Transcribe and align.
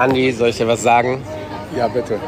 Andi, 0.00 0.32
soll 0.32 0.48
ich 0.48 0.56
dir 0.56 0.66
was 0.66 0.82
sagen? 0.82 1.22
Ja, 1.76 1.86
bitte. 1.86 2.18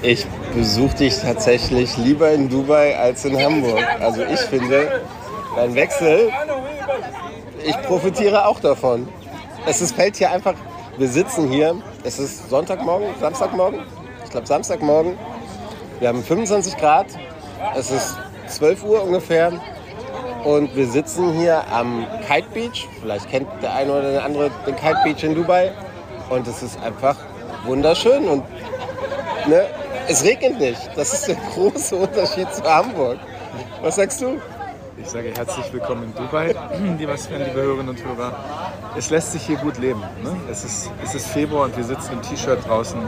Ich 0.00 0.24
besuche 0.54 0.94
dich 0.94 1.18
tatsächlich 1.18 1.96
lieber 1.96 2.30
in 2.30 2.48
Dubai 2.48 2.96
als 2.96 3.24
in 3.24 3.36
Hamburg. 3.36 3.84
Also 4.00 4.22
ich 4.22 4.38
finde, 4.42 5.02
dein 5.56 5.74
Wechsel, 5.74 6.30
ich 7.66 7.76
profitiere 7.82 8.46
auch 8.46 8.60
davon. 8.60 9.08
Es 9.66 9.82
ist, 9.82 9.96
fällt 9.96 10.14
hier 10.14 10.30
einfach, 10.30 10.54
wir 10.98 11.08
sitzen 11.08 11.50
hier, 11.50 11.74
es 12.04 12.20
ist 12.20 12.48
Sonntagmorgen, 12.48 13.08
Samstagmorgen, 13.20 13.80
ich 14.24 14.30
glaube 14.30 14.46
Samstagmorgen. 14.46 15.18
Wir 15.98 16.10
haben 16.10 16.22
25 16.22 16.76
Grad, 16.76 17.06
es 17.76 17.90
ist 17.90 18.16
12 18.46 18.84
Uhr 18.84 19.02
ungefähr 19.02 19.50
und 20.44 20.76
wir 20.76 20.86
sitzen 20.86 21.32
hier 21.32 21.64
am 21.72 22.06
Kite 22.24 22.46
Beach. 22.54 22.88
Vielleicht 23.00 23.28
kennt 23.28 23.48
der 23.60 23.74
eine 23.74 23.90
oder 23.90 24.12
der 24.12 24.24
andere 24.24 24.52
den 24.64 24.76
Kite 24.76 24.98
Beach 25.02 25.24
in 25.24 25.34
Dubai. 25.34 25.72
Und 26.30 26.46
es 26.46 26.62
ist 26.62 26.80
einfach 26.80 27.16
wunderschön 27.64 28.28
und 28.28 28.44
ne, 29.46 29.66
es 30.08 30.24
regnet 30.24 30.58
nicht. 30.58 30.90
Das 30.96 31.12
ist 31.12 31.28
der 31.28 31.36
große 31.54 31.96
Unterschied 31.96 32.52
zu 32.52 32.62
Hamburg. 32.64 33.18
Was 33.82 33.96
sagst 33.96 34.20
du? 34.20 34.40
Ich 34.98 35.08
sage 35.08 35.32
herzlich 35.34 35.72
willkommen 35.72 36.04
in 36.04 36.14
Dubai, 36.14 36.54
liebe 36.98 37.16
Hörerinnen 37.54 37.88
und 37.88 38.04
Hörer. 38.04 38.32
Es 38.96 39.10
lässt 39.10 39.32
sich 39.32 39.42
hier 39.42 39.56
gut 39.56 39.78
leben. 39.78 40.00
Ne? 40.22 40.36
Es, 40.50 40.64
ist, 40.64 40.90
es 41.02 41.14
ist 41.14 41.26
Februar 41.28 41.64
und 41.64 41.76
wir 41.76 41.84
sitzen 41.84 42.12
im 42.12 42.22
T-Shirt 42.22 42.58
draußen. 42.66 43.00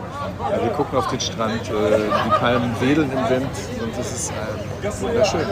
Wir 0.63 0.71
gucken 0.71 0.99
auf 0.99 1.09
den 1.09 1.21
Strand, 1.21 1.61
äh, 1.69 1.99
die 2.25 2.31
Palmen 2.31 2.75
wedeln 2.81 3.11
im 3.13 3.29
Wind 3.29 3.51
und 3.81 3.99
es 4.01 4.13
ist 4.13 4.33
äh, 4.33 5.03
wunderschön. 5.03 5.47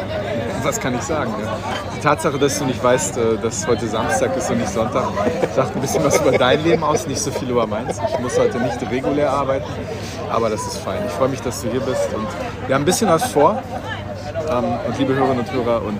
Was 0.64 0.78
kann 0.78 0.94
ich 0.94 1.02
sagen? 1.02 1.32
Ne? 1.32 1.48
Die 1.96 2.00
Tatsache, 2.00 2.38
dass 2.38 2.58
du 2.58 2.64
nicht 2.64 2.82
weißt, 2.82 3.16
äh, 3.16 3.38
dass 3.38 3.66
heute 3.66 3.88
Samstag 3.88 4.36
ist 4.36 4.50
und 4.50 4.58
nicht 4.58 4.70
Sonntag, 4.70 5.08
sagt 5.56 5.74
ein 5.74 5.80
bisschen 5.80 6.04
was 6.04 6.20
über 6.20 6.32
dein 6.32 6.62
Leben 6.62 6.84
aus, 6.84 7.06
nicht 7.06 7.20
so 7.20 7.30
viel 7.32 7.50
über 7.50 7.66
meins. 7.66 7.98
Ich 7.98 8.18
muss 8.20 8.38
heute 8.38 8.58
nicht 8.58 8.80
regulär 8.90 9.30
arbeiten, 9.30 9.66
aber 10.30 10.50
das 10.50 10.62
ist 10.66 10.78
fein. 10.78 11.00
Ich 11.06 11.12
freue 11.12 11.28
mich, 11.28 11.40
dass 11.40 11.62
du 11.62 11.70
hier 11.70 11.80
bist 11.80 12.08
und 12.14 12.28
wir 12.66 12.74
haben 12.74 12.82
ein 12.82 12.84
bisschen 12.84 13.08
was 13.08 13.24
vor. 13.24 13.60
Ähm, 14.48 14.64
und 14.86 14.98
liebe 14.98 15.14
Hörerinnen 15.14 15.40
und 15.40 15.52
Hörer 15.52 15.82
und 15.82 15.98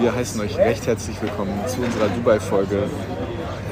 wir 0.00 0.14
heißen 0.14 0.40
euch 0.40 0.56
recht 0.56 0.86
herzlich 0.86 1.20
willkommen 1.20 1.58
zu 1.66 1.80
unserer 1.80 2.08
Dubai-Folge. 2.08 2.84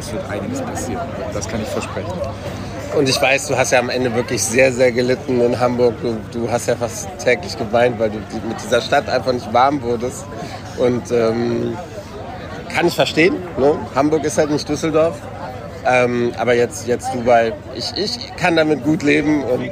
Es 0.01 0.13
wird 0.13 0.29
einiges 0.29 0.63
passieren, 0.63 1.07
das 1.33 1.47
kann 1.49 1.63
ich 1.63 1.69
versprechen. 1.69 2.13
Und 2.97 3.09
ich 3.09 3.21
weiß, 3.21 3.49
du 3.49 3.57
hast 3.57 3.73
ja 3.73 3.81
am 3.81 3.91
Ende 3.91 4.15
wirklich 4.15 4.43
sehr, 4.43 4.73
sehr 4.73 4.93
gelitten 4.93 5.41
in 5.41 5.59
Hamburg. 5.59 5.95
Du, 6.01 6.17
du 6.33 6.51
hast 6.51 6.69
ja 6.69 6.77
fast 6.77 7.09
täglich 7.19 7.59
geweint, 7.59 7.99
weil 7.99 8.11
du 8.11 8.19
mit 8.49 8.63
dieser 8.63 8.81
Stadt 8.81 9.09
einfach 9.09 9.33
nicht 9.33 9.53
warm 9.53 9.83
wurdest. 9.83 10.25
Und 10.79 11.11
ähm, 11.11 11.77
kann 12.73 12.87
ich 12.87 12.95
verstehen. 12.95 13.37
Ne? 13.59 13.77
Hamburg 13.95 14.25
ist 14.25 14.39
halt 14.39 14.51
nicht 14.51 14.69
Düsseldorf. 14.69 15.17
Ähm, 15.87 16.33
aber 16.39 16.55
jetzt, 16.55 16.87
jetzt 16.87 17.13
Dubai, 17.13 17.53
ich, 17.75 17.93
ich 17.97 18.37
kann 18.37 18.57
damit 18.57 18.85
gut 18.85 19.03
leben 19.03 19.43
und 19.43 19.71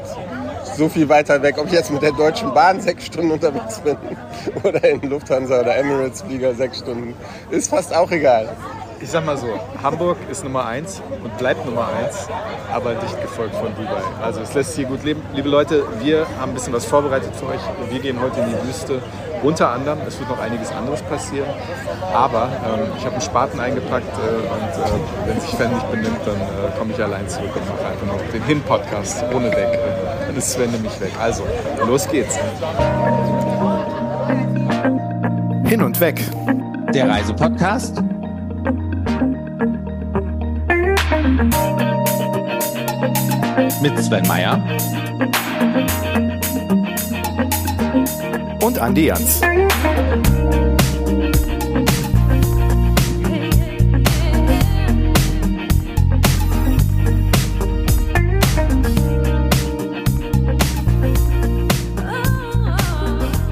so 0.77 0.89
viel 0.89 1.09
weiter 1.09 1.42
weg. 1.42 1.57
Ob 1.59 1.67
ich 1.67 1.73
jetzt 1.73 1.91
mit 1.92 2.03
der 2.03 2.12
Deutschen 2.12 2.53
Bahn 2.53 2.81
sechs 2.81 3.07
Stunden 3.07 3.31
unterwegs 3.31 3.79
bin 3.81 3.97
oder 4.64 4.83
in 4.83 5.01
Lufthansa 5.03 5.61
oder 5.61 5.77
Emirates 5.77 6.23
Flieger 6.23 6.55
sechs 6.55 6.79
Stunden, 6.79 7.14
ist 7.51 7.70
fast 7.70 7.95
auch 7.95 8.11
egal. 8.11 8.48
Ich 9.03 9.11
sag 9.11 9.27
mal 9.27 9.36
so, 9.36 9.48
Hamburg 9.83 10.17
ist 10.31 10.45
Nummer 10.45 10.64
eins 10.64 11.03
und 11.25 11.36
bleibt 11.36 11.67
Nummer 11.67 11.89
eins, 11.89 12.28
aber 12.72 12.95
dicht 12.95 13.20
gefolgt 13.20 13.56
von 13.56 13.75
Dubai. 13.75 14.00
Also 14.22 14.41
es 14.41 14.55
lässt 14.55 14.75
sich 14.75 14.86
hier 14.86 14.97
gut 14.97 15.05
leben. 15.05 15.20
Liebe 15.34 15.48
Leute, 15.48 15.83
wir 16.00 16.25
haben 16.41 16.53
ein 16.53 16.55
bisschen 16.55 16.72
was 16.72 16.84
vorbereitet 16.84 17.34
für 17.34 17.47
euch. 17.47 17.61
Wir 17.91 17.98
gehen 17.98 18.20
heute 18.23 18.41
in 18.41 18.47
die 18.50 18.69
Wüste. 18.69 19.03
Unter 19.42 19.70
anderem, 19.70 19.98
es 20.06 20.20
wird 20.20 20.30
noch 20.30 20.39
einiges 20.39 20.70
anderes 20.70 21.03
passieren. 21.03 21.48
Aber 22.14 22.45
ähm, 22.45 22.92
ich 22.97 23.05
habe 23.05 23.14
einen 23.14 23.20
Spaten 23.20 23.58
eingepackt 23.58 24.06
äh, 24.06 24.20
und 24.20 24.70
äh, 24.70 25.28
wenn 25.28 25.41
sich 25.41 25.50
Fan 25.50 25.75
nicht 25.75 25.91
benimmt, 25.91 26.20
dann 26.25 26.36
äh, 26.36 26.78
komme 26.78 26.92
ich 26.92 27.03
allein 27.03 27.28
zurück 27.28 27.50
und 27.56 27.69
mache 27.69 27.84
einfach 27.84 28.06
noch 28.06 28.33
den 28.33 28.42
Hin-Podcast 28.45 29.25
ohne 29.34 29.50
weg. 29.50 29.80
Dann 30.28 30.36
ist 30.36 30.53
Sven 30.53 30.70
nämlich 30.70 31.00
weg. 31.00 31.11
Also, 31.20 31.42
los 31.89 32.08
geht's. 32.08 32.39
Hin 35.64 35.83
und 35.83 35.98
weg. 35.98 36.23
Der 36.95 37.08
Reisepodcast 37.08 38.01
mit 43.83 43.98
Sven 43.98 44.25
Meyer 44.29 44.63
und 48.61 48.79
Andi 48.79 49.07
Jans. 49.07 49.41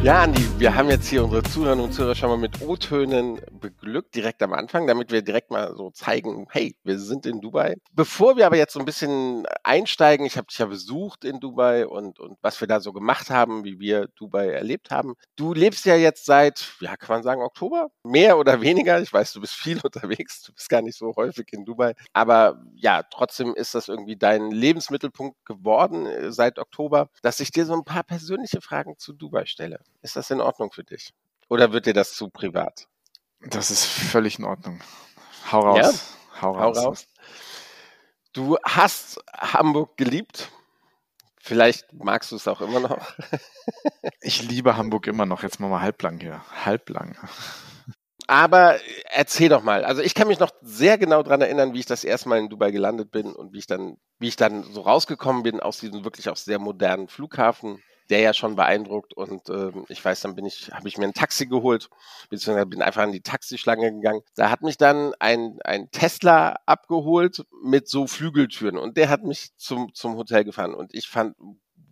Ja, 0.02 0.22
Andi, 0.22 0.46
wir 0.58 0.74
haben 0.74 0.88
jetzt 0.90 1.08
hier 1.08 1.24
unsere 1.24 1.42
Zuhörer 1.42 1.82
und 1.82 1.92
Zuhörer 1.92 2.14
schon 2.14 2.30
mal 2.30 2.38
mit 2.38 2.62
O-Tönen 2.62 3.40
beglückt, 3.90 4.14
direkt 4.14 4.42
am 4.42 4.52
Anfang, 4.52 4.86
damit 4.86 5.10
wir 5.10 5.22
direkt 5.22 5.50
mal 5.50 5.74
so 5.76 5.90
zeigen, 5.90 6.46
hey, 6.50 6.76
wir 6.84 6.98
sind 6.98 7.26
in 7.26 7.40
Dubai. 7.40 7.74
Bevor 7.92 8.36
wir 8.36 8.46
aber 8.46 8.56
jetzt 8.56 8.72
so 8.72 8.78
ein 8.78 8.84
bisschen 8.84 9.46
einsteigen, 9.64 10.24
ich 10.24 10.36
habe 10.36 10.46
dich 10.46 10.58
ja 10.58 10.66
besucht 10.66 11.24
in 11.24 11.40
Dubai 11.40 11.86
und, 11.86 12.20
und 12.20 12.38
was 12.40 12.60
wir 12.60 12.68
da 12.68 12.80
so 12.80 12.92
gemacht 12.92 13.30
haben, 13.30 13.64
wie 13.64 13.80
wir 13.80 14.06
Dubai 14.14 14.50
erlebt 14.50 14.90
haben. 14.90 15.14
Du 15.36 15.52
lebst 15.52 15.84
ja 15.86 15.96
jetzt 15.96 16.24
seit, 16.24 16.72
ja, 16.80 16.96
kann 16.96 17.16
man 17.16 17.22
sagen, 17.24 17.42
Oktober? 17.42 17.90
Mehr 18.04 18.38
oder 18.38 18.60
weniger. 18.60 19.00
Ich 19.00 19.12
weiß, 19.12 19.32
du 19.32 19.40
bist 19.40 19.54
viel 19.54 19.80
unterwegs, 19.84 20.42
du 20.42 20.52
bist 20.52 20.68
gar 20.68 20.82
nicht 20.82 20.96
so 20.96 21.14
häufig 21.16 21.48
in 21.52 21.64
Dubai. 21.64 21.94
Aber 22.12 22.62
ja, 22.76 23.02
trotzdem 23.02 23.54
ist 23.54 23.74
das 23.74 23.88
irgendwie 23.88 24.16
dein 24.16 24.52
Lebensmittelpunkt 24.52 25.44
geworden 25.44 26.06
äh, 26.06 26.30
seit 26.30 26.58
Oktober, 26.58 27.08
dass 27.22 27.40
ich 27.40 27.50
dir 27.50 27.66
so 27.66 27.74
ein 27.74 27.84
paar 27.84 28.04
persönliche 28.04 28.60
Fragen 28.60 28.94
zu 28.98 29.12
Dubai 29.12 29.46
stelle. 29.46 29.80
Ist 30.02 30.16
das 30.16 30.30
in 30.30 30.40
Ordnung 30.40 30.70
für 30.70 30.84
dich? 30.84 31.10
Oder 31.48 31.72
wird 31.72 31.86
dir 31.86 31.94
das 31.94 32.14
zu 32.14 32.28
privat? 32.28 32.86
Das 33.42 33.70
ist 33.70 33.84
völlig 33.84 34.38
in 34.38 34.44
Ordnung. 34.44 34.80
Hau 35.50 35.60
raus. 35.60 35.78
Ja? 35.78 36.42
Hau 36.42 36.52
raus. 36.52 36.78
Hau 36.78 36.84
raus. 36.84 37.06
Du 38.32 38.58
hast 38.62 39.18
Hamburg 39.32 39.96
geliebt. 39.96 40.50
Vielleicht 41.40 41.92
magst 41.92 42.30
du 42.32 42.36
es 42.36 42.46
auch 42.46 42.60
immer 42.60 42.80
noch. 42.80 43.14
ich 44.20 44.42
liebe 44.42 44.76
Hamburg 44.76 45.06
immer 45.06 45.26
noch. 45.26 45.42
Jetzt 45.42 45.58
machen 45.58 45.72
wir 45.72 45.80
halblang 45.80 46.20
hier. 46.20 46.44
Halblang. 46.64 47.16
Aber 48.26 48.78
erzähl 49.10 49.48
doch 49.48 49.64
mal. 49.64 49.84
Also 49.84 50.02
ich 50.02 50.14
kann 50.14 50.28
mich 50.28 50.38
noch 50.38 50.52
sehr 50.60 50.98
genau 50.98 51.22
daran 51.22 51.40
erinnern, 51.40 51.72
wie 51.74 51.80
ich 51.80 51.86
das 51.86 52.04
erste 52.04 52.28
Mal 52.28 52.38
in 52.38 52.48
Dubai 52.48 52.70
gelandet 52.70 53.10
bin 53.10 53.32
und 53.32 53.52
wie 53.52 53.58
ich 53.58 53.66
dann, 53.66 53.96
wie 54.18 54.28
ich 54.28 54.36
dann 54.36 54.62
so 54.62 54.82
rausgekommen 54.82 55.42
bin 55.42 55.58
aus 55.58 55.80
diesem 55.80 56.04
wirklich 56.04 56.28
auch 56.28 56.36
sehr 56.36 56.60
modernen 56.60 57.08
Flughafen 57.08 57.82
der 58.10 58.20
ja 58.20 58.34
schon 58.34 58.56
beeindruckt. 58.56 59.14
Und 59.14 59.48
äh, 59.48 59.72
ich 59.88 60.04
weiß, 60.04 60.20
dann 60.20 60.34
bin 60.34 60.44
ich, 60.44 60.70
habe 60.72 60.88
ich 60.88 60.98
mir 60.98 61.06
ein 61.06 61.14
Taxi 61.14 61.46
geholt, 61.46 61.88
beziehungsweise 62.28 62.66
bin 62.66 62.82
einfach 62.82 63.02
an 63.02 63.12
die 63.12 63.22
Taxischlange 63.22 63.92
gegangen. 63.92 64.22
Da 64.34 64.50
hat 64.50 64.62
mich 64.62 64.76
dann 64.76 65.14
ein, 65.18 65.58
ein 65.64 65.90
Tesla 65.90 66.56
abgeholt 66.66 67.44
mit 67.62 67.88
so 67.88 68.06
Flügeltüren 68.06 68.76
und 68.78 68.96
der 68.96 69.08
hat 69.08 69.22
mich 69.22 69.56
zum, 69.56 69.94
zum 69.94 70.16
Hotel 70.16 70.44
gefahren. 70.44 70.74
Und 70.74 70.94
ich 70.94 71.08
fand, 71.08 71.36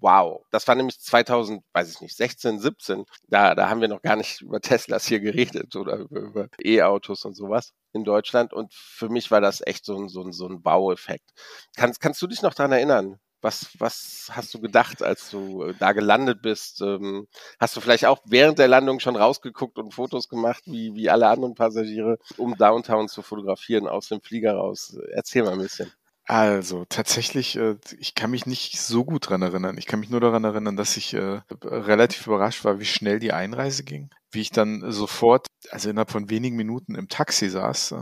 wow. 0.01 0.45
Das 0.51 0.67
war 0.69 0.75
nämlich 0.75 1.01
2000, 1.01 1.63
weiß 1.73 1.93
ich 1.93 2.01
nicht, 2.01 2.17
16, 2.17 2.59
17. 2.59 3.05
Da, 3.29 3.55
da 3.55 3.69
haben 3.69 3.81
wir 3.81 3.89
noch 3.89 4.03
gar 4.03 4.17
nicht 4.17 4.41
über 4.41 4.61
Teslas 4.61 5.07
hier 5.07 5.21
geredet 5.21 5.77
oder 5.77 5.97
über, 5.97 6.21
über 6.21 6.49
E-Autos 6.63 7.25
und 7.25 7.35
sowas 7.35 7.73
in 7.93 8.05
Deutschland. 8.05 8.53
Und 8.53 8.73
für 8.73 9.09
mich 9.09 9.31
war 9.31 9.41
das 9.41 9.63
echt 9.65 9.85
so 9.85 9.97
ein, 9.97 10.09
so 10.09 10.23
ein, 10.23 10.33
so 10.33 10.47
ein 10.49 10.63
Baueffekt. 10.63 11.31
Kannst, 11.77 12.01
kannst 12.01 12.21
du 12.23 12.27
dich 12.27 12.43
noch 12.43 12.55
daran 12.55 12.73
erinnern? 12.73 13.19
Was, 13.41 13.69
was 13.79 14.29
hast 14.33 14.53
du 14.55 14.61
gedacht, 14.61 15.03
als 15.03 15.31
du 15.31 15.63
äh, 15.63 15.75
da 15.79 15.93
gelandet 15.93 16.43
bist? 16.43 16.81
Ähm, 16.83 17.29
hast 17.61 17.77
du 17.77 17.81
vielleicht 17.81 18.07
auch 18.07 18.21
während 18.25 18.59
der 18.59 18.69
Landung 18.69 19.01
schon 19.01 19.17
rausgeguckt 19.17 19.79
und 19.79 19.95
Fotos 19.95 20.29
gemacht, 20.29 20.65
wie, 20.67 20.95
wie 20.95 21.09
alle 21.09 21.29
anderen 21.29 21.55
Passagiere, 21.55 22.19
um 22.37 22.57
Downtown 22.57 23.09
zu 23.09 23.23
fotografieren 23.23 23.87
aus 23.87 24.09
dem 24.09 24.21
Flieger 24.21 24.55
raus? 24.55 24.99
Erzähl 25.13 25.45
mal 25.45 25.53
ein 25.53 25.59
bisschen. 25.59 25.93
Also 26.29 26.85
tatsächlich, 26.87 27.57
äh, 27.57 27.77
ich 27.99 28.15
kann 28.15 28.31
mich 28.31 28.45
nicht 28.45 28.79
so 28.79 29.05
gut 29.05 29.31
dran 29.31 29.41
erinnern. 29.41 29.79
Ich 29.79 29.87
kann 29.87 30.01
mich 30.01 30.11
nur 30.11 30.21
daran 30.21 30.45
erinnern, 30.45 30.77
dass 30.77 30.99
ich 30.99 31.15
äh, 31.15 31.41
relativ 31.65 32.27
überrascht 32.27 32.65
war, 32.67 32.79
wie 32.81 32.85
schnell 32.85 33.19
die 33.19 33.33
Einreise 33.33 33.83
ging. 33.83 34.11
Wie 34.31 34.41
ich 34.41 34.51
dann 34.51 34.91
sofort, 34.93 35.47
also 35.71 35.91
innerhalb 35.91 36.11
von 36.11 36.31
wenigen 36.31 36.57
Minuten 36.57 36.95
im 36.95 37.09
Taxi 37.09 37.49
saß 37.49 37.95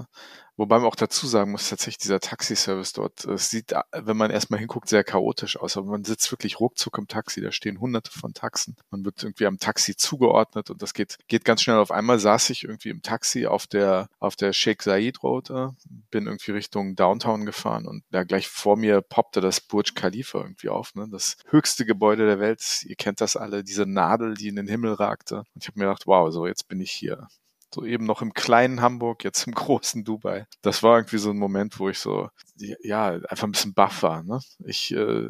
Wobei 0.56 0.78
man 0.78 0.88
auch 0.88 0.96
dazu 0.96 1.26
sagen 1.26 1.50
muss, 1.50 1.68
tatsächlich 1.68 1.98
dieser 1.98 2.18
Taxiservice 2.18 2.94
dort, 2.94 3.24
es 3.26 3.50
sieht, 3.50 3.74
wenn 3.92 4.16
man 4.16 4.30
erstmal 4.30 4.58
hinguckt, 4.58 4.88
sehr 4.88 5.04
chaotisch 5.04 5.58
aus, 5.58 5.76
aber 5.76 5.90
man 5.90 6.04
sitzt 6.04 6.32
wirklich 6.32 6.60
ruckzuck 6.60 6.96
im 6.96 7.08
Taxi, 7.08 7.42
da 7.42 7.52
stehen 7.52 7.78
hunderte 7.78 8.10
von 8.10 8.32
Taxen. 8.32 8.76
Man 8.90 9.04
wird 9.04 9.22
irgendwie 9.22 9.46
am 9.46 9.58
Taxi 9.58 9.96
zugeordnet 9.96 10.70
und 10.70 10.80
das 10.80 10.94
geht, 10.94 11.18
geht 11.28 11.44
ganz 11.44 11.60
schnell. 11.60 11.76
Auf 11.76 11.90
einmal 11.90 12.18
saß 12.18 12.48
ich 12.50 12.64
irgendwie 12.64 12.88
im 12.88 13.02
Taxi 13.02 13.46
auf 13.46 13.66
der, 13.66 14.08
auf 14.18 14.34
der 14.34 14.54
Sheikh 14.54 14.82
Zayed 14.82 15.22
Road, 15.22 15.50
äh, 15.50 15.68
bin 16.10 16.26
irgendwie 16.26 16.52
Richtung 16.52 16.96
Downtown 16.96 17.44
gefahren 17.44 17.86
und 17.86 18.04
da 18.10 18.24
gleich 18.24 18.48
vor 18.48 18.76
mir 18.78 19.02
poppte 19.02 19.42
das 19.42 19.60
Burj 19.60 19.92
Khalifa 19.94 20.38
irgendwie 20.38 20.70
auf, 20.70 20.94
ne? 20.94 21.06
das 21.10 21.36
höchste 21.48 21.84
Gebäude 21.84 22.26
der 22.26 22.40
Welt. 22.40 22.82
Ihr 22.84 22.96
kennt 22.96 23.20
das 23.20 23.36
alle, 23.36 23.62
diese 23.62 23.84
Nadel, 23.84 24.34
die 24.34 24.48
in 24.48 24.56
den 24.56 24.68
Himmel 24.68 24.94
ragte. 24.94 25.40
Und 25.54 25.62
ich 25.62 25.68
habe 25.68 25.78
mir 25.78 25.84
gedacht, 25.84 26.06
wow, 26.06 26.15
so 26.30 26.46
jetzt 26.46 26.68
bin 26.68 26.80
ich 26.80 26.90
hier 26.90 27.28
So 27.74 27.84
eben 27.84 28.06
noch 28.06 28.22
im 28.22 28.32
kleinen 28.32 28.80
Hamburg, 28.80 29.24
jetzt 29.24 29.46
im 29.46 29.54
großen 29.54 30.04
Dubai. 30.04 30.46
Das 30.62 30.82
war 30.82 30.98
irgendwie 30.98 31.18
so 31.18 31.30
ein 31.30 31.38
Moment, 31.38 31.78
wo 31.78 31.88
ich 31.88 31.98
so, 31.98 32.28
ja, 32.56 33.08
einfach 33.08 33.44
ein 33.44 33.52
bisschen 33.52 33.74
baff 33.74 34.02
war. 34.02 34.22
Ne? 34.22 34.40
Ich 34.64 34.92
äh, 34.92 35.28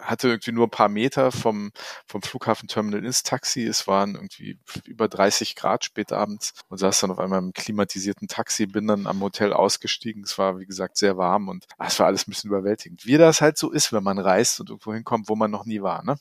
hatte 0.00 0.28
irgendwie 0.28 0.52
nur 0.52 0.66
ein 0.66 0.70
paar 0.70 0.88
Meter 0.88 1.32
vom, 1.32 1.72
vom 2.06 2.22
Flughafenterminal 2.22 3.04
ins 3.04 3.22
Taxi. 3.22 3.64
Es 3.64 3.86
waren 3.86 4.14
irgendwie 4.14 4.58
über 4.84 5.08
30 5.08 5.56
Grad 5.56 5.84
spät 5.84 6.12
abends 6.12 6.52
und 6.68 6.78
saß 6.78 7.00
dann 7.00 7.10
auf 7.10 7.18
einmal 7.18 7.40
im 7.40 7.52
klimatisierten 7.52 8.28
Taxi, 8.28 8.66
bin 8.66 8.86
dann 8.86 9.06
am 9.06 9.20
Hotel 9.20 9.52
ausgestiegen. 9.52 10.24
Es 10.24 10.38
war, 10.38 10.58
wie 10.58 10.66
gesagt, 10.66 10.96
sehr 10.96 11.16
warm 11.16 11.48
und 11.48 11.66
ach, 11.78 11.88
es 11.88 11.98
war 11.98 12.06
alles 12.06 12.26
ein 12.26 12.30
bisschen 12.30 12.50
überwältigend. 12.50 13.06
Wie 13.06 13.16
das 13.16 13.40
halt 13.40 13.58
so 13.58 13.70
ist, 13.70 13.92
wenn 13.92 14.02
man 14.02 14.18
reist 14.18 14.60
und 14.60 14.70
irgendwo 14.70 14.94
hinkommt, 14.94 15.28
wo 15.28 15.36
man 15.36 15.50
noch 15.50 15.64
nie 15.64 15.82
war. 15.82 16.04
Ne? 16.04 16.16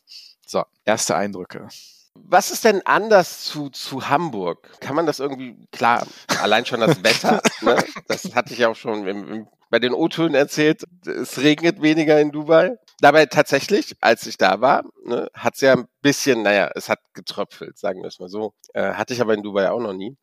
So, 0.45 0.63
erste 0.85 1.15
Eindrücke. 1.15 1.67
Was 2.15 2.51
ist 2.51 2.63
denn 2.63 2.81
anders 2.85 3.43
zu, 3.43 3.69
zu 3.69 4.07
Hamburg? 4.07 4.79
Kann 4.79 4.95
man 4.95 5.05
das 5.05 5.19
irgendwie, 5.19 5.57
klar, 5.71 6.05
allein 6.41 6.65
schon 6.65 6.79
das 6.79 7.03
Wetter, 7.03 7.41
ne? 7.61 7.83
das 8.07 8.35
hatte 8.35 8.53
ich 8.53 8.65
auch 8.65 8.75
schon 8.75 9.07
im, 9.07 9.31
im, 9.31 9.47
bei 9.69 9.79
den 9.79 9.93
O-Tönen 9.93 10.35
erzählt, 10.35 10.83
es 11.07 11.39
regnet 11.39 11.81
weniger 11.81 12.19
in 12.21 12.31
Dubai. 12.31 12.77
Dabei 12.99 13.25
tatsächlich, 13.25 13.95
als 14.01 14.27
ich 14.27 14.37
da 14.37 14.61
war, 14.61 14.83
ne, 15.03 15.27
hat 15.33 15.55
es 15.55 15.61
ja 15.61 15.73
ein 15.73 15.87
bisschen, 16.01 16.43
naja, 16.43 16.69
es 16.75 16.87
hat 16.87 16.99
getröpfelt, 17.13 17.77
sagen 17.79 18.01
wir 18.01 18.07
es 18.07 18.19
mal 18.19 18.29
so. 18.29 18.53
Äh, 18.73 18.93
hatte 18.93 19.13
ich 19.13 19.21
aber 19.21 19.33
in 19.33 19.41
Dubai 19.41 19.71
auch 19.71 19.79
noch 19.79 19.93
nie. 19.93 20.15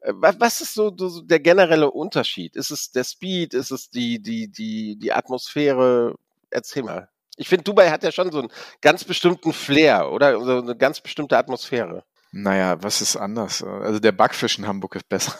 Äh, 0.00 0.12
was 0.16 0.60
ist 0.60 0.74
so, 0.74 0.92
so 0.96 1.22
der 1.22 1.40
generelle 1.40 1.90
Unterschied? 1.90 2.56
Ist 2.56 2.70
es 2.70 2.90
der 2.90 3.04
Speed? 3.04 3.54
Ist 3.54 3.70
es 3.70 3.90
die, 3.90 4.20
die, 4.20 4.48
die, 4.48 4.96
die 4.96 5.12
Atmosphäre? 5.12 6.16
Erzähl 6.50 6.82
mal. 6.82 7.08
Ich 7.36 7.48
finde, 7.48 7.64
Dubai 7.64 7.90
hat 7.90 8.02
ja 8.02 8.12
schon 8.12 8.32
so 8.32 8.40
einen 8.40 8.52
ganz 8.80 9.04
bestimmten 9.04 9.52
Flair 9.52 10.10
oder 10.10 10.40
so 10.40 10.58
eine 10.58 10.76
ganz 10.76 11.00
bestimmte 11.00 11.36
Atmosphäre. 11.36 12.04
Naja, 12.32 12.82
was 12.82 13.00
ist 13.00 13.16
anders? 13.16 13.62
Also 13.62 13.98
der 13.98 14.12
Backfisch 14.12 14.58
in 14.58 14.66
Hamburg 14.66 14.96
ist 14.96 15.08
besser. 15.08 15.34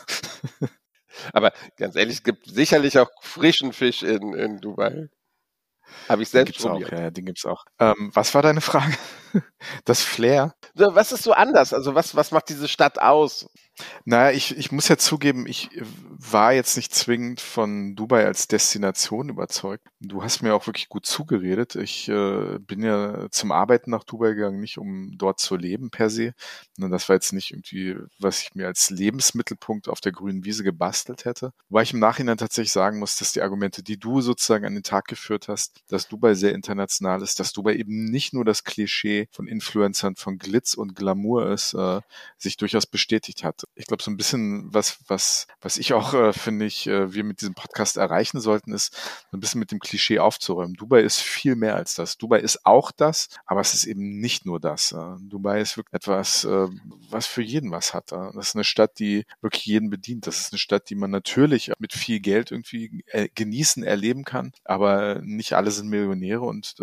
Aber 1.32 1.52
ganz 1.76 1.96
ehrlich, 1.96 2.16
es 2.16 2.22
gibt 2.22 2.46
sicherlich 2.46 2.98
auch 2.98 3.10
frischen 3.20 3.72
Fisch 3.72 4.02
in, 4.02 4.34
in 4.34 4.60
Dubai. 4.60 5.08
Habe 6.08 6.22
ich 6.22 6.28
selbst 6.28 6.62
den 6.62 6.78
gibt's 6.78 6.92
Auch, 6.92 6.98
ja, 6.98 7.10
den 7.10 7.24
gibt's 7.24 7.46
auch. 7.46 7.64
Ähm, 7.78 8.10
was 8.12 8.34
war 8.34 8.42
deine 8.42 8.60
Frage? 8.60 8.92
Das 9.84 10.02
Flair? 10.02 10.54
Was 10.74 11.12
ist 11.12 11.22
so 11.22 11.32
anders? 11.32 11.72
Also 11.72 11.94
was, 11.94 12.14
was 12.14 12.30
macht 12.30 12.48
diese 12.48 12.68
Stadt 12.68 13.00
aus? 13.00 13.48
Naja, 14.04 14.34
ich, 14.34 14.56
ich 14.56 14.72
muss 14.72 14.88
ja 14.88 14.96
zugeben, 14.96 15.46
ich 15.46 15.68
war 16.10 16.52
jetzt 16.52 16.76
nicht 16.76 16.94
zwingend 16.94 17.40
von 17.40 17.94
Dubai 17.94 18.24
als 18.24 18.48
Destination 18.48 19.28
überzeugt. 19.28 19.86
Du 20.00 20.22
hast 20.22 20.42
mir 20.42 20.54
auch 20.54 20.66
wirklich 20.66 20.88
gut 20.88 21.04
zugeredet. 21.04 21.74
Ich 21.76 22.08
äh, 22.08 22.58
bin 22.58 22.82
ja 22.82 23.26
zum 23.30 23.52
Arbeiten 23.52 23.90
nach 23.90 24.04
Dubai 24.04 24.32
gegangen, 24.32 24.60
nicht 24.60 24.78
um 24.78 25.12
dort 25.16 25.40
zu 25.40 25.56
leben 25.56 25.90
per 25.90 26.08
se. 26.08 26.32
Das 26.78 27.08
war 27.08 27.16
jetzt 27.16 27.32
nicht 27.32 27.50
irgendwie, 27.50 27.96
was 28.18 28.40
ich 28.40 28.54
mir 28.54 28.66
als 28.66 28.88
Lebensmittelpunkt 28.90 29.88
auf 29.88 30.00
der 30.00 30.12
grünen 30.12 30.44
Wiese 30.44 30.64
gebastelt 30.64 31.24
hätte. 31.24 31.52
Wobei 31.68 31.82
ich 31.82 31.92
im 31.92 32.00
Nachhinein 32.00 32.38
tatsächlich 32.38 32.72
sagen 32.72 32.98
muss, 32.98 33.16
dass 33.16 33.32
die 33.32 33.42
Argumente, 33.42 33.82
die 33.82 33.98
du 33.98 34.20
sozusagen 34.22 34.64
an 34.64 34.74
den 34.74 34.82
Tag 34.82 35.06
geführt 35.06 35.48
hast, 35.48 35.80
dass 35.88 36.08
Dubai 36.08 36.34
sehr 36.34 36.54
international 36.54 37.22
ist, 37.22 37.40
dass 37.40 37.52
Dubai 37.52 37.74
eben 37.74 38.06
nicht 38.06 38.32
nur 38.32 38.44
das 38.44 38.64
Klischee 38.64 39.25
von 39.30 39.46
Influencern 39.46 40.16
von 40.16 40.38
Glitz 40.38 40.74
und 40.74 40.94
Glamour 40.94 41.50
ist, 41.50 41.74
äh, 41.74 42.00
sich 42.38 42.56
durchaus 42.56 42.86
bestätigt 42.86 43.44
hat 43.44 43.64
ich 43.76 43.86
glaube, 43.86 44.02
so 44.02 44.10
ein 44.10 44.16
bisschen 44.16 44.72
was, 44.72 44.98
was, 45.06 45.46
was 45.60 45.76
ich 45.76 45.92
auch 45.92 46.14
äh, 46.14 46.32
finde 46.32 46.64
ich, 46.64 46.86
äh, 46.86 47.12
wir 47.12 47.24
mit 47.24 47.40
diesem 47.40 47.54
Podcast 47.54 47.98
erreichen 47.98 48.40
sollten, 48.40 48.72
ist 48.72 48.94
so 49.30 49.36
ein 49.36 49.40
bisschen 49.40 49.60
mit 49.60 49.70
dem 49.70 49.80
Klischee 49.80 50.18
aufzuräumen. 50.18 50.74
Dubai 50.74 51.02
ist 51.02 51.20
viel 51.20 51.56
mehr 51.56 51.76
als 51.76 51.94
das. 51.94 52.16
Dubai 52.16 52.40
ist 52.40 52.64
auch 52.64 52.90
das, 52.90 53.28
aber 53.44 53.60
es 53.60 53.74
ist 53.74 53.84
eben 53.84 54.18
nicht 54.18 54.46
nur 54.46 54.60
das. 54.60 54.92
Äh, 54.92 55.16
Dubai 55.20 55.60
ist 55.60 55.76
wirklich 55.76 55.94
etwas, 55.94 56.44
äh, 56.44 56.68
was 57.10 57.26
für 57.26 57.42
jeden 57.42 57.70
was 57.70 57.92
hat. 57.92 58.12
Äh. 58.12 58.32
Das 58.34 58.48
ist 58.48 58.54
eine 58.54 58.64
Stadt, 58.64 58.98
die 58.98 59.26
wirklich 59.42 59.66
jeden 59.66 59.90
bedient. 59.90 60.26
Das 60.26 60.40
ist 60.40 60.52
eine 60.52 60.58
Stadt, 60.58 60.88
die 60.88 60.94
man 60.96 61.10
natürlich 61.10 61.70
mit 61.78 61.92
viel 61.92 62.20
Geld 62.20 62.50
irgendwie 62.50 63.04
äh, 63.08 63.28
genießen, 63.34 63.84
erleben 63.84 64.24
kann, 64.24 64.52
aber 64.64 65.20
nicht 65.22 65.52
alle 65.52 65.70
sind 65.70 65.88
Millionäre 65.88 66.40
und 66.40 66.76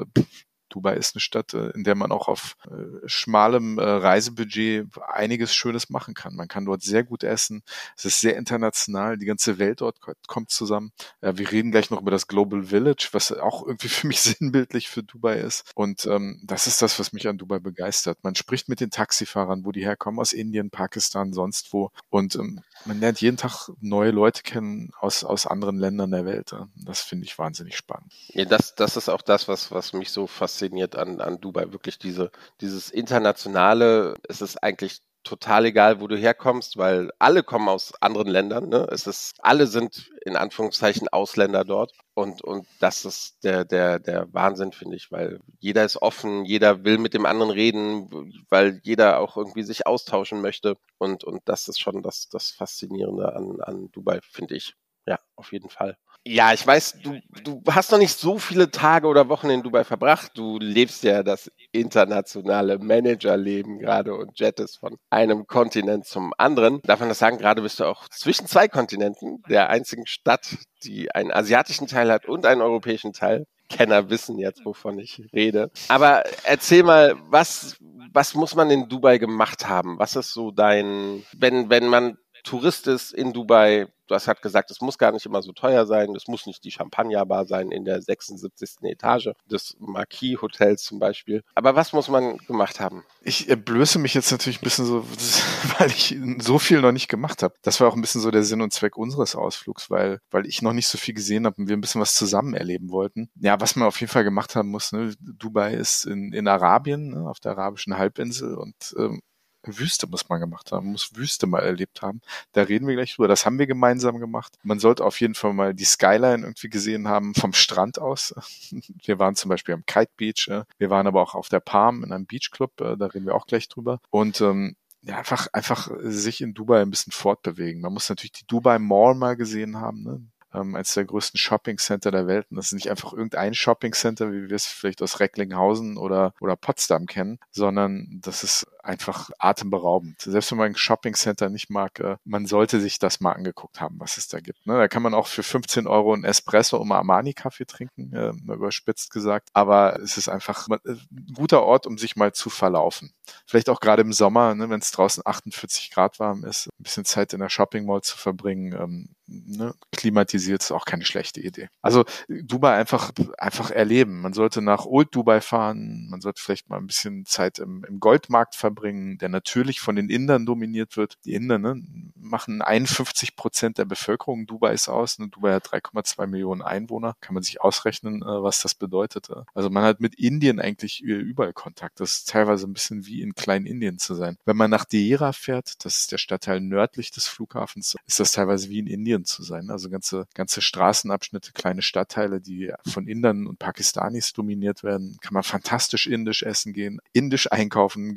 Dubai 0.74 0.96
ist 0.96 1.16
eine 1.16 1.22
Stadt, 1.22 1.54
äh, 1.54 1.70
in 1.70 1.84
der 1.84 1.94
man 1.94 2.12
auch 2.12 2.28
auf 2.28 2.58
äh, 2.66 3.08
schmalem 3.08 3.78
äh, 3.78 3.84
Reisebudget 3.84 4.88
einiges 5.08 5.54
Schönes 5.54 5.90
machen 5.92 6.16
kann. 6.16 6.36
Man 6.36 6.48
kann 6.48 6.66
dort 6.66 6.82
sehr 6.82 7.04
gut 7.04 7.24
essen. 7.24 7.62
Es 7.96 8.06
ist 8.06 8.20
sehr 8.20 8.36
international. 8.36 9.18
Die 9.18 9.28
ganze 9.28 9.60
Welt 9.60 9.82
dort 9.82 10.00
kommt 10.28 10.50
zusammen. 10.50 10.92
Wir 11.22 11.52
reden 11.52 11.72
gleich 11.72 11.92
noch 11.92 12.02
über 12.02 12.12
das 12.12 12.28
Global 12.28 12.64
Village, 12.64 13.10
was 13.12 13.32
auch 13.32 13.66
irgendwie 13.66 13.88
für 13.90 14.08
mich 14.08 14.22
sinnbildlich 14.22 14.90
für 14.90 15.04
Dubai 15.04 15.40
ist. 15.40 15.72
Und 15.76 16.06
ähm, 16.06 16.42
das 16.44 16.66
ist 16.66 16.82
das, 16.82 17.00
was 17.00 17.14
mich 17.14 17.28
an 17.28 17.38
Dubai 17.38 17.60
begeistert. 17.60 18.18
Man 18.24 18.36
spricht 18.36 18.68
mit 18.68 18.80
den 18.80 18.90
Taxifahrern, 18.90 19.66
wo 19.66 19.72
die 19.72 19.86
herkommen, 19.86 20.20
aus 20.20 20.34
Indien, 20.34 20.72
Pakistan, 20.72 21.34
sonst 21.34 21.72
wo. 21.72 21.92
Und 22.10 22.36
ähm, 22.36 22.62
man 22.86 23.00
lernt 23.00 23.22
jeden 23.22 23.38
Tag 23.38 23.70
neue 23.80 24.12
Leute 24.12 24.42
kennen 24.42 24.92
aus, 25.00 25.24
aus 25.24 25.46
anderen 25.46 25.78
Ländern 25.78 26.12
der 26.12 26.26
Welt. 26.26 26.56
Das 26.76 27.02
finde 27.02 27.26
ich 27.26 27.38
wahnsinnig 27.38 27.78
spannend. 27.78 28.12
Ja, 28.30 28.46
das, 28.46 28.76
das 28.76 28.98
ist 28.98 29.10
auch 29.10 29.22
das, 29.22 29.48
was, 29.48 29.72
was 29.72 29.94
mich 29.94 30.10
so 30.10 30.28
fasziniert 30.28 30.63
fasziniert 30.64 30.96
an, 30.96 31.22
an 31.22 31.40
Dubai. 31.42 31.72
Wirklich 31.72 31.98
diese, 32.00 32.32
dieses 32.62 32.90
internationale, 32.90 34.16
es 34.28 34.42
ist 34.42 34.62
eigentlich 34.64 35.02
total 35.24 35.66
egal, 35.66 36.02
wo 36.02 36.08
du 36.08 36.18
herkommst, 36.18 36.78
weil 36.78 37.10
alle 37.18 37.44
kommen 37.44 37.70
aus 37.70 37.94
anderen 38.02 38.28
Ländern. 38.28 38.68
Ne? 38.68 38.88
Es 38.92 39.08
ist, 39.08 39.36
alle 39.40 39.68
sind 39.68 40.12
in 40.26 40.36
Anführungszeichen 40.36 41.08
Ausländer 41.08 41.64
dort. 41.64 41.94
Und, 42.14 42.42
und 42.42 42.68
das 42.80 43.06
ist 43.06 43.38
der, 43.44 43.64
der, 43.64 44.00
der 44.00 44.28
Wahnsinn, 44.34 44.74
finde 44.74 44.98
ich, 44.98 45.12
weil 45.12 45.40
jeder 45.60 45.86
ist 45.86 46.02
offen, 46.02 46.44
jeder 46.44 46.84
will 46.84 46.98
mit 46.98 47.14
dem 47.14 47.26
anderen 47.26 47.52
reden, 47.52 48.10
weil 48.50 48.82
jeder 48.84 49.20
auch 49.20 49.38
irgendwie 49.38 49.64
sich 49.64 49.88
austauschen 49.88 50.42
möchte. 50.42 50.76
Und, 50.98 51.24
und 51.24 51.42
das 51.46 51.70
ist 51.70 51.80
schon 51.80 52.04
das, 52.04 52.28
das 52.30 52.52
Faszinierende 52.52 53.34
an, 53.34 53.62
an 53.62 53.92
Dubai, 53.92 54.20
finde 54.30 54.56
ich. 54.56 54.76
Ja, 55.06 55.20
auf 55.36 55.54
jeden 55.54 55.70
Fall. 55.70 55.98
Ja, 56.26 56.54
ich 56.54 56.66
weiß, 56.66 57.00
du, 57.04 57.20
du 57.44 57.62
hast 57.70 57.92
noch 57.92 57.98
nicht 57.98 58.18
so 58.18 58.38
viele 58.38 58.72
Tage 58.72 59.08
oder 59.08 59.28
Wochen 59.28 59.50
in 59.50 59.62
Dubai 59.62 59.84
verbracht. 59.84 60.32
Du 60.36 60.58
lebst 60.58 61.04
ja 61.04 61.22
das 61.22 61.52
internationale 61.74 62.80
Managerleben 62.80 63.80
gerade 63.80 64.16
und 64.16 64.40
jettest 64.40 64.80
von 64.80 64.98
einem 65.10 65.48
Kontinent 65.48 66.06
zum 66.06 66.34
anderen. 66.38 66.82
Darf 66.84 67.02
man 67.02 67.10
das 67.10 67.20
sagen? 67.20 67.40
Gerade 67.40 67.62
bist 67.62 67.82
du 67.82 67.84
auch 67.84 68.08
zwischen 68.08 68.48
zwei 68.48 68.70
Kontinenten, 68.70 69.44
der 69.50 69.70
einzigen 69.70 70.08
Stadt, 70.08 70.56
die 70.84 71.14
einen 71.14 71.32
asiatischen 71.32 71.88
Teil 71.88 72.10
hat 72.10 72.26
und 72.26 72.46
einen 72.46 72.62
europäischen 72.62 73.12
Teil. 73.12 73.46
Kenner 73.68 74.10
wissen 74.10 74.38
jetzt, 74.38 74.64
wovon 74.66 75.00
ich 75.00 75.22
rede. 75.34 75.72
Aber 75.90 76.24
erzähl 76.44 76.84
mal, 76.84 77.16
was, 77.30 77.78
was 78.14 78.34
muss 78.34 78.56
man 78.56 78.70
in 78.70 78.88
Dubai 78.88 79.18
gemacht 79.18 79.68
haben? 79.68 80.00
Was 80.00 80.16
ist 80.16 80.32
so 80.32 80.52
dein, 80.52 81.26
wenn, 81.38 81.70
wenn 81.70 81.88
man 81.88 82.18
Tourist 82.44 82.88
ist 82.88 83.14
in 83.14 83.34
Dubai, 83.34 83.88
du 84.14 84.16
hast 84.16 84.28
halt 84.28 84.42
gesagt, 84.44 84.70
es 84.70 84.80
muss 84.80 85.00
gar 85.00 85.12
nicht 85.12 85.26
immer 85.26 85.42
so 85.42 85.52
teuer 85.52 85.88
sein, 85.88 86.16
es 86.16 86.28
muss 86.28 86.46
nicht 86.46 86.64
die 86.64 86.72
Champagnerbar 86.72 87.46
sein 87.46 87.72
in 87.72 87.84
der 87.84 88.02
76. 88.02 88.84
Etage 88.84 89.32
des 89.50 89.76
Marquis 89.80 90.40
Hotels 90.42 90.84
zum 90.84 91.00
Beispiel. 91.00 91.44
Aber 91.56 91.76
was 91.76 91.94
muss 91.94 92.10
man 92.10 92.38
gemacht 92.38 92.80
haben? 92.80 93.04
Ich 93.24 93.48
blöße 93.48 93.98
mich 93.98 94.14
jetzt 94.14 94.32
natürlich 94.32 94.62
ein 94.62 94.64
bisschen 94.64 94.86
so, 94.86 95.04
weil 95.80 95.90
ich 95.90 96.16
so 96.40 96.60
viel 96.60 96.82
noch 96.82 96.92
nicht 96.92 97.08
gemacht 97.08 97.42
habe. 97.42 97.56
Das 97.64 97.80
war 97.80 97.88
auch 97.88 97.96
ein 97.96 98.02
bisschen 98.02 98.22
so 98.22 98.30
der 98.30 98.44
Sinn 98.44 98.62
und 98.62 98.72
Zweck 98.72 98.98
unseres 98.98 99.36
Ausflugs, 99.36 99.90
weil, 99.90 100.20
weil 100.30 100.46
ich 100.46 100.62
noch 100.62 100.74
nicht 100.74 100.88
so 100.88 101.00
viel 101.00 101.16
gesehen 101.16 101.48
habe 101.48 101.56
und 101.58 101.68
wir 101.68 101.76
ein 101.76 101.82
bisschen 101.82 102.02
was 102.02 102.14
zusammen 102.14 102.54
erleben 102.54 102.92
wollten. 102.92 103.32
Ja, 103.40 103.60
was 103.60 103.76
man 103.76 103.88
auf 103.88 104.00
jeden 104.00 104.12
Fall 104.12 104.24
gemacht 104.24 104.56
haben 104.56 104.70
muss, 104.70 104.92
ne? 104.92 105.16
Dubai 105.20 105.74
ist 105.74 106.06
in, 106.06 106.34
in 106.34 106.48
Arabien, 106.48 107.10
ne? 107.10 107.28
auf 107.28 107.40
der 107.40 107.54
arabischen 107.54 107.98
Halbinsel 107.98 108.54
und 108.56 108.76
ähm, 108.98 109.22
Wüste 109.66 110.08
muss 110.08 110.30
man 110.30 110.40
gemacht 110.40 110.72
haben, 110.72 110.92
muss 110.92 111.16
Wüste 111.16 111.48
mal 111.48 111.60
erlebt 111.60 112.02
haben. 112.02 112.22
Da 112.52 112.64
reden 112.64 112.88
wir 112.88 112.96
gleich 112.96 113.16
drüber. 113.16 113.28
Das 113.28 113.46
haben 113.46 113.60
wir 113.60 113.68
gemeinsam 113.68 114.20
gemacht. 114.20 114.54
Man 114.64 114.80
sollte 114.80 115.04
auf 115.04 115.20
jeden 115.20 115.36
Fall 115.36 115.54
mal 115.54 115.74
die 115.74 115.86
Skyline 115.86 116.44
irgendwie 116.44 116.70
gesehen 116.70 117.08
haben 117.08 117.34
vom 117.34 117.54
Strand 117.54 118.00
aus. 118.00 118.34
Wir 119.06 119.20
waren 119.20 119.36
zum 119.36 119.50
Beispiel 119.50 119.74
am 119.74 119.86
Kite 119.86 120.12
Beach. 120.18 120.50
Wir 120.78 120.90
waren 120.90 121.08
aber 121.08 121.22
auch 121.22 121.36
auf 121.36 121.50
der 121.50 121.60
Palm 121.60 122.04
in 122.04 122.12
einem 122.12 122.26
Beachclub. 122.26 122.80
Äh, 122.82 122.98
da 122.98 123.08
reden 123.08 123.26
wir 123.26 123.36
auch 123.36 123.48
gleich 123.48 123.68
drüber. 123.68 124.00
Und 124.10 124.42
ähm, 124.42 124.76
ja, 125.02 125.18
einfach, 125.18 125.48
einfach 125.52 125.92
sich 126.02 126.42
in 126.42 126.54
Dubai 126.54 126.82
ein 126.82 126.90
bisschen 126.90 127.12
fortbewegen. 127.12 127.82
Man 127.82 127.94
muss 127.94 128.10
natürlich 128.10 128.32
die 128.32 128.48
Dubai 128.48 128.80
Mall 128.80 129.16
mal 129.16 129.36
gesehen 129.36 129.78
haben. 129.78 130.04
Ne? 130.04 130.22
ähm, 130.54 130.78
der 130.96 131.06
größten 131.06 131.38
Shopping 131.38 131.78
Center 131.78 132.12
der 132.12 132.28
Welt. 132.28 132.48
Und 132.50 132.58
das 132.58 132.68
ist 132.68 132.74
nicht 132.74 132.90
einfach 132.90 133.14
irgendein 133.14 133.54
Shopping 133.54 133.94
Center, 133.94 134.32
wie 134.32 134.50
wir 134.50 134.56
es 134.56 134.66
vielleicht 134.66 135.02
aus 135.02 135.20
Recklinghausen 135.20 135.98
oder, 135.98 136.34
oder 136.40 136.56
Potsdam 136.56 137.06
kennen, 137.06 137.40
sondern 137.52 138.20
das 138.22 138.44
ist 138.44 138.68
einfach 138.84 139.30
atemberaubend. 139.40 140.22
Selbst 140.22 140.52
wenn 140.52 140.58
man 140.58 140.72
ein 140.72 140.76
Shopping 140.76 141.14
Center 141.16 141.50
nicht 141.50 141.70
mag, 141.70 142.00
äh, 142.00 142.18
man 142.26 142.46
sollte 142.46 142.80
sich 142.80 143.00
das 143.00 143.22
mal 143.22 143.32
angeguckt 143.32 143.80
haben, 143.80 144.00
was 144.00 144.18
es 144.18 144.28
da 144.28 144.40
gibt. 144.40 144.66
Ne? 144.68 144.78
Da 144.78 144.88
kann 144.88 145.02
man 145.02 145.14
auch 145.14 145.28
für 145.28 145.44
15 145.44 145.88
Euro 145.88 146.14
ein 146.14 146.26
Espresso 146.26 146.78
und 146.78 146.92
Armani-Kaffee 146.92 147.66
trinken, 147.66 148.14
äh, 148.14 148.34
überspitzt 148.54 149.12
gesagt. 149.12 149.50
Aber 149.54 150.00
es 150.02 150.18
ist 150.18 150.28
einfach 150.28 150.68
äh, 150.70 150.92
ein 150.92 151.34
guter 151.34 151.64
Ort, 151.64 151.88
um 151.88 151.98
sich 151.98 152.16
mal 152.16 152.34
zu 152.34 152.50
verlaufen. 152.50 153.14
Vielleicht 153.46 153.70
auch 153.70 153.80
gerade 153.80 154.02
im 154.02 154.12
Sommer, 154.12 154.54
ne, 154.54 154.70
wenn 154.70 154.82
es 154.82 154.92
draußen 154.92 155.24
48 155.26 155.90
Grad 155.92 156.20
warm 156.20 156.44
ist, 156.44 156.68
ein 156.68 156.84
bisschen 156.84 157.06
Zeit 157.06 157.34
in 157.34 157.40
der 157.40 157.50
Shopping 157.50 157.86
Mall 157.86 158.02
zu 158.02 158.18
verbringen, 158.18 158.74
ähm, 158.74 159.16
ne, 159.28 159.74
klimatisiert 159.96 160.62
ist 160.62 160.72
auch 160.72 160.86
keine 160.86 161.06
schlechte 161.06 161.40
Idee. 161.40 161.70
Also 161.82 162.04
Dubai 162.28 162.76
einfach, 162.76 163.12
einfach 163.38 163.72
erleben. 163.72 164.22
Man 164.22 164.34
sollte 164.34 164.62
nach 164.62 164.86
Old 164.86 165.16
Dubai 165.16 165.40
fahren, 165.40 166.08
man 166.10 166.20
sollte 166.20 166.42
vielleicht 166.42 166.70
mal 166.70 166.78
ein 166.78 166.88
bisschen 166.88 167.26
Zeit 167.26 167.60
im, 167.60 167.86
im 167.86 168.02
Goldmarkt 168.02 168.56
verbringen 168.56 168.73
verbringen, 168.74 169.18
der 169.18 169.30
natürlich 169.30 169.80
von 169.80 169.96
den 169.96 170.10
Indern 170.10 170.46
dominiert 170.46 170.98
wird. 170.98 171.18
Die 171.26 171.34
Inder 171.34 171.60
ne, 171.60 171.82
machen 172.16 172.62
51 172.62 173.36
Prozent 173.36 173.78
der 173.78 173.86
Bevölkerung 173.86 174.46
Dubais 174.48 174.90
aus. 174.90 175.20
Ne? 175.20 175.30
Dubai 175.30 175.54
hat 175.54 175.68
3,2 175.68 176.28
Millionen 176.28 176.62
Einwohner. 176.62 177.16
Kann 177.22 177.34
man 177.34 177.44
sich 177.44 177.62
ausrechnen, 177.62 178.22
äh, 178.22 178.26
was 178.26 178.62
das 178.62 178.76
bedeutet. 178.76 179.30
Also 179.54 179.70
man 179.70 179.84
hat 179.84 180.00
mit 180.00 180.16
Indien 180.16 180.60
eigentlich 180.60 181.02
überall 181.02 181.54
Kontakt. 181.54 182.00
Das 182.00 182.18
ist 182.18 182.30
teilweise 182.30 182.68
ein 182.68 182.74
bisschen 182.74 183.06
wie 183.06 183.22
in 183.22 183.36
Klein-Indien 183.36 184.00
zu 184.00 184.16
sein. 184.16 184.38
Wenn 184.46 184.58
man 184.58 184.72
nach 184.72 184.86
Deira 184.86 185.34
fährt, 185.34 185.86
das 185.86 186.00
ist 186.00 186.12
der 186.12 186.18
Stadtteil 186.18 186.60
nördlich 186.60 187.12
des 187.12 187.28
Flughafens, 187.28 187.96
ist 188.06 188.20
das 188.20 188.32
teilweise 188.32 188.70
wie 188.70 188.80
in 188.80 188.88
Indien 188.88 189.26
zu 189.26 189.44
sein. 189.44 189.70
Also 189.70 189.90
ganze, 189.90 190.28
ganze 190.34 190.62
Straßenabschnitte, 190.62 191.52
kleine 191.54 191.82
Stadtteile, 191.82 192.42
die 192.42 192.74
von 192.86 193.08
Indern 193.08 193.48
und 193.48 193.60
Pakistanis 193.60 194.34
dominiert 194.34 194.84
werden. 194.84 195.18
Kann 195.22 195.34
man 195.34 195.44
fantastisch 195.44 196.08
indisch 196.08 196.44
essen 196.44 196.74
gehen, 196.74 197.00
indisch 197.14 197.52
einkaufen, 197.52 198.14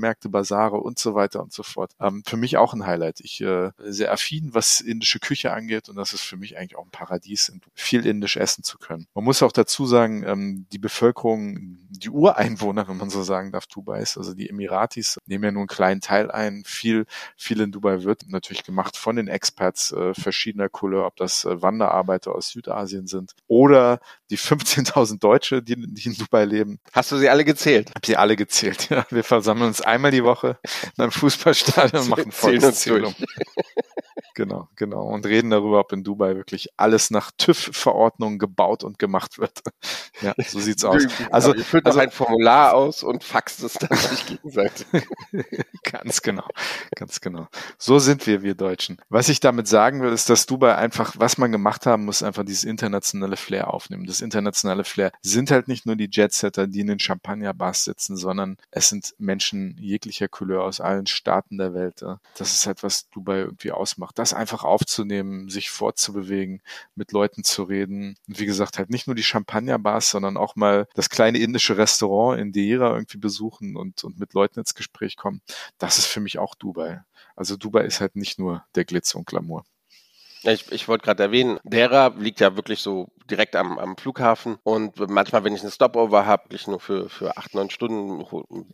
Gewürzmärkte, 0.00 0.28
Basare 0.28 0.76
und 0.76 0.98
so 0.98 1.14
weiter 1.14 1.42
und 1.42 1.52
so 1.52 1.62
fort. 1.62 1.92
Ähm, 2.00 2.22
für 2.26 2.36
mich 2.36 2.56
auch 2.56 2.72
ein 2.72 2.86
Highlight. 2.86 3.20
Ich 3.20 3.40
äh, 3.40 3.70
sehr 3.78 4.12
affin, 4.12 4.54
was 4.54 4.80
indische 4.80 5.20
Küche 5.20 5.52
angeht 5.52 5.88
und 5.88 5.96
das 5.96 6.12
ist 6.12 6.22
für 6.22 6.36
mich 6.36 6.56
eigentlich 6.56 6.76
auch 6.76 6.84
ein 6.84 6.90
Paradies, 6.90 7.52
viel 7.74 8.06
indisch 8.06 8.36
essen 8.36 8.64
zu 8.64 8.78
können. 8.78 9.06
Man 9.14 9.24
muss 9.24 9.42
auch 9.42 9.52
dazu 9.52 9.86
sagen, 9.86 10.24
ähm, 10.26 10.66
die 10.72 10.78
Bevölkerung, 10.78 11.78
die 11.90 12.10
Ureinwohner, 12.10 12.88
wenn 12.88 12.96
man 12.96 13.10
so 13.10 13.22
sagen 13.22 13.52
darf, 13.52 13.66
Dubais, 13.66 14.16
also 14.16 14.34
die 14.34 14.48
Emiratis, 14.48 15.18
nehmen 15.26 15.44
ja 15.44 15.52
nur 15.52 15.62
einen 15.62 15.68
kleinen 15.68 16.00
Teil 16.00 16.30
ein. 16.30 16.62
Viel, 16.64 17.06
viel 17.36 17.60
in 17.60 17.72
Dubai 17.72 18.02
wird 18.02 18.24
natürlich 18.28 18.64
gemacht 18.64 18.96
von 18.96 19.16
den 19.16 19.28
Expats 19.28 19.92
äh, 19.92 20.14
verschiedener 20.14 20.68
Couleur, 20.68 21.06
ob 21.06 21.16
das 21.16 21.44
äh, 21.44 21.60
Wanderarbeiter 21.62 22.34
aus 22.34 22.48
Südasien 22.48 23.06
sind 23.06 23.34
oder 23.46 24.00
die 24.30 24.38
15.000 24.38 25.18
Deutsche, 25.18 25.62
die, 25.62 25.74
die 25.76 26.08
in 26.08 26.14
Dubai 26.14 26.44
leben. 26.44 26.78
Hast 26.92 27.12
du 27.12 27.18
sie 27.18 27.28
alle 27.28 27.44
gezählt? 27.44 27.90
Hab 27.94 28.06
sie 28.06 28.16
alle 28.16 28.36
gezählt, 28.36 28.88
ja. 28.90 29.04
Wir 29.10 29.24
versammeln 29.24 29.68
uns 29.68 29.80
einmal 29.80 30.12
die 30.12 30.24
Woche 30.24 30.58
in 30.96 31.02
einem 31.02 31.12
Fußballstadion 31.12 32.02
und 32.02 32.08
machen 32.10 32.32
Volkszählung. 32.32 33.14
Genau, 34.34 34.68
genau. 34.76 35.02
Und 35.02 35.26
reden 35.26 35.50
darüber, 35.50 35.80
ob 35.80 35.92
in 35.92 36.04
Dubai 36.04 36.36
wirklich 36.36 36.68
alles 36.76 37.10
nach 37.10 37.30
TÜV-Verordnungen 37.36 38.38
gebaut 38.38 38.84
und 38.84 38.98
gemacht 38.98 39.38
wird. 39.38 39.60
ja, 40.20 40.34
so 40.46 40.60
sieht's 40.60 40.84
aus. 40.84 41.06
Also, 41.30 41.54
ihr 41.54 41.64
füllt 41.64 41.86
also 41.86 41.98
ein 41.98 42.10
Formular 42.10 42.74
aus 42.74 43.02
und 43.02 43.24
faxt 43.24 43.62
es 43.62 43.74
dann 43.74 43.96
sich 43.96 44.26
gegenseitig. 44.26 44.86
ganz 45.82 46.22
genau, 46.22 46.46
ganz 46.94 47.20
genau. 47.20 47.48
So 47.78 47.98
sind 47.98 48.26
wir, 48.26 48.42
wir 48.42 48.54
Deutschen. 48.54 48.98
Was 49.08 49.28
ich 49.28 49.40
damit 49.40 49.68
sagen 49.68 50.02
will, 50.02 50.12
ist, 50.12 50.30
dass 50.30 50.46
Dubai 50.46 50.74
einfach, 50.74 51.14
was 51.18 51.38
man 51.38 51.52
gemacht 51.52 51.86
haben 51.86 52.04
muss, 52.04 52.22
einfach 52.22 52.44
dieses 52.44 52.64
internationale 52.64 53.36
Flair 53.36 53.72
aufnehmen. 53.72 54.06
Das 54.06 54.20
internationale 54.20 54.84
Flair 54.84 55.12
sind 55.22 55.50
halt 55.50 55.68
nicht 55.68 55.86
nur 55.86 55.96
die 55.96 56.08
Jetsetter, 56.10 56.66
die 56.66 56.80
in 56.80 56.86
den 56.86 56.98
Champagnerbars 56.98 57.84
sitzen, 57.84 58.16
sondern 58.16 58.56
es 58.70 58.88
sind 58.88 59.14
Menschen 59.18 59.76
jeglicher 59.78 60.28
Couleur 60.28 60.64
aus 60.64 60.80
allen 60.80 61.06
Staaten 61.06 61.58
der 61.58 61.74
Welt. 61.74 62.04
Das 62.36 62.54
ist 62.54 62.66
halt, 62.66 62.82
was 62.82 63.08
Dubai 63.10 63.40
irgendwie 63.40 63.72
ausmacht. 63.72 64.18
Das 64.20 64.34
einfach 64.34 64.64
aufzunehmen, 64.64 65.48
sich 65.48 65.70
fortzubewegen, 65.70 66.60
mit 66.94 67.12
Leuten 67.12 67.42
zu 67.42 67.62
reden. 67.62 68.16
Und 68.28 68.38
wie 68.38 68.44
gesagt, 68.44 68.76
halt 68.76 68.90
nicht 68.90 69.06
nur 69.06 69.16
die 69.16 69.22
Champagnerbars, 69.22 70.10
sondern 70.10 70.36
auch 70.36 70.56
mal 70.56 70.86
das 70.92 71.08
kleine 71.08 71.38
indische 71.38 71.78
Restaurant 71.78 72.38
in 72.38 72.52
Deira 72.52 72.92
irgendwie 72.92 73.16
besuchen 73.16 73.76
und, 73.76 74.04
und 74.04 74.20
mit 74.20 74.34
Leuten 74.34 74.58
ins 74.58 74.74
Gespräch 74.74 75.16
kommen. 75.16 75.40
Das 75.78 75.96
ist 75.96 76.04
für 76.04 76.20
mich 76.20 76.38
auch 76.38 76.54
Dubai. 76.54 77.02
Also 77.34 77.56
Dubai 77.56 77.84
ist 77.84 78.02
halt 78.02 78.14
nicht 78.14 78.38
nur 78.38 78.62
der 78.74 78.84
Glitzer 78.84 79.18
und 79.18 79.26
Glamour. 79.26 79.64
Ich, 80.42 80.70
ich 80.70 80.86
wollte 80.86 81.04
gerade 81.04 81.22
erwähnen, 81.22 81.58
Dera 81.64 82.08
liegt 82.18 82.40
ja 82.40 82.56
wirklich 82.56 82.80
so 82.80 83.08
direkt 83.30 83.56
am, 83.56 83.78
am 83.78 83.96
Flughafen 83.96 84.58
und 84.62 84.98
manchmal, 85.08 85.44
wenn 85.44 85.54
ich 85.54 85.62
eine 85.62 85.70
Stopover 85.70 86.26
habe, 86.26 86.44
wirklich 86.44 86.66
nur 86.66 86.80
für, 86.80 87.08
für 87.08 87.36
acht, 87.36 87.54
neun 87.54 87.70
Stunden, 87.70 88.24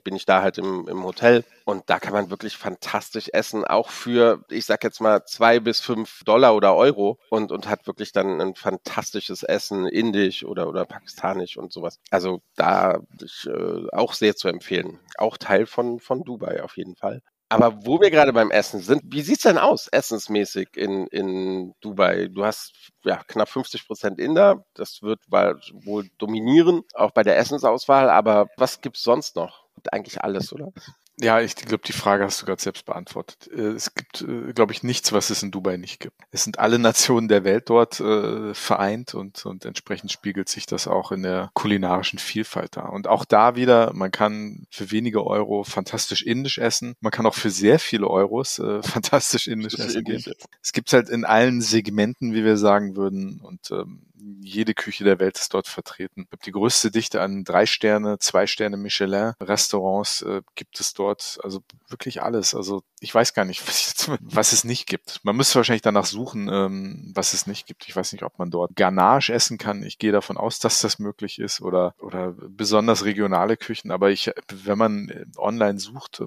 bin 0.02 0.16
ich 0.16 0.26
da 0.26 0.42
halt 0.42 0.58
im, 0.58 0.88
im 0.88 1.04
Hotel 1.04 1.44
und 1.64 1.84
da 1.86 1.98
kann 1.98 2.12
man 2.12 2.30
wirklich 2.30 2.56
fantastisch 2.56 3.28
essen, 3.32 3.64
auch 3.64 3.90
für, 3.90 4.44
ich 4.50 4.66
sag 4.66 4.82
jetzt 4.84 5.00
mal, 5.00 5.24
zwei 5.24 5.60
bis 5.60 5.80
fünf 5.80 6.24
Dollar 6.24 6.54
oder 6.54 6.74
Euro 6.74 7.18
und, 7.30 7.52
und 7.52 7.68
hat 7.68 7.86
wirklich 7.86 8.12
dann 8.12 8.40
ein 8.40 8.54
fantastisches 8.54 9.42
Essen, 9.42 9.86
indisch 9.86 10.44
oder, 10.44 10.68
oder 10.68 10.84
pakistanisch 10.84 11.56
und 11.56 11.72
sowas. 11.72 12.00
Also 12.10 12.40
da 12.56 13.00
ich, 13.22 13.46
äh, 13.46 13.88
auch 13.92 14.14
sehr 14.14 14.36
zu 14.36 14.48
empfehlen. 14.48 14.98
Auch 15.18 15.36
Teil 15.36 15.66
von, 15.66 16.00
von 16.00 16.24
Dubai 16.24 16.62
auf 16.62 16.76
jeden 16.76 16.96
Fall. 16.96 17.22
Aber 17.48 17.86
wo 17.86 18.00
wir 18.00 18.10
gerade 18.10 18.32
beim 18.32 18.50
Essen 18.50 18.80
sind, 18.80 19.02
wie 19.04 19.22
sieht's 19.22 19.44
denn 19.44 19.58
aus, 19.58 19.86
essensmäßig 19.86 20.76
in, 20.76 21.06
in 21.08 21.74
Dubai? 21.80 22.26
Du 22.28 22.44
hast 22.44 22.72
ja 23.04 23.22
knapp 23.28 23.48
50 23.48 23.86
Prozent 23.86 24.18
Inder. 24.18 24.64
Das 24.74 25.00
wird 25.02 25.20
wohl 25.30 26.08
dominieren, 26.18 26.82
auch 26.94 27.12
bei 27.12 27.22
der 27.22 27.38
Essensauswahl. 27.38 28.10
Aber 28.10 28.48
was 28.56 28.80
gibt's 28.80 29.02
sonst 29.02 29.36
noch? 29.36 29.66
Eigentlich 29.92 30.20
alles, 30.22 30.52
oder? 30.52 30.72
Ja, 31.18 31.40
ich 31.40 31.56
glaube, 31.56 31.82
die 31.86 31.92
Frage 31.92 32.24
hast 32.24 32.42
du 32.42 32.46
gerade 32.46 32.60
selbst 32.60 32.84
beantwortet. 32.84 33.48
Äh, 33.50 33.68
es 33.68 33.94
gibt, 33.94 34.20
äh, 34.20 34.52
glaube 34.52 34.72
ich, 34.72 34.82
nichts, 34.82 35.12
was 35.12 35.30
es 35.30 35.42
in 35.42 35.50
Dubai 35.50 35.78
nicht 35.78 35.98
gibt. 35.98 36.14
Es 36.30 36.44
sind 36.44 36.58
alle 36.58 36.78
Nationen 36.78 37.28
der 37.28 37.42
Welt 37.42 37.70
dort 37.70 38.00
äh, 38.00 38.52
vereint 38.52 39.14
und, 39.14 39.46
und 39.46 39.64
entsprechend 39.64 40.12
spiegelt 40.12 40.50
sich 40.50 40.66
das 40.66 40.86
auch 40.86 41.12
in 41.12 41.22
der 41.22 41.50
kulinarischen 41.54 42.18
Vielfalt 42.18 42.76
da. 42.76 42.82
Und 42.82 43.08
auch 43.08 43.24
da 43.24 43.56
wieder, 43.56 43.94
man 43.94 44.10
kann 44.10 44.66
für 44.70 44.90
wenige 44.90 45.26
Euro 45.26 45.64
fantastisch 45.64 46.22
indisch 46.22 46.58
essen. 46.58 46.96
Man 47.00 47.12
kann 47.12 47.24
auch 47.24 47.34
für 47.34 47.50
sehr 47.50 47.78
viele 47.78 48.08
Euros 48.08 48.58
äh, 48.58 48.82
fantastisch 48.82 49.46
indisch 49.46 49.78
essen 49.78 50.04
gehen. 50.04 50.22
Es 50.62 50.72
gibt 50.72 50.92
halt 50.92 51.08
in 51.08 51.24
allen 51.24 51.62
Segmenten, 51.62 52.34
wie 52.34 52.44
wir 52.44 52.58
sagen 52.58 52.94
würden. 52.94 53.40
Und 53.40 53.70
ähm, 53.70 54.02
jede 54.40 54.74
Küche 54.74 55.04
der 55.04 55.18
Welt 55.18 55.38
ist 55.38 55.52
dort 55.54 55.68
vertreten. 55.68 56.26
Die 56.44 56.52
größte 56.52 56.90
Dichte 56.90 57.20
an 57.20 57.44
drei 57.44 57.66
Sterne, 57.66 58.18
zwei 58.18 58.46
Sterne 58.46 58.76
Michelin 58.76 59.32
Restaurants 59.40 60.22
äh, 60.22 60.42
gibt 60.54 60.80
es 60.80 60.94
dort. 60.94 61.38
Also 61.42 61.62
wirklich 61.88 62.22
alles. 62.22 62.54
Also 62.54 62.82
ich 63.00 63.14
weiß 63.14 63.34
gar 63.34 63.44
nicht, 63.44 63.62
was, 63.68 64.10
was 64.20 64.52
es 64.52 64.64
nicht 64.64 64.86
gibt. 64.86 65.20
Man 65.22 65.36
müsste 65.36 65.56
wahrscheinlich 65.56 65.82
danach 65.82 66.06
suchen, 66.06 66.48
ähm, 66.50 67.12
was 67.14 67.32
es 67.32 67.46
nicht 67.46 67.66
gibt. 67.66 67.86
Ich 67.88 67.96
weiß 67.96 68.12
nicht, 68.12 68.22
ob 68.22 68.38
man 68.38 68.50
dort 68.50 68.76
Garnage 68.76 69.32
essen 69.32 69.58
kann. 69.58 69.82
Ich 69.82 69.98
gehe 69.98 70.12
davon 70.12 70.36
aus, 70.36 70.58
dass 70.58 70.80
das 70.80 70.98
möglich 70.98 71.38
ist 71.38 71.60
oder, 71.60 71.94
oder 71.98 72.32
besonders 72.32 73.04
regionale 73.04 73.56
Küchen. 73.56 73.90
Aber 73.90 74.10
ich, 74.10 74.30
wenn 74.52 74.78
man 74.78 75.08
äh, 75.08 75.24
online 75.36 75.78
sucht, 75.78 76.22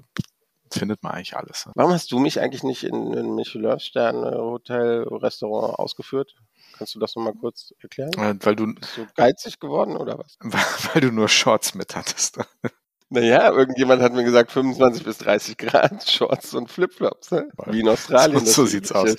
findet 0.72 1.02
man 1.02 1.12
eigentlich 1.12 1.36
alles. 1.36 1.68
Warum 1.74 1.92
hast 1.92 2.12
du 2.12 2.18
mich 2.18 2.40
eigentlich 2.40 2.62
nicht 2.62 2.84
in 2.84 3.12
ein 3.16 3.34
Michelin-Sterne-Hotel, 3.34 5.02
Restaurant 5.08 5.78
ausgeführt? 5.78 6.36
Kannst 6.80 6.94
du 6.94 6.98
das 6.98 7.14
nochmal 7.14 7.34
kurz 7.34 7.74
erklären? 7.82 8.10
Weil 8.40 8.56
du 8.56 8.74
Bist 8.74 8.96
du 8.96 9.06
geizig 9.14 9.60
geworden 9.60 9.98
oder 9.98 10.18
was? 10.18 10.38
Weil 10.94 11.02
du 11.02 11.12
nur 11.12 11.28
Shorts 11.28 11.74
mit 11.74 11.94
hattest. 11.94 12.38
Naja, 13.12 13.50
irgendjemand 13.50 14.00
hat 14.02 14.12
mir 14.14 14.22
gesagt 14.22 14.52
25 14.52 15.02
bis 15.02 15.18
30 15.18 15.58
Grad, 15.58 16.08
Shorts 16.08 16.54
und 16.54 16.70
Flipflops, 16.70 17.32
ne? 17.32 17.48
wie 17.66 17.80
in 17.80 17.88
Australien. 17.88 18.46
So, 18.46 18.52
so 18.52 18.66
sieht's 18.66 18.92
aus. 18.92 19.16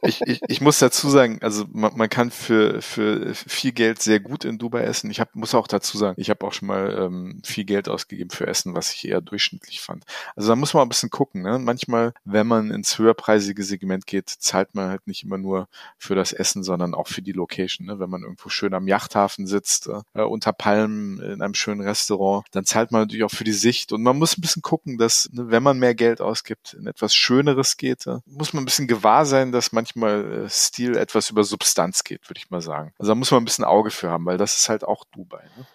Ich, 0.00 0.22
ich, 0.22 0.40
ich 0.48 0.60
muss 0.62 0.78
dazu 0.78 1.10
sagen, 1.10 1.38
also 1.42 1.66
man, 1.70 1.94
man 1.98 2.08
kann 2.08 2.30
für, 2.30 2.80
für 2.80 3.34
viel 3.34 3.72
Geld 3.72 4.00
sehr 4.00 4.20
gut 4.20 4.46
in 4.46 4.56
Dubai 4.56 4.84
essen. 4.84 5.10
Ich 5.10 5.20
hab, 5.20 5.34
muss 5.34 5.54
auch 5.54 5.66
dazu 5.66 5.98
sagen, 5.98 6.18
ich 6.18 6.30
habe 6.30 6.46
auch 6.46 6.54
schon 6.54 6.68
mal 6.68 6.96
ähm, 6.98 7.42
viel 7.44 7.64
Geld 7.64 7.90
ausgegeben 7.90 8.30
für 8.30 8.46
Essen, 8.46 8.74
was 8.74 8.94
ich 8.94 9.06
eher 9.06 9.20
durchschnittlich 9.20 9.82
fand. 9.82 10.04
Also 10.34 10.48
da 10.48 10.56
muss 10.56 10.72
man 10.72 10.84
ein 10.84 10.88
bisschen 10.88 11.10
gucken. 11.10 11.42
Ne? 11.42 11.58
Manchmal, 11.58 12.14
wenn 12.24 12.46
man 12.46 12.70
ins 12.70 12.98
höherpreisige 12.98 13.64
Segment 13.64 14.06
geht, 14.06 14.30
zahlt 14.30 14.74
man 14.74 14.88
halt 14.88 15.06
nicht 15.06 15.24
immer 15.24 15.36
nur 15.36 15.68
für 15.98 16.14
das 16.14 16.32
Essen, 16.32 16.62
sondern 16.62 16.94
auch 16.94 17.08
für 17.08 17.20
die 17.20 17.32
Location. 17.32 17.86
Ne? 17.86 18.00
Wenn 18.00 18.08
man 18.08 18.22
irgendwo 18.22 18.48
schön 18.48 18.72
am 18.72 18.88
Yachthafen 18.88 19.46
sitzt, 19.46 19.90
äh, 20.14 20.22
unter 20.22 20.54
Palmen 20.54 21.20
in 21.20 21.42
einem 21.42 21.54
schönen 21.54 21.82
Restaurant, 21.82 22.46
dann 22.52 22.64
zahlt 22.64 22.92
man 22.92 23.09
natürlich 23.10 23.24
auch 23.24 23.36
für 23.36 23.44
die 23.44 23.52
Sicht. 23.52 23.92
Und 23.92 24.02
man 24.02 24.18
muss 24.18 24.36
ein 24.36 24.40
bisschen 24.40 24.62
gucken, 24.62 24.96
dass, 24.96 25.28
ne, 25.32 25.50
wenn 25.50 25.62
man 25.62 25.78
mehr 25.78 25.94
Geld 25.94 26.20
ausgibt, 26.20 26.74
in 26.74 26.86
etwas 26.86 27.14
Schöneres 27.14 27.76
geht, 27.76 28.06
muss 28.24 28.52
man 28.52 28.62
ein 28.62 28.66
bisschen 28.66 28.86
gewahr 28.86 29.26
sein, 29.26 29.52
dass 29.52 29.72
manchmal 29.72 30.44
äh, 30.44 30.48
Stil 30.48 30.96
etwas 30.96 31.30
über 31.30 31.44
Substanz 31.44 32.04
geht, 32.04 32.28
würde 32.28 32.38
ich 32.38 32.50
mal 32.50 32.62
sagen. 32.62 32.92
Also 32.98 33.10
da 33.10 33.14
muss 33.14 33.30
man 33.30 33.42
ein 33.42 33.44
bisschen 33.44 33.64
Auge 33.64 33.90
für 33.90 34.10
haben, 34.10 34.26
weil 34.26 34.38
das 34.38 34.60
ist 34.60 34.68
halt 34.68 34.84
auch 34.84 35.04
Dubai. 35.12 35.42
Ne? 35.56 35.66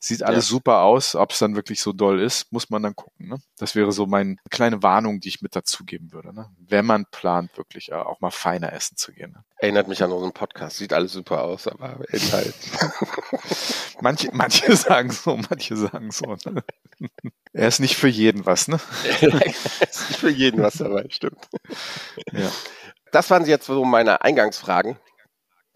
Sieht 0.00 0.22
alles 0.22 0.46
ja. 0.46 0.50
super 0.50 0.80
aus, 0.82 1.14
ob 1.14 1.32
es 1.32 1.38
dann 1.38 1.56
wirklich 1.56 1.80
so 1.80 1.92
doll 1.92 2.20
ist, 2.20 2.52
muss 2.52 2.70
man 2.70 2.82
dann 2.82 2.96
gucken. 2.96 3.28
Ne? 3.28 3.38
Das 3.58 3.74
wäre 3.74 3.92
so 3.92 4.06
meine 4.06 4.36
kleine 4.50 4.82
Warnung, 4.82 5.20
die 5.20 5.28
ich 5.28 5.42
mit 5.42 5.54
dazugeben 5.56 6.12
würde. 6.12 6.34
Ne? 6.34 6.50
Wenn 6.58 6.86
man 6.86 7.06
plant, 7.06 7.56
wirklich 7.56 7.90
äh, 7.90 7.94
auch 7.94 8.20
mal 8.20 8.30
feiner 8.30 8.72
essen 8.72 8.96
zu 8.96 9.12
gehen. 9.12 9.32
Ne? 9.32 9.44
Erinnert 9.58 9.88
mich 9.88 10.02
an 10.02 10.12
unseren 10.12 10.32
Podcast. 10.32 10.76
Sieht 10.76 10.92
alles 10.92 11.12
super 11.12 11.42
aus, 11.42 11.66
aber 11.66 11.98
Inhalt. 12.12 12.54
manche, 14.00 14.30
manche 14.32 14.74
sagen 14.76 15.10
so, 15.10 15.36
manche 15.36 15.76
sagen 15.76 16.10
so. 16.10 16.36
Ne? 16.44 16.62
Er 17.52 17.68
ist 17.68 17.80
nicht 17.80 17.96
für 17.96 18.08
jeden 18.08 18.46
was, 18.46 18.68
ne? 18.68 18.80
er 19.20 19.46
ist 19.46 20.08
nicht 20.08 20.20
für 20.20 20.30
jeden 20.30 20.62
was 20.62 20.74
dabei, 20.74 21.06
stimmt. 21.08 21.48
Ja. 22.32 22.50
Das 23.12 23.30
waren 23.30 23.46
jetzt 23.46 23.66
so 23.66 23.84
meine 23.84 24.22
Eingangsfragen 24.22 24.98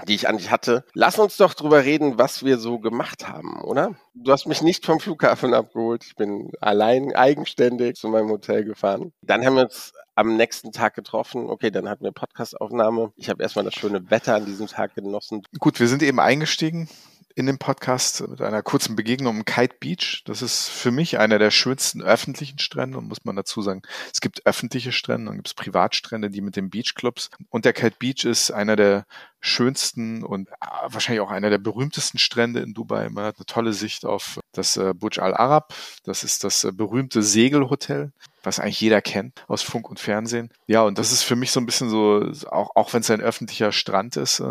die 0.07 0.15
ich 0.15 0.27
dich 0.27 0.51
hatte. 0.51 0.85
Lass 0.95 1.19
uns 1.19 1.37
doch 1.37 1.55
drüber 1.55 1.85
reden, 1.85 2.19
was 2.19 2.45
wir 2.45 2.59
so 2.59 2.79
gemacht 2.79 3.29
haben, 3.29 3.61
oder? 3.63 3.95
Du 4.15 4.33
hast 4.33 4.47
mich 4.47 4.63
nicht 4.63 4.85
vom 4.85 5.01
Flughafen 5.01 5.55
abgeholt. 5.55 6.05
Ich 6.05 6.17
bin 6.17 6.51
allein 6.61 7.15
eigenständig 7.15 7.97
zu 7.97 8.09
meinem 8.09 8.29
Hotel 8.29 8.65
gefahren. 8.65 9.13
Dann 9.23 9.45
haben 9.45 9.57
wir 9.57 9.63
uns 9.65 9.93
am 10.15 10.37
nächsten 10.37 10.73
Tag 10.73 10.95
getroffen. 10.95 11.49
Okay, 11.49 11.71
dann 11.71 11.89
hatten 11.89 12.05
wir 12.05 12.13
Podcastaufnahme. 12.13 13.13
Ich 13.17 13.31
habe 13.31 13.43
erstmal 13.43 13.65
das 13.65 13.75
schöne 13.75 14.11
Wetter 14.11 14.35
an 14.35 14.47
diesem 14.47 14.67
Tag 14.67 14.95
genossen. 14.95 15.43
Gut, 15.59 15.81
wir 15.81 15.89
sind 15.89 16.03
eben 16.03 16.21
eingestiegen 16.21 16.89
in 17.35 17.47
dem 17.47 17.59
Podcast 17.59 18.27
mit 18.29 18.41
einer 18.41 18.63
kurzen 18.63 18.97
Begegnung 18.97 19.39
im 19.39 19.45
Kite 19.45 19.77
Beach. 19.81 20.23
Das 20.27 20.43
ist 20.43 20.69
für 20.69 20.91
mich 20.91 21.19
einer 21.19 21.39
der 21.39 21.51
schönsten 21.51 22.03
öffentlichen 22.03 22.59
Strände 22.59 22.99
und 22.99 23.09
muss 23.09 23.25
man 23.25 23.37
dazu 23.37 23.63
sagen, 23.63 23.83
es 24.13 24.21
gibt 24.21 24.47
öffentliche 24.47 24.93
Strände 24.93 25.31
und 25.31 25.37
gibt 25.37 25.49
es 25.49 25.55
Privatstrände, 25.55 26.31
die 26.31 26.41
mit 26.41 26.57
den 26.57 26.71
Beachclubs. 26.71 27.31
Und 27.49 27.65
der 27.65 27.73
Kite 27.73 27.97
Beach 27.99 28.25
ist 28.25 28.51
einer 28.51 28.77
der 28.77 29.07
schönsten 29.43 30.23
und 30.23 30.49
äh, 30.49 30.53
wahrscheinlich 30.87 31.21
auch 31.21 31.31
einer 31.31 31.51
der 31.51 31.59
berühmtesten 31.59 32.19
Strände 32.19 32.61
in 32.61 32.73
Dubai. 32.73 33.11
Man 33.11 33.25
hat 33.25 33.37
eine 33.37 33.47
tolle 33.47 33.73
Sicht 33.73 34.07
auf 34.07 34.41
das 34.53 34.77
äh, 34.77 34.95
Burj 34.95 35.19
Al 35.21 35.35
Arab. 35.35 35.75
Das 36.05 36.25
ist 36.25 36.45
das 36.45 36.65
äh, 36.65 36.73
berühmte 36.73 37.23
Segelhotel, 37.23 38.13
was 38.45 38.61
eigentlich 38.61 38.81
jeder 38.81 39.03
kennt 39.03 39.45
aus 39.49 39.63
Funk 39.63 39.91
und 39.91 39.99
Fernsehen. 39.99 40.51
Ja, 40.67 40.83
und 40.83 40.99
das 40.99 41.13
ist 41.13 41.25
für 41.25 41.37
mich 41.37 41.51
so 41.51 41.61
ein 41.61 41.67
bisschen 41.67 41.91
so, 41.91 42.31
auch, 42.51 42.71
auch 42.77 42.93
wenn 42.93 43.01
es 43.01 43.11
ein 43.11 43.21
öffentlicher 43.21 43.73
Strand 43.73 44.17
ist, 44.17 44.43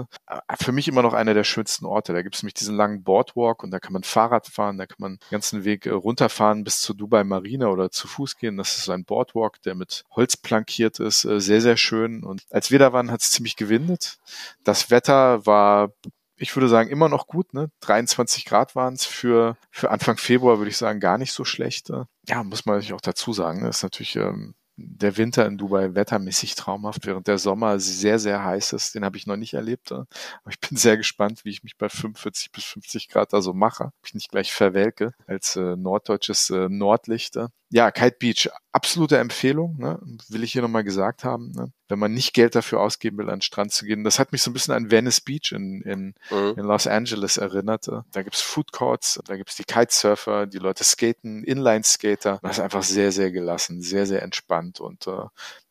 für 0.60 0.72
mich 0.72 0.88
immer 0.88 1.02
noch 1.02 1.14
einer 1.14 1.34
der 1.34 1.44
schönsten 1.44 1.86
Orte. 1.86 2.14
Da 2.14 2.22
gibt 2.22 2.36
es 2.36 2.44
nämlich 2.44 2.54
diesen 2.54 2.76
langen 2.76 3.04
Boardwalk 3.04 3.64
und 3.64 3.72
da 3.72 3.80
kann 3.80 3.94
man 3.94 4.04
Fahrrad 4.04 4.48
fahren, 4.48 4.78
da 4.78 4.86
kann 4.86 4.98
man 5.00 5.12
den 5.14 5.30
ganzen 5.32 5.64
Weg 5.64 5.88
runterfahren 5.88 6.64
bis 6.64 6.82
zur 6.82 6.96
Dubai 6.96 7.24
Marina 7.24 7.68
oder 7.68 7.92
zu 7.92 8.08
Fuß 8.08 8.38
gehen. 8.38 8.58
Das 8.58 8.78
ist 8.78 8.86
so 8.86 8.92
ein 8.92 9.06
Boardwalk, 9.06 9.62
der 9.64 9.76
mit 9.76 10.04
Holz 10.12 10.38
plankiert 10.38 11.00
ist. 11.00 11.22
Sehr, 11.22 11.62
sehr 11.62 11.78
schön. 11.78 12.24
Und 12.24 12.44
als 12.50 12.72
wir 12.72 12.80
da 12.80 12.94
waren, 12.94 13.12
hat 13.12 13.22
es 13.22 13.32
ziemlich 13.32 13.56
gewindet. 13.56 14.18
Das 14.64 14.81
das 14.82 14.92
Wetter 14.92 15.46
war, 15.46 15.92
ich 16.38 16.56
würde 16.56 16.68
sagen, 16.68 16.90
immer 16.90 17.10
noch 17.10 17.28
gut. 17.28 17.54
Ne? 17.54 17.70
23 17.82 18.46
Grad 18.46 18.76
waren 18.76 18.96
es 18.96 19.06
für, 19.06 19.58
für 19.70 19.92
Anfang 19.92 20.18
Februar, 20.18 20.58
würde 20.58 20.72
ich 20.72 20.78
sagen, 20.78 21.00
gar 21.00 21.18
nicht 21.18 21.34
so 21.34 21.46
schlecht. 21.46 21.92
Ja, 22.28 22.44
muss 22.44 22.66
man 22.66 22.76
natürlich 22.76 22.94
auch 22.94 23.02
dazu 23.02 23.34
sagen. 23.34 23.62
Ne? 23.62 23.70
Ist 23.70 23.84
natürlich 23.84 24.16
ähm, 24.16 24.56
der 24.76 25.18
Winter 25.18 25.46
in 25.46 25.58
Dubai 25.58 25.94
wettermäßig 25.94 26.56
traumhaft, 26.56 27.06
während 27.06 27.28
der 27.28 27.38
Sommer 27.38 27.80
sehr, 27.80 28.18
sehr 28.18 28.44
heiß 28.44 28.74
ist. 28.74 28.96
Den 28.96 29.06
habe 29.06 29.18
ich 29.18 29.28
noch 29.28 29.38
nicht 29.38 29.54
erlebt. 29.54 29.92
Aber 29.92 30.08
ich 30.50 30.60
bin 30.60 30.78
sehr 30.78 30.98
gespannt, 30.98 31.46
wie 31.46 31.50
ich 31.50 31.64
mich 31.64 31.78
bei 31.78 31.90
45 31.90 32.52
bis 32.52 32.64
50 32.64 33.10
Grad 33.10 33.34
da 33.34 33.42
so 33.42 33.54
mache. 33.54 33.86
Ob 33.86 34.06
ich 34.06 34.14
nicht 34.14 34.32
gleich 34.32 34.52
verwelke 34.52 35.14
als 35.28 35.56
äh, 35.56 35.76
norddeutsches 35.76 36.50
äh, 36.50 36.70
Nordlicht 36.70 37.38
ja, 37.74 37.90
Kite 37.90 38.18
Beach, 38.20 38.50
absolute 38.74 39.18
Empfehlung, 39.18 39.78
ne? 39.78 39.98
will 40.28 40.44
ich 40.44 40.51
hier 40.51 40.62
nochmal 40.62 40.84
gesagt 40.84 41.24
haben. 41.24 41.51
Ne? 41.51 41.72
Wenn 41.88 42.00
man 42.00 42.13
nicht 42.13 42.34
Geld 42.34 42.54
dafür 42.54 42.82
ausgeben 42.82 43.18
will, 43.18 43.30
an 43.30 43.38
den 43.38 43.42
Strand 43.42 43.72
zu 43.72 43.86
gehen. 43.86 44.04
Das 44.04 44.20
hat 44.20 44.34
mich 44.34 44.42
so 44.42 44.51
ein 44.51 44.54
bisschen 44.54 44.74
an 44.74 44.92
Venice 44.92 45.22
Beach 45.22 45.54
in, 45.54 45.82
in, 45.82 46.13
mhm. 46.30 46.56
in 46.58 46.66
Los 46.66 46.86
Angeles 46.86 47.38
erinnert. 47.38 47.88
Da 47.88 48.24
gibt's 48.24 48.42
Food 48.42 48.74
Courts, 48.74 49.22
da 49.25 49.38
gibt's 49.38 49.56
die 49.56 49.63
Kitesurfer, 49.63 50.48
die 50.48 50.58
Leute 50.58 50.84
skaten, 50.84 51.46
Inline-Skater. 51.46 52.40
Das 52.42 52.58
ist 52.58 52.60
einfach 52.60 52.84
sehr, 52.84 53.13
sehr 53.13 53.32
gelassen, 53.32 53.82
sehr, 53.82 54.06
sehr 54.06 54.22
entspannt 54.22 54.82
und 54.82 55.08
äh, 55.08 55.24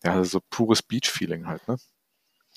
ja, 0.03 0.25
so 0.25 0.41
pures 0.49 0.83
Beach-Feeling 0.83 1.47
halt. 1.47 1.69
Ne? 1.69 1.77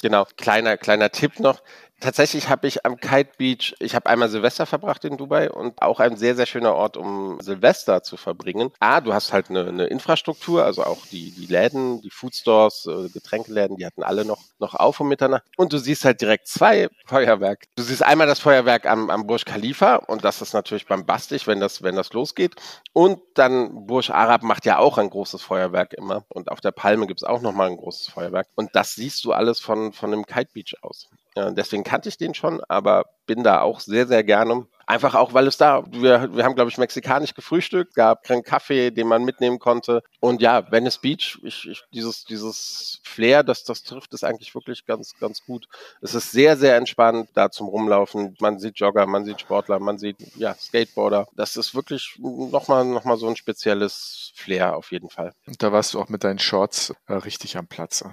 Genau, 0.01 0.25
kleiner, 0.37 0.77
kleiner 0.77 1.09
Tipp 1.09 1.39
noch. 1.39 1.61
Tatsächlich 2.03 2.49
habe 2.49 2.67
ich 2.67 2.85
am 2.85 2.97
Kite 2.97 3.29
Beach, 3.37 3.75
ich 3.79 3.95
habe 3.95 4.09
einmal 4.09 4.27
Silvester 4.27 4.65
verbracht 4.65 5.05
in 5.05 5.15
Dubai 5.15 5.49
und 5.49 5.81
auch 5.81 6.01
ein 6.01 6.17
sehr, 6.17 6.35
sehr 6.35 6.45
schöner 6.45 6.75
Ort, 6.75 6.97
um 6.97 7.39
Silvester 7.39 8.03
zu 8.03 8.17
verbringen. 8.17 8.71
Ah, 8.81 8.99
du 8.99 9.13
hast 9.13 9.31
halt 9.31 9.49
eine, 9.49 9.65
eine 9.65 9.85
Infrastruktur, 9.85 10.65
also 10.65 10.83
auch 10.83 11.05
die, 11.05 11.31
die 11.31 11.45
Läden, 11.45 12.01
die 12.01 12.09
Foodstores, 12.09 12.87
äh, 12.87 13.07
Getränkeläden, 13.07 13.77
die 13.77 13.85
hatten 13.85 14.03
alle 14.03 14.25
noch, 14.25 14.41
noch 14.59 14.75
auf 14.75 14.99
um 14.99 15.07
Mitternacht. 15.07 15.43
Und 15.55 15.71
du 15.71 15.77
siehst 15.77 16.03
halt 16.03 16.19
direkt 16.19 16.49
zwei 16.49 16.89
Feuerwerke. 17.05 17.67
Du 17.77 17.83
siehst 17.83 18.03
einmal 18.03 18.27
das 18.27 18.39
Feuerwerk 18.39 18.85
am, 18.85 19.09
am 19.09 19.25
Burj 19.25 19.45
Khalifa 19.45 19.95
und 19.95 20.25
das 20.25 20.41
ist 20.41 20.51
natürlich 20.51 20.85
beim 20.85 21.05
Bastig, 21.05 21.47
wenn 21.47 21.61
das, 21.61 21.83
wenn 21.83 21.95
das 21.95 22.11
losgeht. 22.11 22.55
Und 22.91 23.21
dann 23.35 23.87
Burj 23.87 24.11
Arab 24.11 24.43
macht 24.43 24.65
ja 24.65 24.77
auch 24.77 24.97
ein 24.97 25.09
großes 25.09 25.41
Feuerwerk 25.41 25.93
immer. 25.93 26.25
Und 26.27 26.51
auf 26.51 26.59
der 26.59 26.71
Palme 26.71 27.07
gibt's 27.07 27.23
auch 27.23 27.39
nochmal 27.39 27.69
ein 27.69 27.77
großes 27.77 28.09
Feuerwerk. 28.09 28.47
Und 28.55 28.75
das 28.75 28.93
siehst 28.93 29.23
du 29.23 29.31
alles 29.31 29.61
von, 29.61 29.93
von 29.93 30.11
dem 30.11 30.25
Kite 30.25 30.49
Beach 30.53 30.75
aus. 30.81 31.07
Ja, 31.35 31.51
deswegen 31.51 31.83
kannte 31.83 32.09
ich 32.09 32.17
den 32.17 32.33
schon, 32.33 32.61
aber 32.67 33.05
bin 33.25 33.43
da 33.43 33.61
auch 33.61 33.79
sehr, 33.79 34.07
sehr 34.07 34.23
gerne. 34.23 34.67
Einfach 34.85 35.15
auch, 35.15 35.33
weil 35.33 35.47
es 35.47 35.55
da, 35.55 35.83
wir, 35.91 36.35
wir 36.35 36.43
haben, 36.43 36.55
glaube 36.55 36.69
ich, 36.69 36.77
mexikanisch 36.77 37.33
gefrühstückt, 37.33 37.95
gab 37.95 38.23
keinen 38.23 38.43
Kaffee, 38.43 38.91
den 38.91 39.07
man 39.07 39.23
mitnehmen 39.23 39.57
konnte. 39.57 40.03
Und 40.19 40.41
ja, 40.41 40.69
Venice 40.71 40.97
Beach, 40.97 41.39
ich, 41.41 41.67
ich, 41.69 41.83
dieses, 41.93 42.25
dieses 42.25 42.99
Flair, 43.03 43.43
das, 43.43 43.63
das 43.63 43.83
trifft 43.83 44.13
es 44.13 44.25
eigentlich 44.25 44.53
wirklich 44.53 44.85
ganz, 44.85 45.13
ganz 45.19 45.45
gut. 45.45 45.67
Es 46.01 46.15
ist 46.15 46.31
sehr, 46.31 46.57
sehr 46.57 46.75
entspannt 46.75 47.29
da 47.33 47.49
zum 47.49 47.67
Rumlaufen. 47.67 48.35
Man 48.41 48.59
sieht 48.59 48.77
Jogger, 48.77 49.05
man 49.05 49.23
sieht 49.23 49.39
Sportler, 49.39 49.79
man 49.79 49.97
sieht, 49.97 50.17
ja, 50.35 50.53
Skateboarder. 50.53 51.27
Das 51.33 51.55
ist 51.55 51.73
wirklich 51.73 52.17
nochmal, 52.19 52.83
noch 52.83 53.05
mal 53.05 53.17
so 53.17 53.27
ein 53.27 53.37
spezielles 53.37 54.33
Flair 54.35 54.75
auf 54.75 54.91
jeden 54.91 55.09
Fall. 55.09 55.33
Und 55.47 55.63
da 55.63 55.71
warst 55.71 55.93
du 55.93 56.01
auch 56.01 56.09
mit 56.09 56.25
deinen 56.25 56.39
Shorts 56.39 56.93
äh, 57.07 57.13
richtig 57.13 57.55
am 57.57 57.67
Platze. 57.67 58.11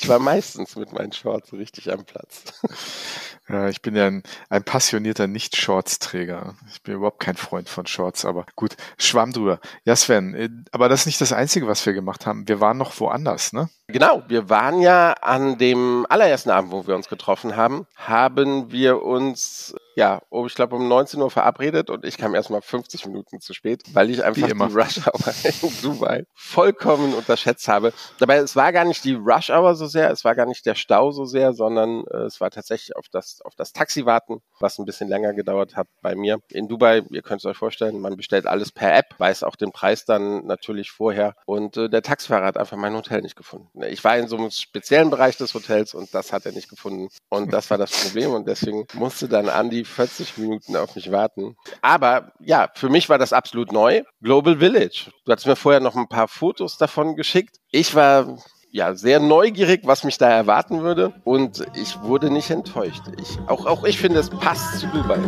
Ich 0.00 0.08
war 0.08 0.18
meistens 0.18 0.76
mit 0.76 0.92
meinen 0.92 1.12
Shorts 1.12 1.52
richtig 1.52 1.92
am 1.92 2.04
Platz. 2.04 2.44
Ja, 3.48 3.68
ich 3.68 3.82
bin 3.82 3.96
ja 3.96 4.06
ein, 4.06 4.22
ein 4.48 4.62
passionierter 4.62 5.26
Nicht-Shorts-Träger. 5.26 6.54
Ich 6.72 6.82
bin 6.84 6.94
überhaupt 6.94 7.18
kein 7.18 7.36
Freund 7.36 7.68
von 7.68 7.84
Shorts, 7.84 8.24
aber 8.24 8.46
gut, 8.54 8.76
schwamm 8.96 9.32
drüber. 9.32 9.58
Ja, 9.84 9.96
Sven, 9.96 10.34
äh, 10.34 10.48
aber 10.70 10.88
das 10.88 11.00
ist 11.00 11.06
nicht 11.06 11.20
das 11.20 11.32
Einzige, 11.32 11.66
was 11.66 11.84
wir 11.84 11.92
gemacht 11.92 12.26
haben. 12.26 12.46
Wir 12.46 12.60
waren 12.60 12.78
noch 12.78 13.00
woanders, 13.00 13.52
ne? 13.52 13.68
Genau, 13.90 14.22
wir 14.28 14.48
waren 14.48 14.80
ja 14.80 15.12
an 15.20 15.58
dem 15.58 16.06
allerersten 16.08 16.50
Abend, 16.50 16.72
wo 16.72 16.86
wir 16.86 16.94
uns 16.94 17.08
getroffen 17.08 17.56
haben, 17.56 17.86
haben 17.96 18.70
wir 18.70 19.02
uns 19.02 19.74
ja, 20.00 20.22
oh, 20.30 20.46
ich 20.46 20.54
glaube 20.54 20.76
um 20.76 20.88
19 20.88 21.20
Uhr 21.20 21.30
verabredet 21.30 21.90
und 21.90 22.04
ich 22.04 22.16
kam 22.16 22.34
erstmal 22.34 22.62
50 22.62 23.04
Minuten 23.06 23.40
zu 23.40 23.52
spät, 23.52 23.82
weil 23.92 24.08
ich 24.08 24.24
einfach 24.24 24.46
die 24.46 24.52
Rush 24.52 25.06
Hour 25.06 25.34
in 25.62 25.82
Dubai 25.82 26.24
vollkommen 26.34 27.12
unterschätzt 27.12 27.68
habe. 27.68 27.92
Dabei, 28.18 28.36
es 28.36 28.56
war 28.56 28.72
gar 28.72 28.84
nicht 28.84 29.04
die 29.04 29.14
Rush 29.14 29.50
Hour 29.50 29.74
so 29.74 29.86
sehr, 29.86 30.10
es 30.10 30.24
war 30.24 30.34
gar 30.34 30.46
nicht 30.46 30.64
der 30.64 30.74
Stau 30.74 31.10
so 31.10 31.26
sehr, 31.26 31.52
sondern 31.52 32.04
äh, 32.06 32.18
es 32.22 32.40
war 32.40 32.50
tatsächlich 32.50 32.96
auf 32.96 33.08
das, 33.10 33.40
auf 33.44 33.54
das 33.56 33.72
Taxi 33.72 34.06
warten, 34.06 34.40
was 34.58 34.78
ein 34.78 34.86
bisschen 34.86 35.08
länger 35.08 35.34
gedauert 35.34 35.76
hat 35.76 35.88
bei 36.00 36.14
mir. 36.14 36.38
In 36.48 36.68
Dubai, 36.68 37.02
ihr 37.10 37.22
könnt 37.22 37.40
es 37.40 37.46
euch 37.46 37.58
vorstellen, 37.58 38.00
man 38.00 38.16
bestellt 38.16 38.46
alles 38.46 38.72
per 38.72 38.96
App, 38.96 39.14
weiß 39.18 39.42
auch 39.42 39.56
den 39.56 39.72
Preis 39.72 40.04
dann 40.04 40.46
natürlich 40.46 40.90
vorher 40.90 41.34
und 41.44 41.76
äh, 41.76 41.90
der 41.90 42.02
Taxifahrer 42.02 42.46
hat 42.46 42.56
einfach 42.56 42.76
mein 42.76 42.94
Hotel 42.94 43.22
nicht 43.22 43.36
gefunden. 43.36 43.68
Ich 43.82 44.02
war 44.04 44.16
in 44.16 44.28
so 44.28 44.36
einem 44.36 44.50
speziellen 44.50 45.10
Bereich 45.10 45.36
des 45.36 45.54
Hotels 45.54 45.94
und 45.94 46.14
das 46.14 46.32
hat 46.32 46.46
er 46.46 46.52
nicht 46.52 46.68
gefunden 46.68 47.08
und 47.28 47.52
das 47.52 47.70
war 47.70 47.78
das 47.78 47.90
Problem 47.90 48.32
und 48.32 48.48
deswegen 48.48 48.86
musste 48.94 49.28
dann 49.28 49.48
Andy 49.48 49.84
40 49.84 50.38
Minuten 50.38 50.76
auf 50.76 50.94
mich 50.96 51.10
warten. 51.10 51.56
Aber 51.82 52.32
ja, 52.40 52.70
für 52.74 52.88
mich 52.88 53.08
war 53.08 53.18
das 53.18 53.32
absolut 53.32 53.72
neu. 53.72 54.02
Global 54.22 54.58
Village. 54.58 55.10
Du 55.24 55.32
hattest 55.32 55.46
mir 55.46 55.56
vorher 55.56 55.80
noch 55.80 55.96
ein 55.96 56.08
paar 56.08 56.28
Fotos 56.28 56.78
davon 56.78 57.16
geschickt. 57.16 57.56
Ich 57.70 57.94
war 57.94 58.38
ja, 58.72 58.94
sehr 58.94 59.20
neugierig, 59.20 59.82
was 59.84 60.04
mich 60.04 60.18
da 60.18 60.28
erwarten 60.28 60.82
würde. 60.82 61.12
Und 61.24 61.66
ich 61.74 62.00
wurde 62.02 62.30
nicht 62.30 62.50
enttäuscht. 62.50 63.02
Ich, 63.20 63.38
auch, 63.48 63.66
auch 63.66 63.84
ich 63.84 63.98
finde, 63.98 64.20
es 64.20 64.30
passt 64.30 64.80
zu 64.80 64.86
Dubai. 64.88 65.20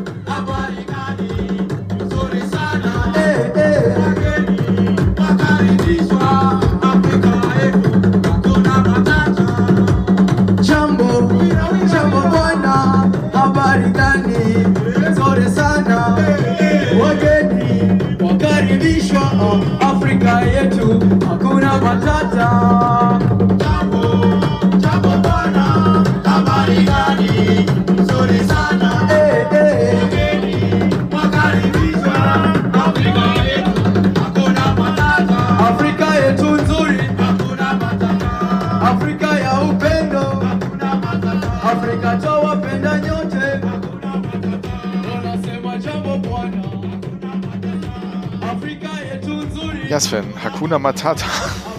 Yetu 49.92 50.32
hakuna 50.42 50.78
matata. 50.78 51.26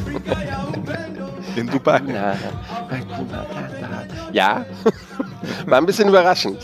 In 1.55 1.67
Dubai. 1.67 2.01
Ja, 4.31 4.65
war 5.65 5.77
ein 5.77 5.85
bisschen 5.85 6.07
überraschend 6.09 6.57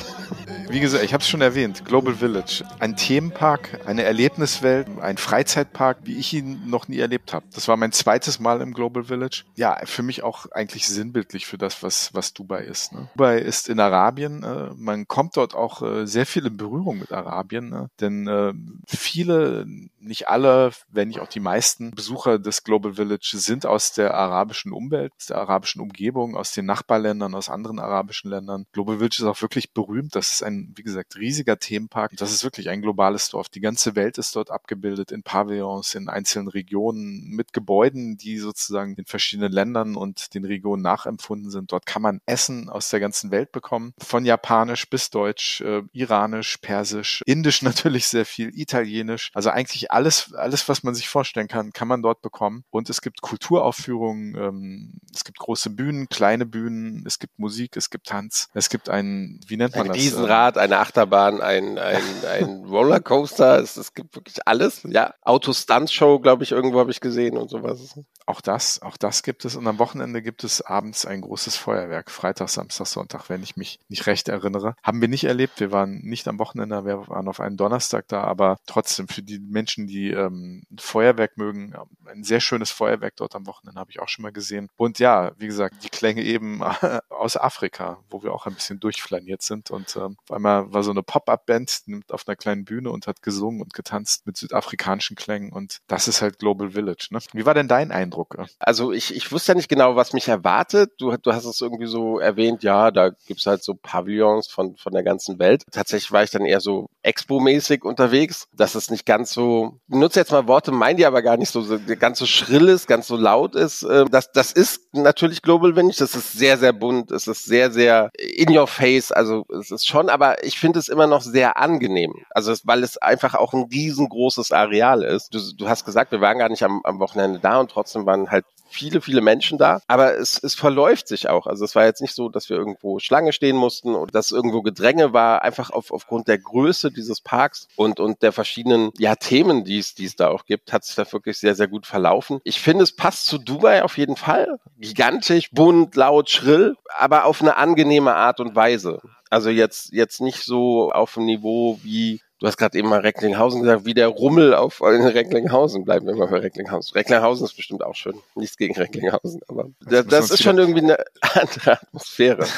wie 0.70 0.80
gesagt, 0.80 1.04
ich 1.04 1.14
habe 1.14 1.22
es 1.22 1.28
schon 1.28 1.42
erwähnt, 1.42 1.84
Global 1.86 2.14
Village. 2.14 2.64
Ein 2.80 2.96
Themenpark, 2.96 3.82
eine 3.88 4.04
Erlebniswelt, 4.04 4.88
ein 5.02 5.18
Freizeitpark, 5.18 5.98
wie 6.04 6.18
ich 6.18 6.32
ihn 6.34 6.70
noch 6.70 6.88
nie 6.88 7.00
erlebt 7.00 7.34
habe. 7.34 7.46
Das 7.54 7.68
war 7.68 7.76
mein 7.76 7.92
zweites 7.92 8.40
Mal 8.40 8.62
im 8.62 8.74
Global 8.74 9.06
Village. 9.06 9.46
Ja, 9.56 9.80
für 9.86 10.04
mich 10.04 10.22
auch 10.22 10.46
eigentlich 10.52 10.88
sinnbildlich 10.88 11.48
für 11.48 11.58
das, 11.58 11.82
was, 11.82 12.14
was 12.14 12.34
Dubai 12.34 12.62
ist. 12.62 12.94
Ne? 12.94 13.10
Dubai 13.16 13.40
ist 13.40 13.68
in 13.68 13.80
Arabien. 13.80 14.44
Äh, 14.44 14.70
man 14.76 15.08
kommt 15.08 15.38
dort 15.38 15.56
auch 15.56 15.82
äh, 15.82 16.06
sehr 16.06 16.28
viel 16.28 16.46
in 16.46 16.58
Berührung 16.58 17.00
mit 17.00 17.12
Arabien, 17.12 17.70
ne? 17.70 17.90
denn 18.00 18.28
äh, 18.28 18.54
viele, 18.88 19.66
nicht 20.00 20.28
alle, 20.28 20.72
wenn 20.90 21.08
nicht 21.08 21.20
auch 21.20 21.28
die 21.28 21.40
meisten 21.40 21.92
Besucher 21.92 22.38
des 22.38 22.64
Global 22.64 22.94
Village 22.94 23.32
sind 23.34 23.66
aus 23.66 23.92
der 23.94 24.14
arabischen 24.14 24.72
Umwelt, 24.72 25.14
aus 25.18 25.26
der 25.26 25.38
arabischen 25.38 25.82
Umgebung, 25.82 26.36
aus 26.36 26.52
den 26.52 26.66
Nachbarländern, 26.66 27.34
aus 27.34 27.50
anderen 27.50 27.80
arabischen 27.80 28.30
Ländern. 28.30 28.66
Global 28.72 28.98
Village 28.98 29.18
ist 29.20 29.24
auch 29.24 29.42
wirklich 29.42 29.74
berühmt. 29.74 30.16
Das 30.16 30.32
ist 30.32 30.44
ein 30.44 30.59
ein, 30.60 30.74
wie 30.76 30.84
gesagt, 30.84 31.16
riesiger 31.16 31.58
Themenpark. 31.58 32.16
Das 32.18 32.32
ist 32.32 32.44
wirklich 32.44 32.70
ein 32.70 32.82
globales 32.82 33.30
Dorf. 33.30 33.50
Die 33.50 33.62
ganze 33.62 33.96
Welt 33.96 34.18
ist 34.18 34.36
dort 34.36 34.52
abgebildet 34.52 35.12
in 35.12 35.24
Pavillons, 35.24 35.96
in 35.96 36.10
einzelnen 36.10 36.48
Regionen 36.48 37.30
mit 37.30 37.54
Gebäuden, 37.54 38.18
die 38.18 38.38
sozusagen 38.38 38.96
in 38.96 39.06
verschiedenen 39.06 39.52
Ländern 39.52 39.96
und 39.96 40.34
den 40.34 40.46
Regionen 40.46 40.82
nachempfunden 40.82 41.52
sind. 41.52 41.72
Dort 41.72 41.86
kann 41.86 42.02
man 42.02 42.22
Essen 42.26 42.70
aus 42.70 42.90
der 42.90 43.00
ganzen 43.00 43.32
Welt 43.32 43.52
bekommen. 43.52 43.94
Von 44.00 44.26
Japanisch 44.26 44.90
bis 44.90 45.10
Deutsch, 45.10 45.62
äh, 45.62 45.84
Iranisch, 45.94 46.58
Persisch, 46.58 47.22
Indisch 47.26 47.62
natürlich 47.62 48.08
sehr 48.08 48.26
viel, 48.26 48.52
Italienisch. 48.54 49.32
Also 49.34 49.50
eigentlich 49.50 49.92
alles, 49.92 50.34
alles, 50.34 50.68
was 50.70 50.84
man 50.84 50.96
sich 50.96 51.10
vorstellen 51.10 51.48
kann, 51.48 51.74
kann 51.74 51.88
man 51.88 52.02
dort 52.02 52.22
bekommen. 52.22 52.64
Und 52.70 52.90
es 52.90 53.02
gibt 53.02 53.22
Kulturaufführungen, 53.22 54.36
ähm, 54.36 54.94
es 55.14 55.24
gibt 55.24 55.40
große 55.40 55.70
Bühnen, 55.70 56.10
kleine 56.10 56.46
Bühnen, 56.46 57.04
es 57.06 57.20
gibt 57.20 57.40
Musik, 57.40 57.78
es 57.78 57.90
gibt 57.90 58.08
Tanz, 58.08 58.50
es 58.54 58.70
gibt 58.70 58.90
ein, 58.90 59.40
wie 59.48 59.58
nennt 59.58 59.76
man 59.76 59.88
ein 59.88 59.88
das? 59.90 59.98
Riesenrad, 59.98 60.49
eine 60.58 60.80
Achterbahn, 60.80 61.42
ein, 61.42 61.78
ein, 61.78 62.04
ein 62.28 62.66
Rollercoaster, 62.66 63.60
es, 63.60 63.78
es 63.78 63.94
gibt 63.94 64.16
wirklich 64.16 64.48
alles. 64.48 64.82
Ja, 64.88 65.14
Auto-Stunt-Show, 65.22 66.20
glaube 66.20 66.44
ich, 66.44 66.52
irgendwo 66.52 66.80
habe 66.80 66.92
ich 66.92 67.02
gesehen 67.02 67.38
und 67.38 67.50
sowas. 67.50 68.00
Auch 68.26 68.42
das, 68.42 68.82
auch 68.82 68.98
das 68.98 69.24
gibt 69.24 69.46
es. 69.46 69.56
Und 69.56 69.66
am 69.68 69.80
Wochenende 69.80 70.22
gibt 70.22 70.44
es 70.44 70.62
abends 70.62 71.06
ein 71.06 71.22
großes 71.22 71.56
Feuerwerk. 71.56 72.12
Freitag, 72.12 72.50
Samstag, 72.50 72.86
Sonntag, 72.86 73.30
wenn 73.30 73.42
ich 73.42 73.58
mich 73.58 73.80
nicht 73.88 74.06
recht 74.06 74.30
erinnere. 74.30 74.76
Haben 74.84 75.02
wir 75.02 75.08
nicht 75.08 75.24
erlebt. 75.24 75.60
Wir 75.60 75.72
waren 75.72 76.02
nicht 76.02 76.28
am 76.28 76.38
Wochenende, 76.40 76.86
wir 76.86 77.08
waren 77.08 77.28
auf 77.28 77.40
einen 77.40 77.58
Donnerstag 77.58 78.08
da, 78.08 78.24
aber 78.24 78.58
trotzdem 78.68 79.08
für 79.08 79.24
die 79.24 79.40
Menschen, 79.40 79.88
die 79.88 80.12
ähm, 80.12 80.64
Feuerwerk 80.78 81.38
mögen, 81.38 81.74
ein 82.06 82.24
sehr 82.24 82.40
schönes 82.40 82.72
Feuerwerk 82.72 83.16
dort 83.16 83.36
am 83.36 83.48
Wochenende 83.48 83.80
habe 83.80 83.92
ich 83.92 84.00
auch 84.00 84.08
schon 84.08 84.24
mal 84.24 84.32
gesehen. 84.32 84.70
Und 84.78 85.00
ja, 85.00 85.32
wie 85.38 85.48
gesagt, 85.48 85.84
die 85.84 85.90
Klänge 85.90 86.22
eben 86.24 86.62
aus 87.10 87.38
Afrika, 87.38 88.00
wo 88.10 88.24
wir 88.24 88.34
auch 88.34 88.46
ein 88.46 88.54
bisschen 88.54 88.80
durchflaniert 88.80 89.42
sind. 89.42 89.72
Und 89.72 89.96
ähm, 89.96 90.18
einmal 90.40 90.74
war 90.74 90.84
so 90.84 90.92
eine 90.92 91.04
Pop-Up-Band, 91.04 91.84
auf 92.10 92.28
einer 92.28 92.36
kleinen 92.36 92.66
Bühne 92.66 92.92
und 92.92 93.08
hat 93.08 93.22
gesungen 93.22 93.62
und 93.62 93.74
getanzt 93.74 94.26
mit 94.26 94.38
südafrikanischen 94.38 95.16
Klängen. 95.16 95.52
Und 95.52 95.80
das 95.88 96.08
ist 96.08 96.22
halt 96.22 96.40
Global 96.40 96.72
Village. 96.72 97.08
Ne? 97.12 97.20
Wie 97.34 97.46
war 97.46 97.54
denn 97.54 97.68
dein 97.68 97.92
Eindruck? 97.92 98.38
Also 98.60 98.92
ich, 98.92 99.16
ich 99.16 99.32
wusste 99.32 99.52
ja 99.52 99.56
nicht 99.56 99.70
genau, 99.70 99.96
was 99.96 100.14
mich 100.14 100.28
erwartet. 100.28 100.92
Du, 100.98 101.16
du 101.18 101.34
hast 101.34 101.46
es 101.46 101.62
irgendwie 101.62 101.88
so 101.88 102.20
erwähnt, 102.20 102.64
ja, 102.64 102.92
da 102.92 103.10
gibt's 103.28 103.46
halt 103.46 103.64
so 103.64 103.76
Pavillons 103.76 104.48
von, 104.48 104.76
von 104.78 104.94
der 104.94 105.04
ganzen 105.04 105.40
Welt. 105.40 105.64
Tatsächlich 105.72 106.12
war 106.12 106.24
ich 106.24 106.32
dann 106.32 106.46
eher 106.46 106.62
so 106.62 106.88
Expo-mäßig 107.04 107.84
unterwegs. 107.84 108.48
dass 108.54 108.76
es 108.76 108.90
nicht 108.90 109.06
ganz 109.06 109.32
so, 109.32 109.80
nutze 109.88 110.20
jetzt 110.20 110.32
mal 110.32 110.48
Worte, 110.48 110.72
meinen 110.72 110.98
die 110.98 111.06
aber 111.06 111.22
gar 111.22 111.38
nicht 111.38 111.52
so, 111.52 111.80
ganz 112.00 112.20
so 112.20 112.26
schrill 112.26 112.68
ist, 112.68 112.88
ganz 112.88 113.08
so 113.08 113.16
laut 113.16 113.56
ist. 113.56 113.84
Ähm, 113.84 114.10
das, 114.12 114.32
das 114.32 114.52
ist 114.52 114.94
natürlich 114.94 115.42
Global 115.42 115.76
Vintage. 115.76 116.00
Das 116.00 116.16
ist 116.16 116.34
sehr, 116.34 116.58
sehr 116.58 116.74
bunt. 116.74 117.12
Es 117.12 117.28
ist 117.28 117.46
sehr, 117.46 117.72
sehr 117.72 118.12
in 118.18 118.56
your 118.56 118.68
face. 118.68 119.12
Also 119.12 119.46
es 119.60 119.72
ist 119.72 119.88
schon, 119.88 120.10
aber 120.10 120.29
ich 120.42 120.60
finde 120.60 120.80
es 120.80 120.90
immer 120.90 121.08
noch 121.08 121.22
sehr 121.22 121.58
angenehm. 121.58 122.14
Also 122.30 122.54
weil 122.64 122.84
es 122.84 122.98
einfach 122.98 123.36
auch 123.36 123.54
ein 123.54 123.68
riesengroßes 123.72 124.52
Areal 124.52 125.04
ist. 125.04 125.34
Du, 125.34 125.40
du 125.56 125.70
hast 125.70 125.86
gesagt, 125.86 126.12
wir 126.12 126.22
waren 126.22 126.40
gar 126.40 126.50
nicht 126.50 126.64
am, 126.64 126.82
am 126.84 127.00
Wochenende 127.00 127.40
da 127.40 127.60
und 127.60 127.72
trotzdem 127.72 128.06
waren 128.06 128.32
halt 128.32 128.46
viele, 128.70 129.02
viele 129.02 129.22
Menschen 129.22 129.58
da. 129.58 129.82
Aber 129.88 130.18
es, 130.18 130.42
es 130.42 130.56
verläuft 130.56 131.08
sich 131.08 131.30
auch. 131.30 131.48
Also 131.48 131.66
es 131.66 131.76
war 131.76 131.86
jetzt 131.86 132.02
nicht 132.02 132.16
so, 132.16 132.30
dass 132.30 132.50
wir 132.50 132.58
irgendwo 132.58 133.00
Schlange 133.00 133.34
stehen 133.34 133.56
mussten 133.56 133.96
oder 133.96 134.12
dass 134.12 134.32
irgendwo 134.32 134.62
Gedränge 134.62 135.14
war, 135.14 135.42
einfach 135.42 135.72
auf, 135.72 135.92
aufgrund 135.92 136.28
der 136.28 136.38
Größe 136.38 136.92
dieses 136.92 137.22
Parks 137.22 137.68
und, 137.76 138.00
und 138.00 138.22
der 138.22 138.32
verschiedenen 138.32 138.92
ja, 138.98 139.16
Themen, 139.16 139.64
die 139.64 139.80
es, 139.80 139.96
die 139.96 140.06
es 140.06 140.16
da 140.16 140.30
auch 140.30 140.46
gibt, 140.46 140.72
hat 140.72 140.86
sich 140.86 140.96
da 140.96 141.12
wirklich 141.12 141.40
sehr, 141.40 141.56
sehr 141.56 141.68
gut 141.68 141.86
verlaufen. 141.86 142.40
Ich 142.44 142.60
finde, 142.60 142.84
es 142.84 142.96
passt 142.96 143.26
zu 143.26 143.38
Dubai 143.38 143.84
auf 143.84 143.98
jeden 143.98 144.16
Fall. 144.16 144.60
Gigantisch, 144.78 145.52
bunt, 145.52 145.96
laut, 145.96 146.30
schrill, 146.30 146.76
aber 146.98 147.26
auf 147.26 147.42
eine 147.42 147.58
angenehme 147.58 148.14
Art 148.14 148.40
und 148.40 148.56
Weise. 148.56 149.02
Also 149.30 149.50
jetzt, 149.50 149.94
jetzt 149.94 150.22
nicht 150.22 150.44
so 150.44 150.92
auf 150.92 151.14
dem 151.14 151.26
Niveau 151.26 151.80
wie 151.84 152.22
Du 152.40 152.48
hast 152.48 152.56
gerade 152.56 152.78
eben 152.78 152.88
mal 152.88 153.02
Recklinghausen 153.02 153.62
gesagt, 153.62 153.86
wie 153.86 153.94
der 153.94 154.08
Rummel 154.08 154.54
auf 154.54 154.80
in 154.80 155.06
Recklinghausen. 155.06 155.84
Bleiben 155.84 156.08
wir 156.08 156.16
mal 156.16 156.28
bei 156.28 156.40
Recklinghausen. 156.40 156.94
Recklinghausen 156.94 157.46
ist 157.46 157.58
bestimmt 157.58 157.84
auch 157.84 157.96
schön. 157.96 158.18
Nichts 158.36 158.56
gegen 158.56 158.76
Recklinghausen, 158.76 159.42
aber 159.50 159.66
das, 159.82 160.08
das 160.08 160.32
ist 160.32 160.44
schon 160.44 160.58
irgendwie 160.58 160.80
eine 160.80 161.04
andere 161.22 161.82
Atmosphäre. 161.82 162.48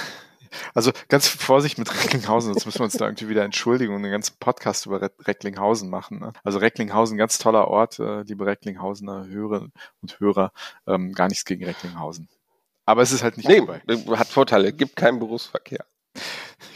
Also 0.74 0.92
ganz 1.08 1.30
Vorsicht 1.30 1.78
mit 1.78 1.90
Recklinghausen, 1.90 2.52
sonst 2.52 2.66
müssen 2.66 2.80
wir 2.80 2.84
uns 2.84 2.98
da 2.98 3.06
irgendwie 3.06 3.30
wieder 3.30 3.46
entschuldigen 3.46 3.96
und 3.96 4.04
einen 4.04 4.12
ganzen 4.12 4.36
Podcast 4.38 4.86
über 4.86 5.10
Recklinghausen 5.26 5.90
machen. 5.90 6.20
Ne? 6.20 6.34
Also 6.44 6.60
Recklinghausen, 6.60 7.18
ganz 7.18 7.38
toller 7.38 7.70
Ort, 7.70 8.00
äh, 8.00 8.24
liebe 8.24 8.46
Recklinghausener 8.46 9.28
Hörerinnen 9.28 9.72
und 10.02 10.20
Hörer, 10.20 10.52
ähm, 10.88 11.14
gar 11.14 11.30
nichts 11.30 11.46
gegen 11.46 11.64
Recklinghausen. 11.64 12.28
Aber 12.86 13.02
es 13.02 13.14
ist 13.14 13.24
halt 13.24 13.38
nicht 13.38 13.48
nee. 13.48 13.62
Hat 14.10 14.28
Vorteile, 14.28 14.74
gibt 14.74 14.98
keinen 14.98 15.20
Berufsverkehr. 15.20 15.86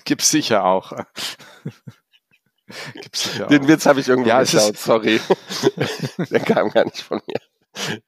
Gibt's 0.05 0.29
sicher 0.29 0.63
auch. 0.63 0.93
Gibt's 2.93 3.37
ja 3.37 3.47
Den 3.47 3.67
Witz 3.67 3.85
habe 3.85 3.99
ich 3.99 4.07
irgendwo 4.07 4.29
ja, 4.29 4.41
geklaut, 4.41 4.77
sorry. 4.77 5.19
Der 6.29 6.39
kam 6.39 6.69
gar 6.69 6.85
nicht 6.85 7.01
von 7.01 7.21
mir. 7.27 7.39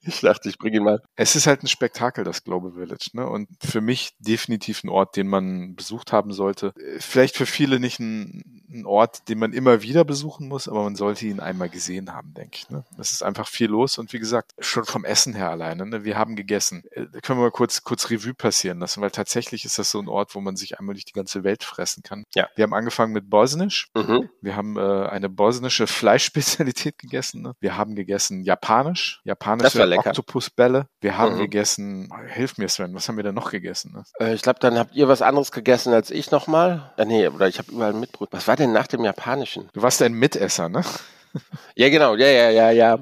Ich 0.01 0.21
dachte, 0.21 0.49
ich 0.49 0.57
bringe 0.57 0.77
ihn 0.77 0.83
mal. 0.83 1.01
Es 1.15 1.35
ist 1.35 1.45
halt 1.45 1.61
ein 1.61 1.67
Spektakel, 1.67 2.23
das 2.23 2.43
Global 2.43 2.71
Village, 2.71 3.09
ne? 3.13 3.27
Und 3.27 3.49
für 3.61 3.81
mich 3.81 4.11
definitiv 4.19 4.83
ein 4.83 4.89
Ort, 4.89 5.17
den 5.17 5.27
man 5.27 5.75
besucht 5.75 6.13
haben 6.13 6.31
sollte. 6.31 6.73
Vielleicht 6.99 7.35
für 7.35 7.45
viele 7.45 7.79
nicht 7.79 7.99
ein, 7.99 8.65
ein 8.69 8.85
Ort, 8.85 9.29
den 9.29 9.39
man 9.39 9.53
immer 9.53 9.81
wieder 9.81 10.03
besuchen 10.03 10.47
muss, 10.47 10.67
aber 10.67 10.83
man 10.83 10.95
sollte 10.95 11.25
ihn 11.25 11.39
einmal 11.39 11.69
gesehen 11.69 12.13
haben, 12.13 12.33
denke 12.33 12.57
ich. 12.57 12.69
Ne? 12.69 12.83
Es 12.97 13.11
ist 13.11 13.23
einfach 13.23 13.47
viel 13.47 13.69
los 13.69 13.97
und 13.97 14.11
wie 14.13 14.19
gesagt, 14.19 14.53
schon 14.59 14.85
vom 14.85 15.05
Essen 15.05 15.33
her 15.33 15.49
alleine. 15.49 15.85
Ne? 15.85 16.03
Wir 16.03 16.17
haben 16.17 16.35
gegessen. 16.35 16.83
Da 16.93 17.01
äh, 17.01 17.21
können 17.21 17.39
wir 17.39 17.43
mal 17.43 17.51
kurz, 17.51 17.83
kurz 17.83 18.09
Revue 18.09 18.33
passieren 18.33 18.79
lassen, 18.79 19.01
weil 19.01 19.11
tatsächlich 19.11 19.65
ist 19.65 19.79
das 19.79 19.91
so 19.91 19.99
ein 19.99 20.07
Ort, 20.07 20.35
wo 20.35 20.41
man 20.41 20.55
sich 20.55 20.79
einmal 20.79 20.95
durch 20.95 21.05
die 21.05 21.13
ganze 21.13 21.43
Welt 21.43 21.63
fressen 21.63 22.03
kann. 22.03 22.23
Ja. 22.35 22.47
Wir 22.55 22.63
haben 22.63 22.73
angefangen 22.73 23.13
mit 23.13 23.29
Bosnisch. 23.29 23.89
Mhm. 23.95 24.29
Wir 24.41 24.55
haben 24.55 24.77
äh, 24.77 25.07
eine 25.07 25.29
bosnische 25.29 25.87
Fleischspezialität 25.87 26.97
gegessen. 26.97 27.41
Ne? 27.41 27.53
Wir 27.59 27.77
haben 27.77 27.95
gegessen 27.95 28.43
Japanisch. 28.43 29.21
Japanische 29.23 29.81
Oktopusbälle. 29.97 30.87
Wir 30.99 31.17
haben 31.17 31.35
mhm. 31.35 31.39
gegessen, 31.39 32.09
hilf 32.27 32.57
mir 32.57 32.67
Sven, 32.67 32.93
was 32.93 33.07
haben 33.07 33.17
wir 33.17 33.23
denn 33.23 33.35
noch 33.35 33.51
gegessen? 33.51 33.93
Ne? 33.93 34.03
Äh, 34.19 34.33
ich 34.33 34.41
glaube, 34.41 34.59
dann 34.59 34.77
habt 34.77 34.95
ihr 34.95 35.07
was 35.07 35.21
anderes 35.21 35.51
gegessen 35.51 35.93
als 35.93 36.11
ich 36.11 36.31
nochmal. 36.31 36.93
Äh, 36.97 37.05
nee, 37.05 37.27
oder 37.27 37.47
ich 37.47 37.59
habe 37.59 37.71
überall 37.71 37.93
Mitbrot. 37.93 38.29
Was 38.31 38.47
war 38.47 38.56
denn 38.59 38.71
nach 38.71 38.87
dem 38.87 39.03
Japanischen? 39.03 39.69
Du 39.73 39.81
warst 39.81 40.01
ein 40.01 40.13
Mitesser, 40.13 40.69
ne? 40.69 40.83
ja, 41.75 41.89
genau, 41.89 42.15
ja, 42.15 42.27
ja, 42.27 42.49
ja, 42.49 42.71
ja. 42.71 42.99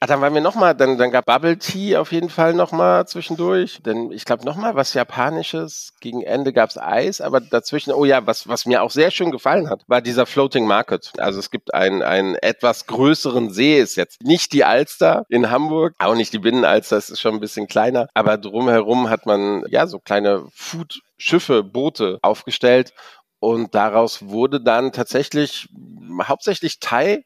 Ah, 0.00 0.06
dann 0.06 0.20
waren 0.20 0.32
wir 0.32 0.40
nochmal, 0.40 0.76
dann, 0.76 0.96
dann 0.96 1.10
gab 1.10 1.26
Bubble 1.26 1.58
Tea 1.58 1.96
auf 1.96 2.12
jeden 2.12 2.30
Fall 2.30 2.54
nochmal 2.54 3.08
zwischendurch. 3.08 3.80
Denn 3.84 4.12
ich 4.12 4.24
glaube 4.24 4.44
nochmal 4.44 4.76
was 4.76 4.94
Japanisches. 4.94 5.92
Gegen 6.00 6.22
Ende 6.22 6.52
gab's 6.52 6.78
Eis, 6.78 7.20
aber 7.20 7.40
dazwischen, 7.40 7.92
oh 7.92 8.04
ja, 8.04 8.24
was, 8.24 8.46
was 8.46 8.64
mir 8.64 8.82
auch 8.82 8.92
sehr 8.92 9.10
schön 9.10 9.32
gefallen 9.32 9.68
hat, 9.68 9.82
war 9.88 10.00
dieser 10.00 10.24
Floating 10.24 10.68
Market. 10.68 11.12
Also 11.18 11.40
es 11.40 11.50
gibt 11.50 11.74
einen, 11.74 12.02
einen 12.02 12.36
etwas 12.36 12.86
größeren 12.86 13.50
See, 13.50 13.80
ist 13.80 13.96
jetzt 13.96 14.22
nicht 14.22 14.52
die 14.52 14.62
Alster 14.62 15.26
in 15.28 15.50
Hamburg, 15.50 15.94
auch 15.98 16.14
nicht 16.14 16.32
die 16.32 16.38
Binnenalster, 16.38 16.96
es 16.96 17.10
ist 17.10 17.20
schon 17.20 17.34
ein 17.34 17.40
bisschen 17.40 17.66
kleiner. 17.66 18.06
Aber 18.14 18.38
drumherum 18.38 19.10
hat 19.10 19.26
man 19.26 19.64
ja 19.68 19.88
so 19.88 19.98
kleine 19.98 20.46
Food 20.54 21.00
Schiffe, 21.18 21.64
Boote 21.64 22.20
aufgestellt 22.22 22.92
und 23.40 23.74
daraus 23.74 24.28
wurde 24.28 24.60
dann 24.60 24.92
tatsächlich 24.92 25.68
hauptsächlich 26.22 26.80
Thai 26.80 27.24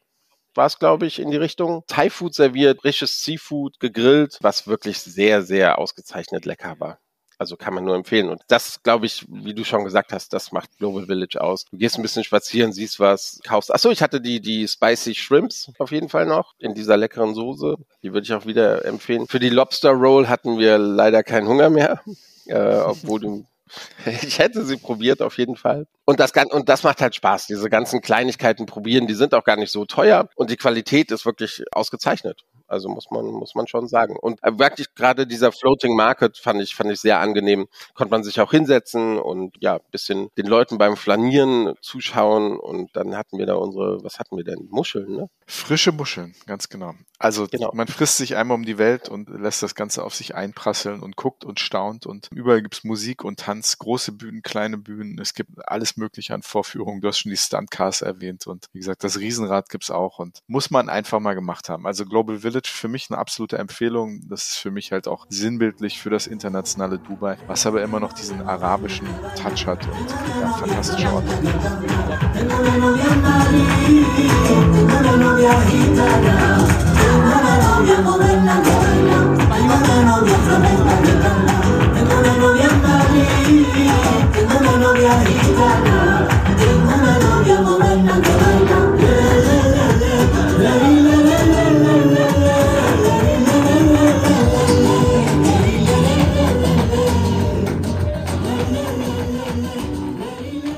war 0.55 0.67
es, 0.67 0.79
glaube 0.79 1.07
ich, 1.07 1.19
in 1.19 1.31
die 1.31 1.37
Richtung. 1.37 1.83
Thai-Food 1.87 2.35
serviert, 2.35 2.81
frisches 2.81 3.23
Seafood 3.23 3.79
gegrillt, 3.79 4.37
was 4.41 4.67
wirklich 4.67 4.99
sehr, 4.99 5.41
sehr 5.41 5.79
ausgezeichnet 5.79 6.45
lecker 6.45 6.75
war. 6.79 6.99
Also 7.39 7.57
kann 7.57 7.73
man 7.73 7.83
nur 7.83 7.95
empfehlen. 7.95 8.29
Und 8.29 8.41
das, 8.47 8.83
glaube 8.83 9.05
ich, 9.05 9.25
wie 9.27 9.53
du 9.55 9.63
schon 9.63 9.83
gesagt 9.83 10.13
hast, 10.13 10.31
das 10.31 10.51
macht 10.51 10.77
Global 10.77 11.07
Village 11.07 11.41
aus. 11.41 11.65
Du 11.65 11.77
gehst 11.77 11.97
ein 11.97 12.03
bisschen 12.03 12.23
spazieren, 12.23 12.71
siehst 12.71 12.99
was, 12.99 13.41
kaufst. 13.43 13.73
Achso, 13.73 13.89
ich 13.89 14.01
hatte 14.01 14.21
die, 14.21 14.39
die 14.39 14.67
Spicy 14.67 15.15
Shrimps 15.15 15.71
auf 15.79 15.91
jeden 15.91 16.09
Fall 16.09 16.25
noch 16.25 16.53
in 16.59 16.73
dieser 16.73 16.95
leckeren 16.95 17.33
Soße. 17.33 17.75
Die 18.03 18.13
würde 18.13 18.25
ich 18.25 18.33
auch 18.33 18.45
wieder 18.45 18.85
empfehlen. 18.85 19.27
Für 19.27 19.39
die 19.39 19.49
Lobster 19.49 19.91
Roll 19.91 20.27
hatten 20.27 20.59
wir 20.59 20.77
leider 20.77 21.23
keinen 21.23 21.47
Hunger 21.47 21.69
mehr. 21.69 22.01
Äh, 22.45 22.75
obwohl 22.75 23.19
du 23.21 23.45
Ich 24.05 24.39
hätte 24.39 24.65
sie 24.65 24.77
probiert 24.77 25.21
auf 25.21 25.37
jeden 25.37 25.55
Fall. 25.55 25.87
Und 26.05 26.19
das, 26.19 26.31
und 26.51 26.67
das 26.69 26.83
macht 26.83 27.01
halt 27.01 27.15
Spaß, 27.15 27.47
diese 27.47 27.69
ganzen 27.69 28.01
Kleinigkeiten 28.01 28.65
probieren. 28.65 29.07
Die 29.07 29.13
sind 29.13 29.33
auch 29.33 29.43
gar 29.43 29.55
nicht 29.55 29.71
so 29.71 29.85
teuer 29.85 30.29
und 30.35 30.49
die 30.49 30.57
Qualität 30.57 31.11
ist 31.11 31.25
wirklich 31.25 31.63
ausgezeichnet. 31.71 32.43
Also 32.67 32.89
muss 32.89 33.11
man, 33.11 33.25
muss 33.25 33.55
man 33.55 33.67
schon 33.67 33.87
sagen. 33.87 34.15
Und 34.19 34.43
äh, 34.43 34.57
wirklich 34.57 34.95
gerade 34.95 35.27
dieser 35.27 35.51
Floating 35.51 35.95
Market 35.95 36.37
fand 36.37 36.61
ich, 36.61 36.75
fand 36.75 36.91
ich 36.91 36.99
sehr 36.99 37.19
angenehm. 37.19 37.67
Konnte 37.93 38.11
man 38.11 38.23
sich 38.23 38.39
auch 38.41 38.51
hinsetzen 38.51 39.19
und 39.19 39.55
ja, 39.59 39.79
bisschen 39.91 40.29
den 40.37 40.47
Leuten 40.47 40.77
beim 40.77 40.97
Flanieren 40.97 41.75
zuschauen. 41.81 42.57
Und 42.57 42.95
dann 42.95 43.15
hatten 43.15 43.37
wir 43.37 43.45
da 43.45 43.55
unsere, 43.55 44.03
was 44.03 44.19
hatten 44.19 44.37
wir 44.37 44.43
denn? 44.43 44.67
Muscheln, 44.71 45.15
ne? 45.15 45.29
Frische 45.45 45.91
Muscheln, 45.91 46.33
ganz 46.47 46.67
genau. 46.67 46.93
Also 47.23 47.47
genau. 47.47 47.71
man 47.73 47.87
frisst 47.87 48.17
sich 48.17 48.35
einmal 48.35 48.55
um 48.55 48.65
die 48.65 48.77
Welt 48.77 49.07
und 49.07 49.29
lässt 49.29 49.63
das 49.63 49.75
Ganze 49.75 50.03
auf 50.03 50.13
sich 50.13 50.35
einprasseln 50.35 50.99
und 50.99 51.15
guckt 51.15 51.45
und 51.45 51.61
staunt 51.61 52.05
und 52.05 52.27
überall 52.33 52.61
gibt's 52.61 52.83
Musik 52.83 53.23
und 53.23 53.39
Tanz, 53.39 53.77
große 53.77 54.11
Bühnen, 54.11 54.41
kleine 54.41 54.77
Bühnen, 54.77 55.17
es 55.19 55.33
gibt 55.33 55.51
alles 55.65 55.95
mögliche 55.95 56.33
an 56.33 56.41
Vorführungen. 56.41 56.99
Du 56.99 57.07
hast 57.07 57.19
schon 57.19 57.29
die 57.29 57.37
Stuntcars 57.37 58.01
erwähnt 58.01 58.45
und 58.45 58.65
wie 58.73 58.79
gesagt, 58.79 59.05
das 59.05 59.19
Riesenrad 59.19 59.69
gibt's 59.69 59.89
auch 59.89 60.19
und 60.19 60.39
muss 60.47 60.69
man 60.69 60.89
einfach 60.89 61.21
mal 61.21 61.33
gemacht 61.33 61.69
haben. 61.69 61.87
Also 61.87 62.03
Global 62.03 62.39
Village 62.39 62.69
für 62.69 62.89
mich 62.89 63.09
eine 63.09 63.19
absolute 63.19 63.57
Empfehlung. 63.57 64.27
Das 64.27 64.49
ist 64.49 64.57
für 64.57 64.71
mich 64.71 64.91
halt 64.91 65.07
auch 65.07 65.25
sinnbildlich 65.29 66.01
für 66.01 66.09
das 66.09 66.27
internationale 66.27 66.99
Dubai, 66.99 67.37
was 67.47 67.65
aber 67.65 67.83
immer 67.83 68.01
noch 68.01 68.11
diesen 68.11 68.41
arabischen 68.41 69.07
Touch 69.41 69.65
hat 69.65 69.87
und 69.87 70.09
ja, 70.41 70.49
fantastischer 70.57 71.13
Ort. 71.13 71.23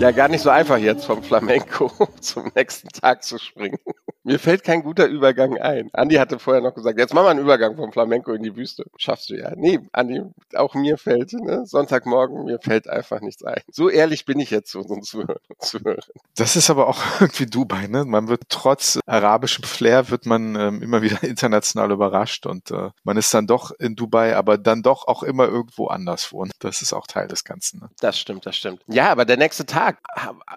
Ja, 0.06 0.12
gar 0.12 0.28
nicht 0.28 0.42
so 0.42 0.52
einfach 0.52 0.78
jetzt 0.78 1.06
vom 1.06 1.24
Flamenco 1.24 1.92
zum 2.22 2.52
nächsten 2.54 2.90
Tag 2.90 3.24
zu 3.24 3.40
springen. 3.40 3.80
Mir 4.26 4.40
fällt 4.40 4.64
kein 4.64 4.82
guter 4.82 5.06
Übergang 5.06 5.60
ein. 5.60 5.92
Andi 5.94 6.16
hatte 6.16 6.40
vorher 6.40 6.64
noch 6.64 6.74
gesagt, 6.74 6.98
jetzt 6.98 7.14
machen 7.14 7.26
wir 7.26 7.30
einen 7.30 7.42
Übergang 7.42 7.76
vom 7.76 7.92
Flamenco 7.92 8.34
in 8.34 8.42
die 8.42 8.56
Wüste. 8.56 8.86
Schaffst 8.98 9.30
du 9.30 9.36
ja. 9.36 9.54
Nee, 9.56 9.80
Andi, 9.92 10.24
auch 10.56 10.74
mir 10.74 10.98
fällt, 10.98 11.34
ne? 11.34 11.64
Sonntagmorgen, 11.68 12.46
mir 12.46 12.58
fällt 12.60 12.90
einfach 12.90 13.22
nichts 13.22 13.44
ein. 13.44 13.62
So 13.72 13.88
ehrlich 13.88 14.26
bin 14.26 14.40
ich 14.40 14.50
jetzt 14.50 14.72
zu 14.72 14.80
unseren 14.80 15.04
Zuhörern. 15.60 16.00
Das 16.36 16.56
ist 16.56 16.72
aber 16.72 16.88
auch 16.88 17.00
irgendwie 17.22 17.46
Dubai, 17.46 17.86
ne? 17.86 18.04
Man 18.04 18.28
wird 18.28 18.42
trotz 18.50 19.00
arabischem 19.06 19.64
Flair 19.64 20.10
wird 20.10 20.26
man 20.26 20.56
ähm, 20.56 20.82
immer 20.82 21.04
wieder 21.04 21.22
international 21.24 21.92
überrascht 21.92 22.48
und 22.48 22.72
äh, 22.72 22.90
man 23.04 23.18
ist 23.18 23.32
dann 23.32 23.46
doch 23.46 23.72
in 23.78 23.96
Dubai, 23.96 24.36
aber 24.36 24.58
dann 24.58 24.82
doch 24.82 25.08
auch 25.08 25.22
immer 25.22 25.48
irgendwo 25.48 25.86
anderswo. 25.86 26.40
Und 26.40 26.52
das 26.58 26.82
ist 26.82 26.94
auch 26.94 27.06
Teil 27.06 27.28
des 27.28 27.44
Ganzen. 27.44 27.82
Ne? 27.82 27.90
Das 28.00 28.18
stimmt, 28.18 28.48
das 28.48 28.56
stimmt. 28.56 28.82
Ja, 28.88 29.12
aber 29.12 29.26
der 29.26 29.38
nächste 29.38 29.68
Tag, 29.68 30.00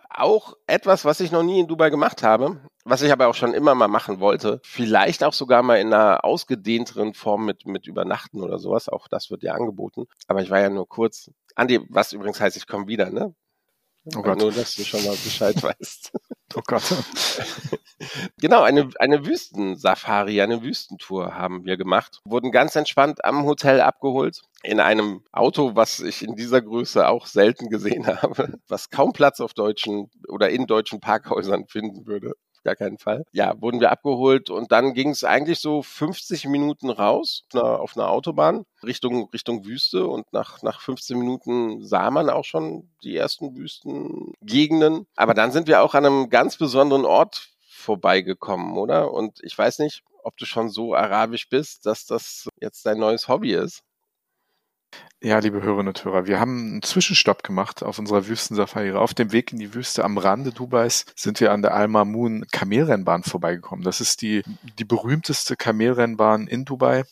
auch 0.08 0.56
etwas, 0.66 1.04
was 1.04 1.20
ich 1.20 1.32
noch 1.32 1.42
nie 1.42 1.60
in 1.60 1.66
Dubai 1.66 1.90
gemacht 1.90 2.22
habe 2.22 2.56
was 2.88 3.02
ich 3.02 3.12
aber 3.12 3.28
auch 3.28 3.34
schon 3.34 3.54
immer 3.54 3.74
mal 3.74 3.88
machen 3.88 4.20
wollte. 4.20 4.60
Vielleicht 4.64 5.22
auch 5.24 5.32
sogar 5.32 5.62
mal 5.62 5.76
in 5.76 5.92
einer 5.92 6.24
ausgedehnteren 6.24 7.14
Form 7.14 7.44
mit, 7.44 7.66
mit 7.66 7.86
Übernachten 7.86 8.40
oder 8.42 8.58
sowas. 8.58 8.88
Auch 8.88 9.08
das 9.08 9.30
wird 9.30 9.42
ja 9.42 9.52
angeboten. 9.52 10.06
Aber 10.26 10.42
ich 10.42 10.50
war 10.50 10.60
ja 10.60 10.70
nur 10.70 10.88
kurz. 10.88 11.30
Andi, 11.54 11.80
was 11.88 12.12
übrigens 12.12 12.40
heißt, 12.40 12.56
ich 12.56 12.66
komme 12.66 12.86
wieder, 12.86 13.10
ne? 13.10 13.34
Oh 14.16 14.22
Gott. 14.22 14.38
Nur, 14.38 14.52
dass 14.52 14.74
du 14.74 14.84
schon 14.84 15.04
mal 15.04 15.16
Bescheid 15.16 15.62
weißt. 15.62 16.12
Oh 16.54 16.62
Gott. 16.66 16.82
genau, 18.40 18.62
eine, 18.62 18.88
eine 18.98 19.26
Wüstensafari, 19.26 20.40
eine 20.40 20.62
Wüstentour 20.62 21.34
haben 21.34 21.64
wir 21.64 21.76
gemacht. 21.76 22.20
Wurden 22.24 22.52
ganz 22.52 22.74
entspannt 22.74 23.24
am 23.24 23.44
Hotel 23.44 23.80
abgeholt. 23.80 24.42
In 24.62 24.80
einem 24.80 25.24
Auto, 25.30 25.76
was 25.76 26.00
ich 26.00 26.22
in 26.22 26.36
dieser 26.36 26.62
Größe 26.62 27.06
auch 27.06 27.26
selten 27.26 27.68
gesehen 27.68 28.06
habe, 28.22 28.58
was 28.66 28.90
kaum 28.90 29.12
Platz 29.12 29.40
auf 29.40 29.52
deutschen 29.52 30.10
oder 30.28 30.48
in 30.48 30.66
deutschen 30.66 31.00
Parkhäusern 31.00 31.66
finden 31.66 32.06
würde 32.06 32.34
gar 32.64 32.76
keinen 32.76 32.98
Fall. 32.98 33.24
Ja, 33.32 33.54
wurden 33.60 33.80
wir 33.80 33.90
abgeholt 33.90 34.50
und 34.50 34.72
dann 34.72 34.94
ging 34.94 35.10
es 35.10 35.24
eigentlich 35.24 35.60
so 35.60 35.82
50 35.82 36.46
Minuten 36.46 36.90
raus 36.90 37.44
auf 37.54 37.96
einer 37.96 38.08
Autobahn 38.08 38.64
Richtung, 38.82 39.28
Richtung 39.32 39.64
Wüste 39.64 40.06
und 40.06 40.32
nach, 40.32 40.62
nach 40.62 40.80
15 40.80 41.18
Minuten 41.18 41.84
sah 41.84 42.10
man 42.10 42.30
auch 42.30 42.44
schon 42.44 42.90
die 43.02 43.16
ersten 43.16 43.56
Wüstengegenden. 43.56 45.06
Aber 45.16 45.34
dann 45.34 45.52
sind 45.52 45.66
wir 45.68 45.82
auch 45.82 45.94
an 45.94 46.06
einem 46.06 46.30
ganz 46.30 46.56
besonderen 46.56 47.04
Ort 47.04 47.48
vorbeigekommen, 47.68 48.76
oder? 48.76 49.12
Und 49.12 49.38
ich 49.42 49.56
weiß 49.56 49.78
nicht, 49.80 50.02
ob 50.22 50.36
du 50.36 50.44
schon 50.44 50.68
so 50.68 50.94
arabisch 50.94 51.48
bist, 51.48 51.86
dass 51.86 52.06
das 52.06 52.48
jetzt 52.60 52.84
dein 52.86 52.98
neues 52.98 53.28
Hobby 53.28 53.54
ist. 53.54 53.82
Ja, 55.20 55.40
liebe 55.40 55.60
Hörerinnen 55.62 55.88
und 55.88 56.04
Hörer, 56.04 56.28
wir 56.28 56.38
haben 56.38 56.58
einen 56.58 56.82
Zwischenstopp 56.82 57.42
gemacht 57.42 57.82
auf 57.82 57.98
unserer 57.98 58.28
Wüstensafari. 58.28 58.92
Auf 58.92 59.14
dem 59.14 59.32
Weg 59.32 59.52
in 59.52 59.58
die 59.58 59.74
Wüste 59.74 60.04
am 60.04 60.16
Rande 60.16 60.52
Dubais 60.52 61.06
sind 61.16 61.40
wir 61.40 61.50
an 61.50 61.60
der 61.60 61.74
Al 61.74 61.88
Mamun 61.88 62.46
Kamelrennbahn 62.52 63.24
vorbeigekommen. 63.24 63.84
Das 63.84 64.00
ist 64.00 64.22
die, 64.22 64.44
die 64.78 64.84
berühmteste 64.84 65.56
Kamelrennbahn 65.56 66.46
in 66.46 66.64
Dubai 66.64 67.02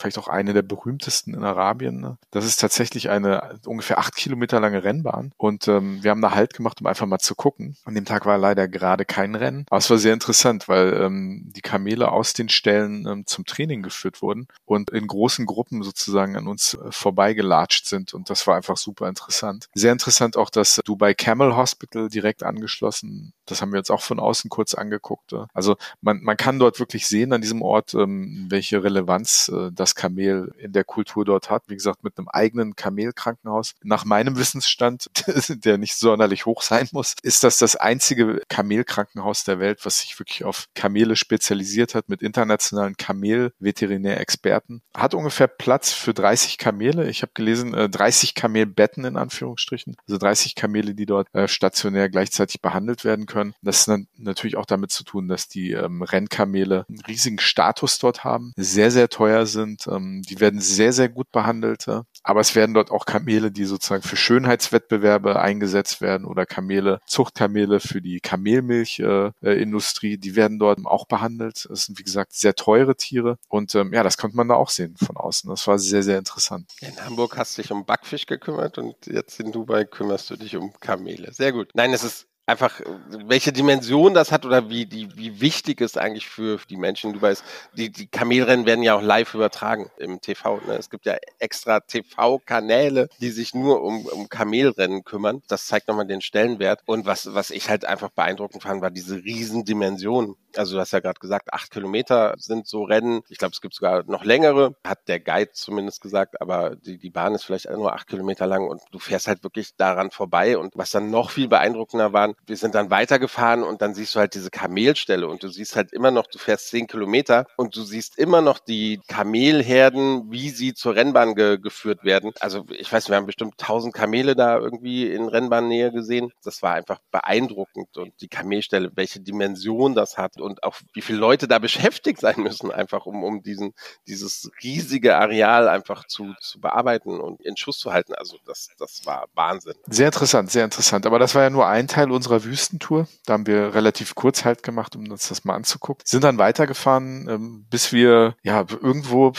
vielleicht 0.00 0.18
auch 0.18 0.28
eine 0.28 0.52
der 0.52 0.62
berühmtesten 0.62 1.34
in 1.34 1.44
Arabien. 1.44 2.00
Ne? 2.00 2.16
Das 2.30 2.44
ist 2.44 2.56
tatsächlich 2.56 3.10
eine 3.10 3.58
ungefähr 3.66 3.98
acht 3.98 4.16
Kilometer 4.16 4.60
lange 4.60 4.82
Rennbahn. 4.82 5.32
Und 5.36 5.68
ähm, 5.68 6.02
wir 6.02 6.10
haben 6.10 6.22
da 6.22 6.30
Halt 6.30 6.54
gemacht, 6.54 6.80
um 6.80 6.86
einfach 6.86 7.06
mal 7.06 7.18
zu 7.18 7.34
gucken. 7.34 7.76
An 7.84 7.94
dem 7.94 8.04
Tag 8.04 8.24
war 8.24 8.38
leider 8.38 8.68
gerade 8.68 9.04
kein 9.04 9.34
Rennen. 9.34 9.66
Aber 9.68 9.78
es 9.78 9.90
war 9.90 9.98
sehr 9.98 10.14
interessant, 10.14 10.68
weil 10.68 10.94
ähm, 10.94 11.52
die 11.54 11.60
Kamele 11.60 12.10
aus 12.10 12.32
den 12.32 12.48
Stellen 12.48 13.06
ähm, 13.06 13.26
zum 13.26 13.44
Training 13.44 13.82
geführt 13.82 14.22
wurden 14.22 14.46
und 14.64 14.90
in 14.90 15.06
großen 15.06 15.46
Gruppen 15.46 15.82
sozusagen 15.82 16.36
an 16.36 16.46
uns 16.46 16.74
äh, 16.74 16.90
vorbeigelatscht 16.90 17.86
sind. 17.86 18.14
Und 18.14 18.30
das 18.30 18.46
war 18.46 18.56
einfach 18.56 18.76
super 18.76 19.08
interessant. 19.08 19.68
Sehr 19.74 19.92
interessant 19.92 20.36
auch 20.36 20.50
das 20.50 20.80
Dubai 20.84 21.14
Camel 21.14 21.56
Hospital 21.56 22.08
direkt 22.08 22.42
angeschlossen. 22.42 23.32
Das 23.46 23.60
haben 23.60 23.72
wir 23.72 23.78
jetzt 23.78 23.90
auch 23.90 24.02
von 24.02 24.20
außen 24.20 24.48
kurz 24.48 24.74
angeguckt. 24.74 25.34
Also 25.52 25.76
man, 26.00 26.22
man 26.22 26.36
kann 26.36 26.58
dort 26.58 26.78
wirklich 26.78 27.06
sehen 27.06 27.32
an 27.32 27.40
diesem 27.40 27.62
Ort, 27.62 27.94
ähm, 27.94 28.46
welche 28.48 28.82
Relevanz 28.82 29.48
äh, 29.48 29.70
das 29.72 29.89
das 29.90 29.94
Kamel 29.94 30.54
in 30.58 30.72
der 30.72 30.84
Kultur 30.84 31.24
dort 31.24 31.50
hat. 31.50 31.64
Wie 31.66 31.74
gesagt, 31.74 32.04
mit 32.04 32.16
einem 32.16 32.28
eigenen 32.28 32.76
Kamelkrankenhaus. 32.76 33.74
Nach 33.82 34.04
meinem 34.04 34.38
Wissensstand, 34.38 35.10
der 35.64 35.78
nicht 35.78 35.96
sonderlich 35.96 36.46
hoch 36.46 36.62
sein 36.62 36.88
muss, 36.92 37.14
ist 37.22 37.44
das 37.44 37.58
das 37.58 37.76
einzige 37.76 38.42
Kamelkrankenhaus 38.48 39.44
der 39.44 39.58
Welt, 39.58 39.84
was 39.84 40.00
sich 40.00 40.18
wirklich 40.18 40.44
auf 40.44 40.68
Kamele 40.74 41.16
spezialisiert 41.16 41.94
hat, 41.94 42.08
mit 42.08 42.22
internationalen 42.22 42.96
Kamel-Veterinärexperten. 42.96 44.82
Hat 44.96 45.14
ungefähr 45.14 45.48
Platz 45.48 45.92
für 45.92 46.14
30 46.14 46.58
Kamele. 46.58 47.08
Ich 47.08 47.22
habe 47.22 47.32
gelesen, 47.34 47.72
30 47.72 48.30
äh, 48.30 48.32
Kamelbetten 48.40 49.04
in 49.04 49.16
Anführungsstrichen. 49.16 49.96
Also 50.06 50.18
30 50.18 50.54
Kamele, 50.54 50.94
die 50.94 51.06
dort 51.06 51.28
äh, 51.34 51.48
stationär 51.48 52.08
gleichzeitig 52.08 52.60
behandelt 52.60 53.04
werden 53.04 53.26
können. 53.26 53.54
Das 53.62 53.88
ist 53.88 54.06
natürlich 54.16 54.56
auch 54.56 54.66
damit 54.66 54.92
zu 54.92 55.04
tun, 55.04 55.28
dass 55.28 55.48
die 55.48 55.72
ähm, 55.72 56.02
Rennkamele 56.02 56.86
einen 56.88 57.00
riesigen 57.00 57.38
Status 57.38 57.98
dort 57.98 58.24
haben, 58.24 58.52
sehr, 58.56 58.90
sehr 58.90 59.08
teuer 59.08 59.46
sind, 59.46 59.79
Ähm, 59.86 60.22
die 60.22 60.40
werden 60.40 60.60
sehr, 60.60 60.92
sehr 60.92 61.08
gut 61.08 61.30
behandelt. 61.30 61.86
Ja. 61.86 62.04
Aber 62.22 62.40
es 62.40 62.54
werden 62.54 62.74
dort 62.74 62.90
auch 62.90 63.06
Kamele, 63.06 63.50
die 63.50 63.64
sozusagen 63.64 64.02
für 64.02 64.16
Schönheitswettbewerbe 64.16 65.40
eingesetzt 65.40 66.00
werden 66.00 66.24
oder 66.24 66.46
Kamele, 66.46 67.00
Zuchtkamele 67.06 67.80
für 67.80 68.02
die 68.02 68.20
Kamelmilchindustrie, 68.20 70.14
äh, 70.14 70.18
die 70.18 70.36
werden 70.36 70.58
dort 70.58 70.84
auch 70.84 71.06
behandelt. 71.06 71.66
Das 71.68 71.86
sind, 71.86 71.98
wie 71.98 72.04
gesagt, 72.04 72.32
sehr 72.32 72.54
teure 72.54 72.96
Tiere. 72.96 73.38
Und 73.48 73.74
ähm, 73.74 73.92
ja, 73.92 74.02
das 74.02 74.16
konnte 74.16 74.36
man 74.36 74.48
da 74.48 74.54
auch 74.54 74.70
sehen 74.70 74.96
von 74.96 75.16
außen. 75.16 75.48
Das 75.50 75.66
war 75.66 75.78
sehr, 75.78 76.02
sehr 76.02 76.18
interessant. 76.18 76.70
In 76.80 76.96
Hamburg 77.04 77.36
hast 77.36 77.56
du 77.56 77.62
dich 77.62 77.70
um 77.70 77.84
Backfisch 77.84 78.26
gekümmert 78.26 78.78
und 78.78 79.06
jetzt 79.06 79.40
in 79.40 79.52
Dubai 79.52 79.84
kümmerst 79.84 80.30
du 80.30 80.36
dich 80.36 80.56
um 80.56 80.72
Kamele. 80.80 81.32
Sehr 81.32 81.52
gut. 81.52 81.70
Nein, 81.74 81.92
es 81.92 82.04
ist 82.04 82.29
einfach, 82.50 82.80
welche 83.08 83.52
Dimension 83.52 84.12
das 84.12 84.32
hat 84.32 84.44
oder 84.44 84.68
wie, 84.68 84.84
die, 84.84 85.16
wie 85.16 85.40
wichtig 85.40 85.80
es 85.80 85.96
eigentlich 85.96 86.28
für 86.28 86.58
die 86.68 86.76
Menschen 86.76 87.10
in 87.10 87.14
Dubai 87.14 87.30
ist. 87.30 87.44
Die, 87.76 87.90
die 87.90 88.08
Kamelrennen 88.08 88.66
werden 88.66 88.82
ja 88.82 88.96
auch 88.96 89.02
live 89.02 89.34
übertragen 89.34 89.90
im 89.98 90.20
TV. 90.20 90.60
Ne? 90.66 90.74
Es 90.74 90.90
gibt 90.90 91.06
ja 91.06 91.16
extra 91.38 91.80
TV-Kanäle, 91.80 93.08
die 93.20 93.30
sich 93.30 93.54
nur 93.54 93.82
um, 93.82 94.04
um 94.06 94.28
Kamelrennen 94.28 95.04
kümmern. 95.04 95.42
Das 95.48 95.66
zeigt 95.66 95.88
nochmal 95.88 96.06
den 96.06 96.20
Stellenwert. 96.20 96.80
Und 96.86 97.06
was, 97.06 97.32
was 97.32 97.50
ich 97.50 97.70
halt 97.70 97.84
einfach 97.84 98.10
beeindruckend 98.10 98.62
fand, 98.64 98.82
war 98.82 98.90
diese 98.90 99.16
Riesendimension. 99.16 100.34
Also 100.56 100.74
du 100.74 100.80
hast 100.80 100.92
ja 100.92 101.00
gerade 101.00 101.20
gesagt, 101.20 101.52
acht 101.52 101.70
Kilometer 101.70 102.34
sind 102.38 102.66
so 102.66 102.84
Rennen. 102.84 103.22
Ich 103.28 103.38
glaube, 103.38 103.52
es 103.52 103.60
gibt 103.60 103.74
sogar 103.74 104.04
noch 104.06 104.24
längere, 104.24 104.74
hat 104.84 105.08
der 105.08 105.20
Guide 105.20 105.52
zumindest 105.52 106.00
gesagt, 106.00 106.40
aber 106.40 106.76
die, 106.76 106.98
die 106.98 107.10
Bahn 107.10 107.34
ist 107.34 107.44
vielleicht 107.44 107.70
nur 107.70 107.92
acht 107.92 108.06
Kilometer 108.08 108.46
lang 108.46 108.66
und 108.68 108.82
du 108.90 108.98
fährst 108.98 109.28
halt 109.28 109.42
wirklich 109.42 109.76
daran 109.76 110.10
vorbei. 110.10 110.58
Und 110.58 110.76
was 110.76 110.90
dann 110.90 111.10
noch 111.10 111.30
viel 111.30 111.48
beeindruckender 111.48 112.12
waren, 112.12 112.34
wir 112.46 112.56
sind 112.56 112.74
dann 112.74 112.90
weitergefahren 112.90 113.62
und 113.62 113.82
dann 113.82 113.94
siehst 113.94 114.14
du 114.14 114.20
halt 114.20 114.34
diese 114.34 114.50
Kamelstelle 114.50 115.28
und 115.28 115.42
du 115.42 115.48
siehst 115.48 115.76
halt 115.76 115.92
immer 115.92 116.10
noch, 116.10 116.26
du 116.26 116.38
fährst 116.38 116.68
zehn 116.68 116.86
Kilometer 116.86 117.46
und 117.56 117.76
du 117.76 117.82
siehst 117.82 118.18
immer 118.18 118.40
noch 118.40 118.58
die 118.58 119.00
Kamelherden, 119.08 120.30
wie 120.30 120.50
sie 120.50 120.74
zur 120.74 120.94
Rennbahn 120.94 121.34
ge 121.34 121.58
geführt 121.58 122.04
werden. 122.04 122.32
Also 122.40 122.64
ich 122.70 122.92
weiß, 122.92 123.08
wir 123.08 123.16
haben 123.16 123.26
bestimmt 123.26 123.58
tausend 123.58 123.94
Kamele 123.94 124.34
da 124.34 124.58
irgendwie 124.58 125.06
in 125.10 125.28
Rennbahnnähe 125.28 125.92
gesehen. 125.92 126.32
Das 126.42 126.62
war 126.62 126.74
einfach 126.74 127.00
beeindruckend 127.10 127.96
und 127.96 128.12
die 128.20 128.28
Kamelstelle, 128.28 128.90
welche 128.94 129.20
Dimension 129.20 129.94
das 129.94 130.16
hat. 130.18 130.39
Und 130.40 130.62
auch 130.62 130.76
wie 130.92 131.02
viele 131.02 131.18
Leute 131.18 131.48
da 131.48 131.58
beschäftigt 131.58 132.20
sein 132.20 132.36
müssen, 132.38 132.70
einfach 132.70 133.06
um, 133.06 133.22
um 133.24 133.42
diesen, 133.42 133.74
dieses 134.06 134.50
riesige 134.62 135.16
Areal 135.16 135.68
einfach 135.68 136.06
zu, 136.06 136.34
zu 136.40 136.60
bearbeiten 136.60 137.20
und 137.20 137.40
in 137.42 137.56
Schuss 137.56 137.78
zu 137.78 137.92
halten. 137.92 138.14
Also 138.14 138.36
das, 138.46 138.68
das 138.78 139.04
war 139.04 139.26
Wahnsinn. 139.34 139.74
Sehr 139.86 140.06
interessant, 140.06 140.50
sehr 140.50 140.64
interessant. 140.64 141.06
Aber 141.06 141.18
das 141.18 141.34
war 141.34 141.42
ja 141.42 141.50
nur 141.50 141.66
ein 141.66 141.88
Teil 141.88 142.10
unserer 142.10 142.44
Wüstentour. 142.44 143.06
Da 143.26 143.34
haben 143.34 143.46
wir 143.46 143.74
relativ 143.74 144.14
kurz 144.14 144.44
halt 144.44 144.62
gemacht, 144.62 144.96
um 144.96 145.10
uns 145.10 145.28
das 145.28 145.44
mal 145.44 145.54
anzugucken. 145.54 146.04
Sind 146.06 146.24
dann 146.24 146.38
weitergefahren, 146.38 147.28
ähm, 147.28 147.66
bis 147.70 147.92
wir 147.92 148.34
ja 148.42 148.64
irgendwo 148.70 149.32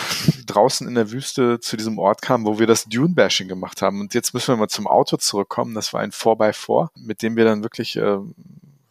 draußen 0.48 0.88
in 0.88 0.96
der 0.96 1.12
Wüste 1.12 1.60
zu 1.60 1.78
diesem 1.78 1.98
Ort 2.00 2.22
kamen, 2.22 2.46
wo 2.46 2.60
wir 2.60 2.68
das 2.68 2.86
Dune-Bashing 2.86 3.48
gemacht 3.48 3.82
haben. 3.82 4.00
Und 4.02 4.14
jetzt 4.14 4.34
müssen 4.34 4.54
wir 4.54 4.58
mal 4.58 4.68
zum 4.68 4.88
Auto 4.88 5.18
zurückkommen. 5.18 5.74
Das 5.74 5.94
war 5.94 6.02
ein 6.02 6.12
4x4, 6.12 6.90
mit 6.96 7.22
dem 7.22 7.36
wir 7.36 7.46
dann 7.46 7.64
wirklich 7.64 7.96
äh, 7.96 8.18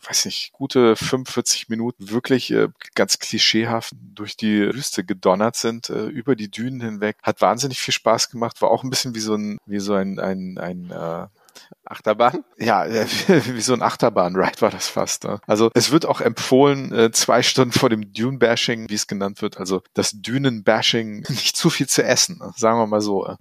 weiß 0.06 0.24
nicht, 0.24 0.52
gute 0.52 0.96
45 0.96 1.68
Minuten 1.68 2.10
wirklich 2.10 2.50
äh, 2.50 2.68
ganz 2.94 3.18
klischeehaft 3.18 3.94
durch 4.14 4.36
die 4.36 4.72
Wüste 4.72 5.04
gedonnert 5.04 5.56
sind, 5.56 5.90
äh, 5.90 6.06
über 6.06 6.36
die 6.36 6.50
Dünen 6.50 6.80
hinweg. 6.80 7.16
Hat 7.22 7.40
wahnsinnig 7.40 7.78
viel 7.78 7.94
Spaß 7.94 8.30
gemacht, 8.30 8.62
war 8.62 8.70
auch 8.70 8.82
ein 8.82 8.90
bisschen 8.90 9.14
wie 9.14 9.20
so 9.20 9.34
ein, 9.34 9.58
wie 9.66 9.80
so 9.80 9.94
ein, 9.94 10.18
ein, 10.18 10.58
ein 10.58 10.90
äh, 10.90 11.26
Achterbahn? 11.84 12.44
Ja, 12.60 12.84
wie 13.26 13.60
so 13.62 13.72
ein 13.72 13.80
Achterbahn-Ride 13.80 14.60
war 14.60 14.70
das 14.70 14.88
fast. 14.88 15.24
Ne? 15.24 15.40
Also 15.46 15.70
es 15.74 15.92
wird 15.92 16.04
auch 16.04 16.20
empfohlen, 16.20 16.92
äh, 16.92 17.10
zwei 17.10 17.42
Stunden 17.42 17.72
vor 17.72 17.88
dem 17.88 18.12
Dune-Bashing, 18.12 18.90
wie 18.90 18.94
es 18.94 19.06
genannt 19.06 19.40
wird, 19.40 19.58
also 19.58 19.80
das 19.94 20.12
Dünen-Bashing, 20.12 21.20
nicht 21.28 21.56
zu 21.56 21.70
viel 21.70 21.88
zu 21.88 22.04
essen, 22.04 22.38
ne? 22.38 22.52
sagen 22.54 22.78
wir 22.78 22.86
mal 22.86 23.00
so. 23.00 23.34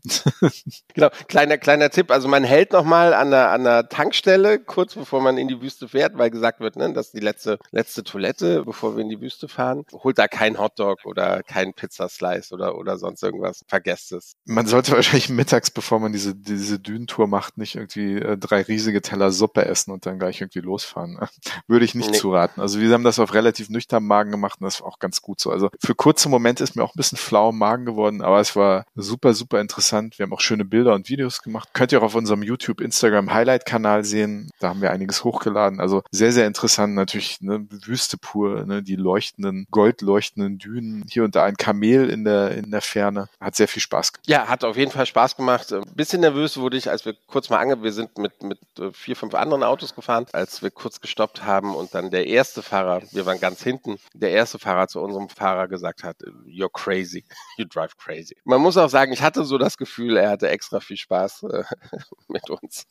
genau, 0.94 1.10
kleiner, 1.28 1.58
kleiner 1.58 1.90
Tipp, 1.90 2.12
also 2.12 2.30
man 2.30 2.46
hält 2.46 2.72
nochmal 2.72 3.14
an 3.14 3.32
der, 3.32 3.52
an 3.52 3.66
der 3.66 3.90
Tankstelle, 3.90 4.58
kurz 4.58 4.96
bevor 4.96 5.22
man 5.22 5.38
in 5.38 5.50
die 5.50 5.62
Wüste 5.62 5.90
fährt, 5.90 6.18
weil 6.18 6.30
gesagt 6.30 6.62
wird, 6.62 6.78
ne, 6.78 6.94
das 6.94 7.08
ist 7.08 7.16
die 7.16 7.20
letzte, 7.20 7.60
letzte 7.72 8.04
Toilette, 8.04 8.64
bevor 8.64 8.96
wir 8.96 9.02
in 9.02 9.10
die 9.10 9.20
Wüste 9.20 9.48
fahren. 9.48 9.86
Holt 9.92 10.18
da 10.18 10.28
kein 10.28 10.58
Hotdog 10.60 11.06
oder 11.06 11.44
kein 11.44 11.74
Pizzaslice 11.74 12.54
oder, 12.54 12.78
oder 12.78 12.98
sonst 12.98 13.22
irgendwas. 13.24 13.64
Vergesst 13.68 14.12
es. 14.12 14.34
Man 14.46 14.66
sollte 14.66 14.94
wahrscheinlich 14.94 15.30
mittags, 15.30 15.72
bevor 15.72 16.00
man 16.00 16.12
diese, 16.12 16.36
diese 16.36 16.80
Dünentour 16.80 17.28
macht, 17.28 17.58
nicht 17.58 17.76
irgendwie 17.76 18.09
äh, 18.18 18.38
drei 18.38 18.62
riesige 18.62 19.02
Teller 19.02 19.32
Suppe 19.32 19.66
essen 19.66 19.92
und 19.92 20.06
dann 20.06 20.20
gleich 20.20 20.42
irgendwie 20.42 20.60
losfahren. 20.60 21.20
Würde 21.68 21.86
ich 21.86 21.96
nicht 21.96 22.12
nee. 22.12 22.18
zuraten. 22.18 22.62
Also 22.62 22.80
wir 22.80 22.94
haben 22.94 23.04
das 23.04 23.20
auf 23.20 23.34
relativ 23.34 23.70
nüchternen 23.70 24.08
Magen 24.08 24.32
gemacht 24.32 24.60
und 24.60 24.66
das 24.66 24.82
war 24.82 24.88
auch 24.88 25.00
ganz 25.00 25.22
gut 25.22 25.40
so. 25.40 25.52
Also 25.52 25.70
für 25.80 25.96
kurze 25.96 26.30
Momente 26.30 26.64
ist 26.64 26.76
mir 26.76 26.84
auch 26.84 26.94
ein 26.94 26.98
bisschen 26.98 27.18
flau 27.18 27.50
im 27.50 27.58
Magen 27.58 27.86
geworden, 27.86 28.22
aber 28.22 28.40
es 28.40 28.56
war 28.56 28.86
super, 28.96 29.34
super 29.34 29.62
interessant. 29.62 30.18
Wir 30.20 30.26
haben 30.26 30.34
auch 30.34 30.42
schöne 30.42 30.66
Bilder 30.66 30.94
und 30.94 31.10
Videos 31.10 31.42
gemacht. 31.42 31.70
Könnt 31.74 31.92
ihr 31.92 32.00
auch 32.00 32.06
auf 32.06 32.16
unserem 32.16 32.44
YouTube, 32.44 32.82
Instagram 32.82 33.34
Highlight-Kanal 33.34 34.04
sehen. 34.04 34.50
Da 34.60 34.70
haben 34.70 34.82
wir 34.82 34.92
einiges 34.92 35.24
hochgeladen. 35.24 35.80
Also 35.80 36.04
sehr, 36.12 36.32
sehr 36.32 36.48
interessant. 36.48 36.96
Natürlich 36.96 37.42
ne, 37.42 37.66
Wüste 37.70 38.18
pur, 38.18 38.66
ne, 38.66 38.84
die 38.84 38.96
leuchtenden, 38.96 39.68
goldleuchtenden 39.72 40.58
Dünen. 40.58 41.06
Hier 41.10 41.24
und 41.24 41.36
da 41.36 41.44
ein 41.44 41.58
Kamel 41.58 42.10
in 42.10 42.24
der, 42.24 42.52
in 42.52 42.72
der 42.72 42.82
Ferne. 42.82 43.30
Hat 43.40 43.56
sehr 43.56 43.68
viel 43.68 43.82
Spaß 43.82 44.14
gemacht. 44.14 44.28
Ja, 44.28 44.48
hat 44.48 44.64
auf 44.64 44.78
jeden 44.78 44.92
Fall 44.92 45.06
Spaß 45.06 45.36
gemacht. 45.36 45.72
Ein 45.72 45.84
bisschen 45.96 46.22
nervös 46.22 46.58
wurde 46.58 46.78
ich, 46.78 46.90
als 46.90 47.06
wir 47.06 47.16
kurz 47.28 47.50
mal 47.50 47.60
ange, 47.60 47.78
wir 47.90 47.94
sind 47.94 48.20
mit, 48.20 48.44
mit 48.44 48.60
äh, 48.78 48.92
vier, 48.94 49.16
fünf 49.16 49.34
anderen 49.34 49.64
Autos 49.64 49.96
gefahren, 49.96 50.28
als 50.32 50.62
wir 50.62 50.70
kurz 50.70 51.02
gestoppt 51.02 51.44
haben 51.44 51.74
und 51.74 51.96
dann 51.96 52.12
der 52.12 52.28
erste 52.28 52.62
Fahrer, 52.62 53.02
wir 53.12 53.26
waren 53.26 53.40
ganz 53.40 53.64
hinten, 53.64 53.98
der 54.14 54.30
erste 54.30 54.60
Fahrer 54.60 54.88
zu 54.88 55.02
unserem 55.02 55.28
Fahrer 55.28 55.68
gesagt 55.68 56.04
hat, 56.04 56.18
you're 56.46 56.70
crazy, 56.72 57.26
you 57.58 57.66
drive 57.66 57.98
crazy. 57.98 58.36
Man 58.44 58.62
muss 58.62 58.78
auch 58.78 58.90
sagen, 58.90 59.12
ich 59.12 59.24
hatte 59.24 59.44
so 59.44 59.58
das 59.58 59.76
Gefühl, 59.76 60.18
er 60.18 60.30
hatte 60.30 60.50
extra 60.50 60.80
viel 60.82 60.98
Spaß 60.98 61.44
äh, 61.52 61.64
mit 62.28 62.48
uns 62.52 62.86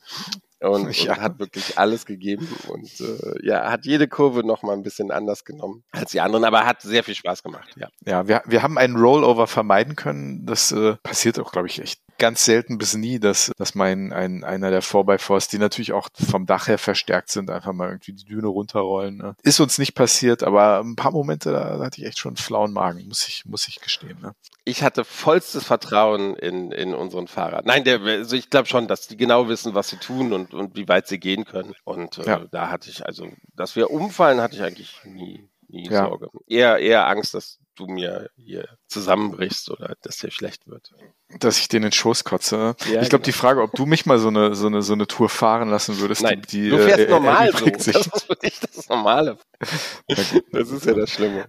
und, 0.59 0.93
ja. 1.05 1.13
und, 1.13 1.21
hat 1.21 1.39
wirklich 1.39 1.79
alles 1.79 2.05
gegeben 2.05 2.49
und 2.67 3.01
äh, 3.01 3.47
ja, 3.47 3.71
hat 3.71 3.87
jede 3.87 4.09
Kurve 4.09 4.45
noch 4.45 4.65
mal 4.65 4.73
ein 4.73 4.83
bisschen 4.83 5.13
anders 5.13 5.45
genommen 5.45 5.85
als 5.93 6.11
die 6.11 6.21
anderen, 6.21 6.45
aber 6.45 6.67
hat 6.67 6.83
sehr 6.83 7.05
viel 7.05 7.15
Spaß 7.15 7.45
gemacht. 7.45 7.69
Ja, 7.77 7.89
ja 8.05 8.27
wir, 8.27 8.43
wir 8.47 8.65
haben 8.65 8.79
einen 8.79 8.97
Rollover 8.97 9.47
vermeiden 9.47 9.95
können. 9.95 10.45
Das 10.45 10.73
äh, 10.73 10.97
passiert 11.05 11.39
auch, 11.39 11.53
glaube 11.53 11.69
ich, 11.69 11.81
echt 11.81 12.01
ganz 12.19 12.45
selten 12.45 12.79
bis 12.79 12.95
nie, 12.95 13.19
dass, 13.19 13.53
dass 13.57 13.75
mein 13.75 14.13
ein, 14.13 14.45
einer 14.45 14.71
der 14.71 14.83
4x4s, 14.83 15.51
die 15.51 15.59
natürlich 15.59 15.93
auch 15.93 16.09
vom 16.13 16.47
Dach 16.47 16.67
her 16.67 16.79
verstärkt 16.79 17.31
sind, 17.31 17.51
einfach 17.51 17.73
mal 17.73 17.89
irgendwie 17.89 18.13
die 18.13 18.25
Düne 18.25 18.49
runterrollen. 18.49 19.17
Ne? 19.17 19.37
Ist 19.43 19.61
uns 19.61 19.79
nicht 19.79 19.95
passiert, 19.95 20.43
aber 20.43 20.81
ein 20.81 20.97
paar 20.97 21.13
Momente, 21.13 21.53
da, 21.53 21.79
da 21.79 21.85
hatte 21.85 22.01
ich 22.01 22.07
echt 22.07 22.19
schon 22.19 22.31
einen 22.31 22.37
flauen 22.37 22.73
Magen, 22.73 23.07
muss 23.07 23.27
ich, 23.29 23.45
muss 23.47 23.69
ich 23.69 23.81
gestehen. 23.81 24.19
Ne? 24.21 24.35
Ich 24.65 24.83
hatte 24.83 25.05
vollstes 25.05 25.65
Vertrauen 25.65 26.37
in, 26.37 26.73
in 26.73 26.95
unseren 26.95 27.29
Fahrer. 27.29 27.63
Nein, 27.65 27.85
der, 27.85 28.01
also 28.01 28.37
ich 28.37 28.51
glaube 28.51 28.69
schon, 28.69 28.89
dass 28.89 29.07
die 29.07 29.17
genau 29.17 29.49
wissen, 29.49 29.75
was 29.75 29.89
sie 29.89 29.97
tun 29.97 30.33
und, 30.33 30.53
und 30.53 30.77
wie 30.77 30.89
weit 30.89 31.07
sie 31.07 31.19
gehen 31.19 31.45
können. 31.45 31.75
Und 31.85 32.19
äh, 32.19 32.27
ja. 32.27 32.45
da 32.51 32.71
hatte 32.71 32.91
ich, 32.91 33.07
also, 33.07 33.29
dass 33.55 33.77
wir 33.77 33.91
umfallen, 33.91 34.41
hatte 34.41 34.57
ich 34.57 34.63
eigentlich 34.63 35.01
nie, 35.05 35.49
nie 35.69 35.89
ja. 35.89 36.07
Sorge. 36.07 36.29
Eher, 36.47 36.79
eher 36.79 37.07
Angst, 37.07 37.35
dass 37.35 37.59
du 37.79 37.87
mir 37.87 38.31
hier 38.37 38.69
zusammenbrichst 38.89 39.71
oder 39.71 39.97
dass 40.03 40.19
dir 40.19 40.31
schlecht 40.31 40.67
wird 40.67 40.93
dass 41.41 41.59
ich 41.59 41.69
den 41.69 41.79
in 41.79 41.83
den 41.89 41.93
Schoß 41.93 42.25
kotze. 42.25 42.75
Ja, 42.91 43.03
ich 43.03 43.11
glaube, 43.11 43.11
genau. 43.11 43.19
die 43.19 43.33
Frage, 43.33 43.63
ob 43.63 43.73
du 43.73 43.85
mich 43.85 44.07
mal 44.07 44.19
so 44.19 44.29
eine, 44.29 44.55
so 44.55 44.67
eine, 44.67 44.81
so 44.81 44.95
eine 44.95 45.07
Tour 45.07 45.29
fahren 45.29 45.69
lassen 45.69 45.99
würdest, 45.99 46.23
Nein, 46.23 46.41
die, 46.51 46.63
die 46.63 46.71
du 46.71 46.79
fährst 46.79 47.01
äh, 47.01 47.11
normal 47.11 47.53
so. 47.53 47.67
Sich. 47.67 47.93
Das 47.93 48.07
ist 48.07 48.25
für 48.25 48.37
dich 48.37 48.61
das 48.61 48.89
Normale. 48.89 49.37
das 50.53 50.71
ist 50.71 50.87
ja 50.87 50.95
das 50.95 51.11
Schlimme. 51.11 51.47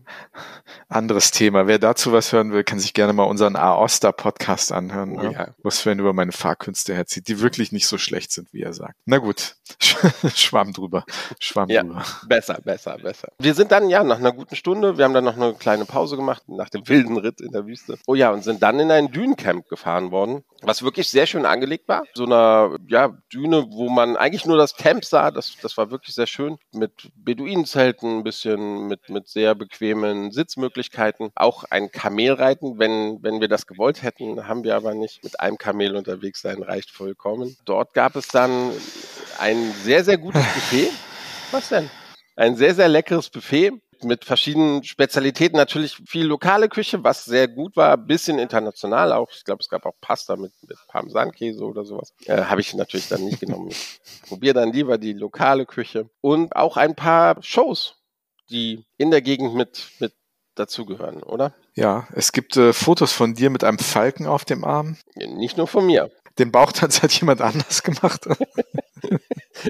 Anderes 0.90 1.32
Thema. 1.32 1.68
Wer 1.68 1.80
dazu 1.80 2.12
was 2.12 2.34
hören 2.34 2.52
will, 2.52 2.66
kann 2.66 2.80
sich 2.80 2.94
gerne 2.94 3.14
mal 3.14 3.24
unseren 3.24 3.56
A-Oster-Podcast 3.56 4.74
anhören, 4.74 5.18
oh, 5.18 5.22
ne? 5.22 5.32
ja. 5.32 5.48
wo 5.64 5.70
Sven 5.70 6.00
über 6.00 6.12
meine 6.12 6.34
Fahrkünste 6.34 6.94
herzieht, 6.94 7.30
die 7.30 7.40
wirklich 7.40 7.72
nicht 7.72 7.88
so 7.88 7.98
schlecht 7.98 8.34
sind, 8.34 8.52
wie 8.52 8.64
er 8.64 8.74
sagt. 8.74 8.96
Na 9.06 9.20
gut, 9.20 9.56
schwamm 10.36 10.74
drüber. 10.74 11.06
Schwamm 11.40 11.70
ja, 11.70 11.84
drüber. 11.84 12.04
Besser, 12.28 12.60
besser, 12.62 12.98
besser. 12.98 13.30
Wir 13.40 13.54
sind 13.54 13.72
dann, 13.72 13.90
ja, 13.90 14.04
nach 14.04 14.18
einer 14.18 14.34
guten 14.34 14.58
Stunde, 14.58 14.98
wir 14.98 15.06
haben 15.06 15.14
dann 15.14 15.24
noch 15.24 15.38
eine 15.38 15.54
kleine 15.54 15.86
Pause 15.86 16.18
gemacht, 16.20 16.44
nach 16.48 16.70
dem 16.70 16.88
wilden 16.88 17.18
Ritt 17.18 17.42
in 17.42 17.52
der 17.52 17.66
Wüste. 17.66 17.98
Oh 18.08 18.16
ja, 18.16 18.32
und 18.32 18.44
sind 18.44 18.62
dann 18.62 18.80
in 18.80 18.92
ein 18.92 19.12
Dünencamp 19.12 19.68
gefahren 19.68 20.12
worden, 20.12 20.44
was 20.62 20.84
wirklich 20.84 21.10
sehr 21.10 21.26
schön 21.26 21.46
angelegt 21.46 21.88
war. 21.88 22.04
So 22.14 22.26
einer 22.26 22.76
ja, 22.88 23.18
Düne, 23.34 23.68
wo 23.72 23.90
man 23.90 24.18
eigentlich 24.18 24.46
nur 24.46 24.58
das 24.58 24.76
Camp 24.76 25.06
sah. 25.06 25.32
Das, 25.32 25.56
das 25.62 25.78
war 25.78 25.92
wirklich 25.92 26.16
sehr 26.16 26.28
schön. 26.28 26.58
Mit 26.74 27.12
Beduinenzelten, 27.16 28.20
ein 28.20 28.24
bisschen 28.24 28.88
mit, 28.88 29.10
mit 29.10 29.28
sehr 29.28 29.56
bequemen 29.56 30.32
Sitzmöglichkeiten. 30.32 31.32
Auch 31.36 31.64
ein 31.70 31.92
Kamelreiten, 31.92 32.80
wenn, 32.80 33.22
wenn 33.22 33.42
wir 33.42 33.48
das 33.48 33.68
gewollt 33.68 34.04
hätten, 34.04 34.48
haben 34.48 34.64
wir 34.64 34.76
aber 34.76 34.94
nicht. 34.94 35.24
Mit 35.24 35.40
einem 35.40 35.58
Kamel 35.58 35.96
unterwegs 35.96 36.42
sein 36.42 36.62
reicht 36.62 36.92
vollkommen. 36.92 37.58
Dort 37.66 37.94
gab 37.94 38.16
es 38.16 38.28
dann 38.28 38.72
ein 39.40 39.74
sehr, 39.84 40.04
sehr 40.04 40.18
gutes 40.18 40.44
Buffet. 40.54 40.92
Was 41.52 41.70
denn? 41.70 41.90
Ein 42.36 42.56
sehr, 42.56 42.76
sehr 42.76 42.88
leckeres 42.88 43.30
Buffet 43.30 43.74
mit 44.04 44.26
verschiedenen 44.26 44.84
Spezialitäten. 44.84 45.58
Natürlich 45.58 45.98
viel 46.08 46.26
lokale 46.26 46.70
Küche, 46.70 47.04
was 47.04 47.26
sehr 47.26 47.48
gut 47.48 47.76
war, 47.76 47.98
bisschen 47.98 48.40
international 48.40 49.14
auch. 49.14 49.30
Ich 49.32 49.44
glaube, 49.44 49.62
es 49.62 49.70
gab 49.70 49.86
auch 49.86 49.96
Pasta 50.02 50.36
mit, 50.36 50.52
mit 50.68 50.78
Parmesankäse 50.88 51.64
oder 51.64 51.86
sowas. 51.86 52.14
Äh, 52.26 52.44
Habe 52.44 52.62
ich 52.62 52.74
natürlich 52.74 53.08
dann 53.08 53.26
nicht 53.26 53.40
genommen. 53.40 53.70
Ich 53.70 54.00
probiere 54.28 54.54
dann 54.56 54.72
lieber 54.72 54.98
die 54.98 55.14
lokale 55.14 55.66
Küche. 55.66 56.10
Und 56.22 56.56
auch 56.56 56.78
ein 56.78 56.96
paar 56.96 57.42
Shows, 57.42 57.96
die 58.50 58.86
in 58.98 59.12
der 59.12 59.22
Gegend 59.22 59.56
mit, 59.56 59.90
mit 60.00 60.14
dazugehören, 60.56 61.24
oder? 61.24 61.54
Ja, 61.74 62.08
es 62.14 62.32
gibt 62.32 62.58
äh, 62.58 62.74
Fotos 62.74 63.14
von 63.14 63.34
dir 63.34 63.50
mit 63.50 63.64
einem 63.64 63.80
Falken 63.80 64.28
auf 64.28 64.46
dem 64.46 64.64
Arm. 64.64 64.98
Nicht 65.16 65.58
nur 65.58 65.68
von 65.68 65.86
mir. 65.86 66.12
Den 66.38 66.52
Bauchtanz 66.52 67.02
hat 67.04 67.12
jemand 67.14 67.42
anders 67.42 67.84
gemacht. 67.84 68.28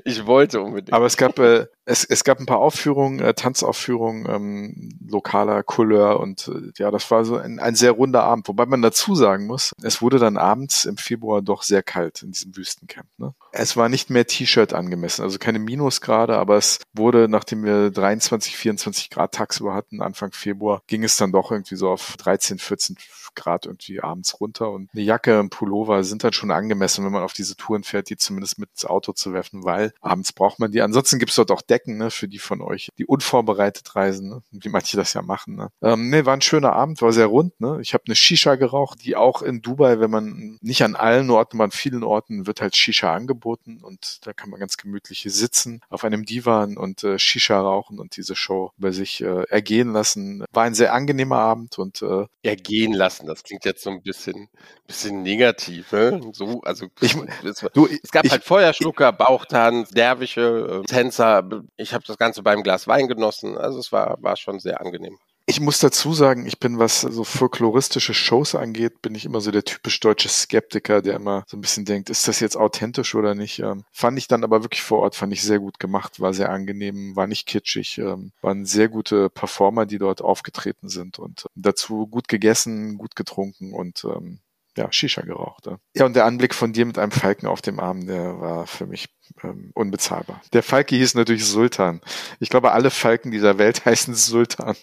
ich 0.04 0.26
wollte 0.26 0.62
unbedingt. 0.62 0.94
Aber 0.94 1.06
es 1.06 1.18
gab, 1.18 1.40
äh, 1.40 1.68
es, 1.86 2.04
es 2.04 2.24
gab 2.24 2.40
ein 2.40 2.46
paar 2.46 2.60
Aufführungen, 2.60 3.20
äh, 3.20 3.34
Tanzaufführungen 3.34 4.28
ähm, 4.30 5.00
lokaler 5.08 5.64
Couleur 5.64 6.20
und 6.20 6.48
äh, 6.48 6.72
ja, 6.78 6.92
das 6.92 7.10
war 7.12 7.26
so 7.26 7.38
ein, 7.38 7.60
ein 7.60 7.76
sehr 7.76 7.92
runder 7.92 8.24
Abend. 8.24 8.48
Wobei 8.48 8.66
man 8.66 8.82
dazu 8.82 9.16
sagen 9.16 9.48
muss, 9.48 9.74
es 9.82 10.02
wurde 10.02 10.20
dann 10.20 10.38
abends 10.38 10.86
im 10.86 10.98
Februar 10.98 11.42
doch 11.42 11.64
sehr 11.64 11.84
kalt 11.84 12.22
in 12.24 12.32
diesem 12.32 12.56
Wüstencamp. 12.56 13.08
Ne? 13.18 13.34
Es 13.52 13.76
war 13.76 13.90
nicht 13.90 14.10
mehr 14.10 14.28
T-Shirt 14.28 14.74
angemessen, 14.74 15.24
also 15.24 15.40
keine 15.40 15.60
Minusgrade, 15.60 16.38
aber 16.38 16.58
es 16.58 16.80
wurde, 16.94 17.28
nachdem 17.28 17.64
wir 17.64 17.92
23, 17.92 18.56
24 18.56 19.10
Grad 19.10 19.34
tagsüber 19.34 19.74
hatten, 19.74 20.02
Anfang 20.02 20.32
Februar, 20.32 20.82
ging 20.88 21.04
es 21.04 21.18
dann 21.18 21.32
doch 21.32 21.52
irgendwie 21.52 21.76
so 21.76 21.90
auf 21.90 22.16
13, 22.18 22.60
14 22.60 22.98
Grad 23.40 23.66
irgendwie 23.66 24.02
abends 24.02 24.40
runter 24.40 24.70
und 24.72 24.90
eine 24.94 25.02
Jacke, 25.02 25.40
ein 25.40 25.50
Pullover 25.50 26.04
sind 26.04 26.24
dann 26.24 26.34
schon 26.34 26.52
angemessen, 26.52 27.06
wenn 27.06 27.12
man 27.12 27.24
auf 27.24 27.34
diese 27.34 27.56
Touren 27.56 27.84
fährt, 27.84 28.10
die 28.10 28.18
zumindest 28.18 28.60
mit 28.60 28.70
ins 28.72 28.86
Auto 28.86 29.14
zu 29.14 29.34
werfen, 29.34 29.64
weil 29.64 29.94
abends 30.02 30.34
braucht 30.34 30.60
man 30.60 30.72
die. 30.72 30.82
Ansonsten 30.82 31.20
gibt's 31.20 31.36
dort 31.36 31.52
auch 31.52 31.62
Decken, 31.62 31.98
ne, 31.98 32.12
für 32.12 32.28
die 32.28 32.40
von 32.40 32.62
euch, 32.62 32.90
die 32.98 33.06
unvorbereitet 33.06 33.96
reisen, 33.96 34.30
ne, 34.30 34.42
wie 34.52 34.70
manche 34.70 34.98
das 34.98 35.14
ja 35.14 35.22
machen. 35.22 35.56
Ne. 35.56 35.70
Ähm, 35.82 36.10
nee, 36.10 36.26
war 36.26 36.34
ein 36.34 36.42
schöner 36.42 36.74
Abend, 36.74 37.02
war 37.02 37.14
sehr 37.14 37.28
rund. 37.28 37.60
Ne. 37.60 37.80
Ich 37.82 37.94
habe 37.94 38.04
eine 38.08 38.16
Shisha 38.16 38.56
geraucht, 38.56 39.04
die 39.04 39.16
auch 39.16 39.42
in 39.42 39.62
Dubai, 39.62 40.00
wenn 40.00 40.12
man 40.12 40.58
nicht 40.62 40.84
an 40.84 40.96
allen 40.96 41.30
Orten, 41.30 41.58
aber 41.58 41.66
an 41.66 41.72
vielen 41.72 42.04
Orten 42.04 42.46
wird 42.46 42.62
halt 42.62 42.76
Shisha 42.76 43.14
angeboten 43.14 43.80
und 43.82 44.20
da 44.26 44.34
kann 44.34 44.50
man 44.50 44.60
ganz 44.60 44.78
gemütlich 44.78 45.26
sitzen 45.28 45.82
auf 45.90 46.04
einem 46.04 46.26
Divan 46.26 46.78
und 46.78 47.04
äh, 47.04 47.18
Shisha 47.18 47.60
rauchen 47.60 48.00
und 48.00 48.18
diese 48.18 48.36
Show 48.36 48.72
über 48.78 48.92
sich 48.92 49.22
äh, 49.22 49.44
ergehen 49.50 49.94
lassen. 49.94 50.44
War 50.52 50.64
ein 50.64 50.74
sehr 50.74 50.94
angenehmer 50.94 51.38
Abend 51.38 51.78
und 51.78 52.02
äh, 52.02 52.26
ergehen 52.44 52.94
lassen 52.94 53.29
Das 53.30 53.44
klingt 53.44 53.64
jetzt 53.66 53.84
so 53.84 53.92
ein 53.92 54.02
bisschen, 54.02 54.50
bisschen 54.88 55.22
negativ. 55.22 55.92
Ne? 55.92 56.20
So, 56.34 56.62
also 56.62 56.88
ich, 57.00 57.16
es, 57.44 57.66
du, 57.74 57.88
es 57.88 58.12
gab 58.12 58.26
ich, 58.26 58.32
halt 58.32 58.44
Feuerschlucker, 58.44 59.12
Bauchtanz, 59.12 59.92
Derwische, 59.92 60.82
äh, 60.84 60.86
Tänzer. 60.88 61.48
Ich 61.78 61.94
habe 61.94 62.04
das 62.06 62.18
Ganze 62.18 62.42
beim 62.42 62.64
Glas 62.64 62.88
Wein 62.88 63.08
genossen. 63.08 63.58
Also 63.58 63.80
es 63.80 63.92
war, 63.92 64.18
war 64.22 64.36
schon 64.36 64.60
sehr 64.60 64.82
angenehm. 64.82 65.18
Ich 65.50 65.60
muss 65.60 65.80
dazu 65.80 66.14
sagen, 66.14 66.46
ich 66.46 66.60
bin, 66.60 66.78
was 66.78 67.02
so 67.02 67.24
folkloristische 67.24 68.14
Shows 68.14 68.54
angeht, 68.54 69.02
bin 69.02 69.16
ich 69.16 69.26
immer 69.26 69.42
so 69.42 69.50
der 69.50 69.64
typisch 69.64 70.00
deutsche 70.00 70.30
Skeptiker, 70.30 71.02
der 71.02 71.16
immer 71.16 71.44
so 71.48 71.58
ein 71.58 71.62
bisschen 71.62 71.86
denkt, 71.86 72.12
ist 72.12 72.28
das 72.28 72.40
jetzt 72.40 72.56
authentisch 72.56 73.16
oder 73.16 73.34
nicht? 73.34 73.58
Ähm, 73.58 73.84
fand 73.92 74.20
ich 74.20 74.28
dann 74.28 74.44
aber 74.44 74.62
wirklich 74.64 74.84
vor 74.84 75.00
Ort, 75.00 75.16
fand 75.16 75.34
ich 75.34 75.42
sehr 75.42 75.58
gut 75.58 75.80
gemacht, 75.80 76.20
war 76.20 76.36
sehr 76.36 76.52
angenehm, 76.52 77.16
war 77.16 77.26
nicht 77.26 77.48
kitschig, 77.48 77.98
ähm, 77.98 78.32
waren 78.42 78.66
sehr 78.66 78.90
gute 78.90 79.32
Performer, 79.32 79.88
die 79.88 79.98
dort 79.98 80.22
aufgetreten 80.22 80.88
sind 80.88 81.18
und 81.18 81.46
äh, 81.46 81.50
dazu 81.56 82.06
gut 82.06 82.28
gegessen, 82.28 83.00
gut 83.00 83.16
getrunken 83.16 83.74
und 83.74 84.04
ähm, 84.04 84.42
ja, 84.78 84.92
Shisha 84.92 85.24
geraucht. 85.24 85.66
Ja. 85.66 85.80
ja, 85.96 86.06
und 86.06 86.16
der 86.16 86.26
Anblick 86.26 86.54
von 86.54 86.74
dir 86.74 86.86
mit 86.86 87.00
einem 87.00 87.12
Falken 87.12 87.48
auf 87.48 87.64
dem 87.64 87.80
Arm, 87.80 88.06
der 88.06 88.40
war 88.40 88.68
für 88.68 88.86
mich 88.86 89.10
ähm, 89.44 89.72
unbezahlbar. 89.74 90.42
Der 90.54 90.62
Falke 90.62 90.96
hieß 90.96 91.16
natürlich 91.16 91.46
Sultan. 91.46 92.02
Ich 92.40 92.50
glaube, 92.50 92.72
alle 92.72 92.92
Falken 92.92 93.32
dieser 93.32 93.58
Welt 93.58 93.86
heißen 93.86 94.14
Sultan. 94.14 94.76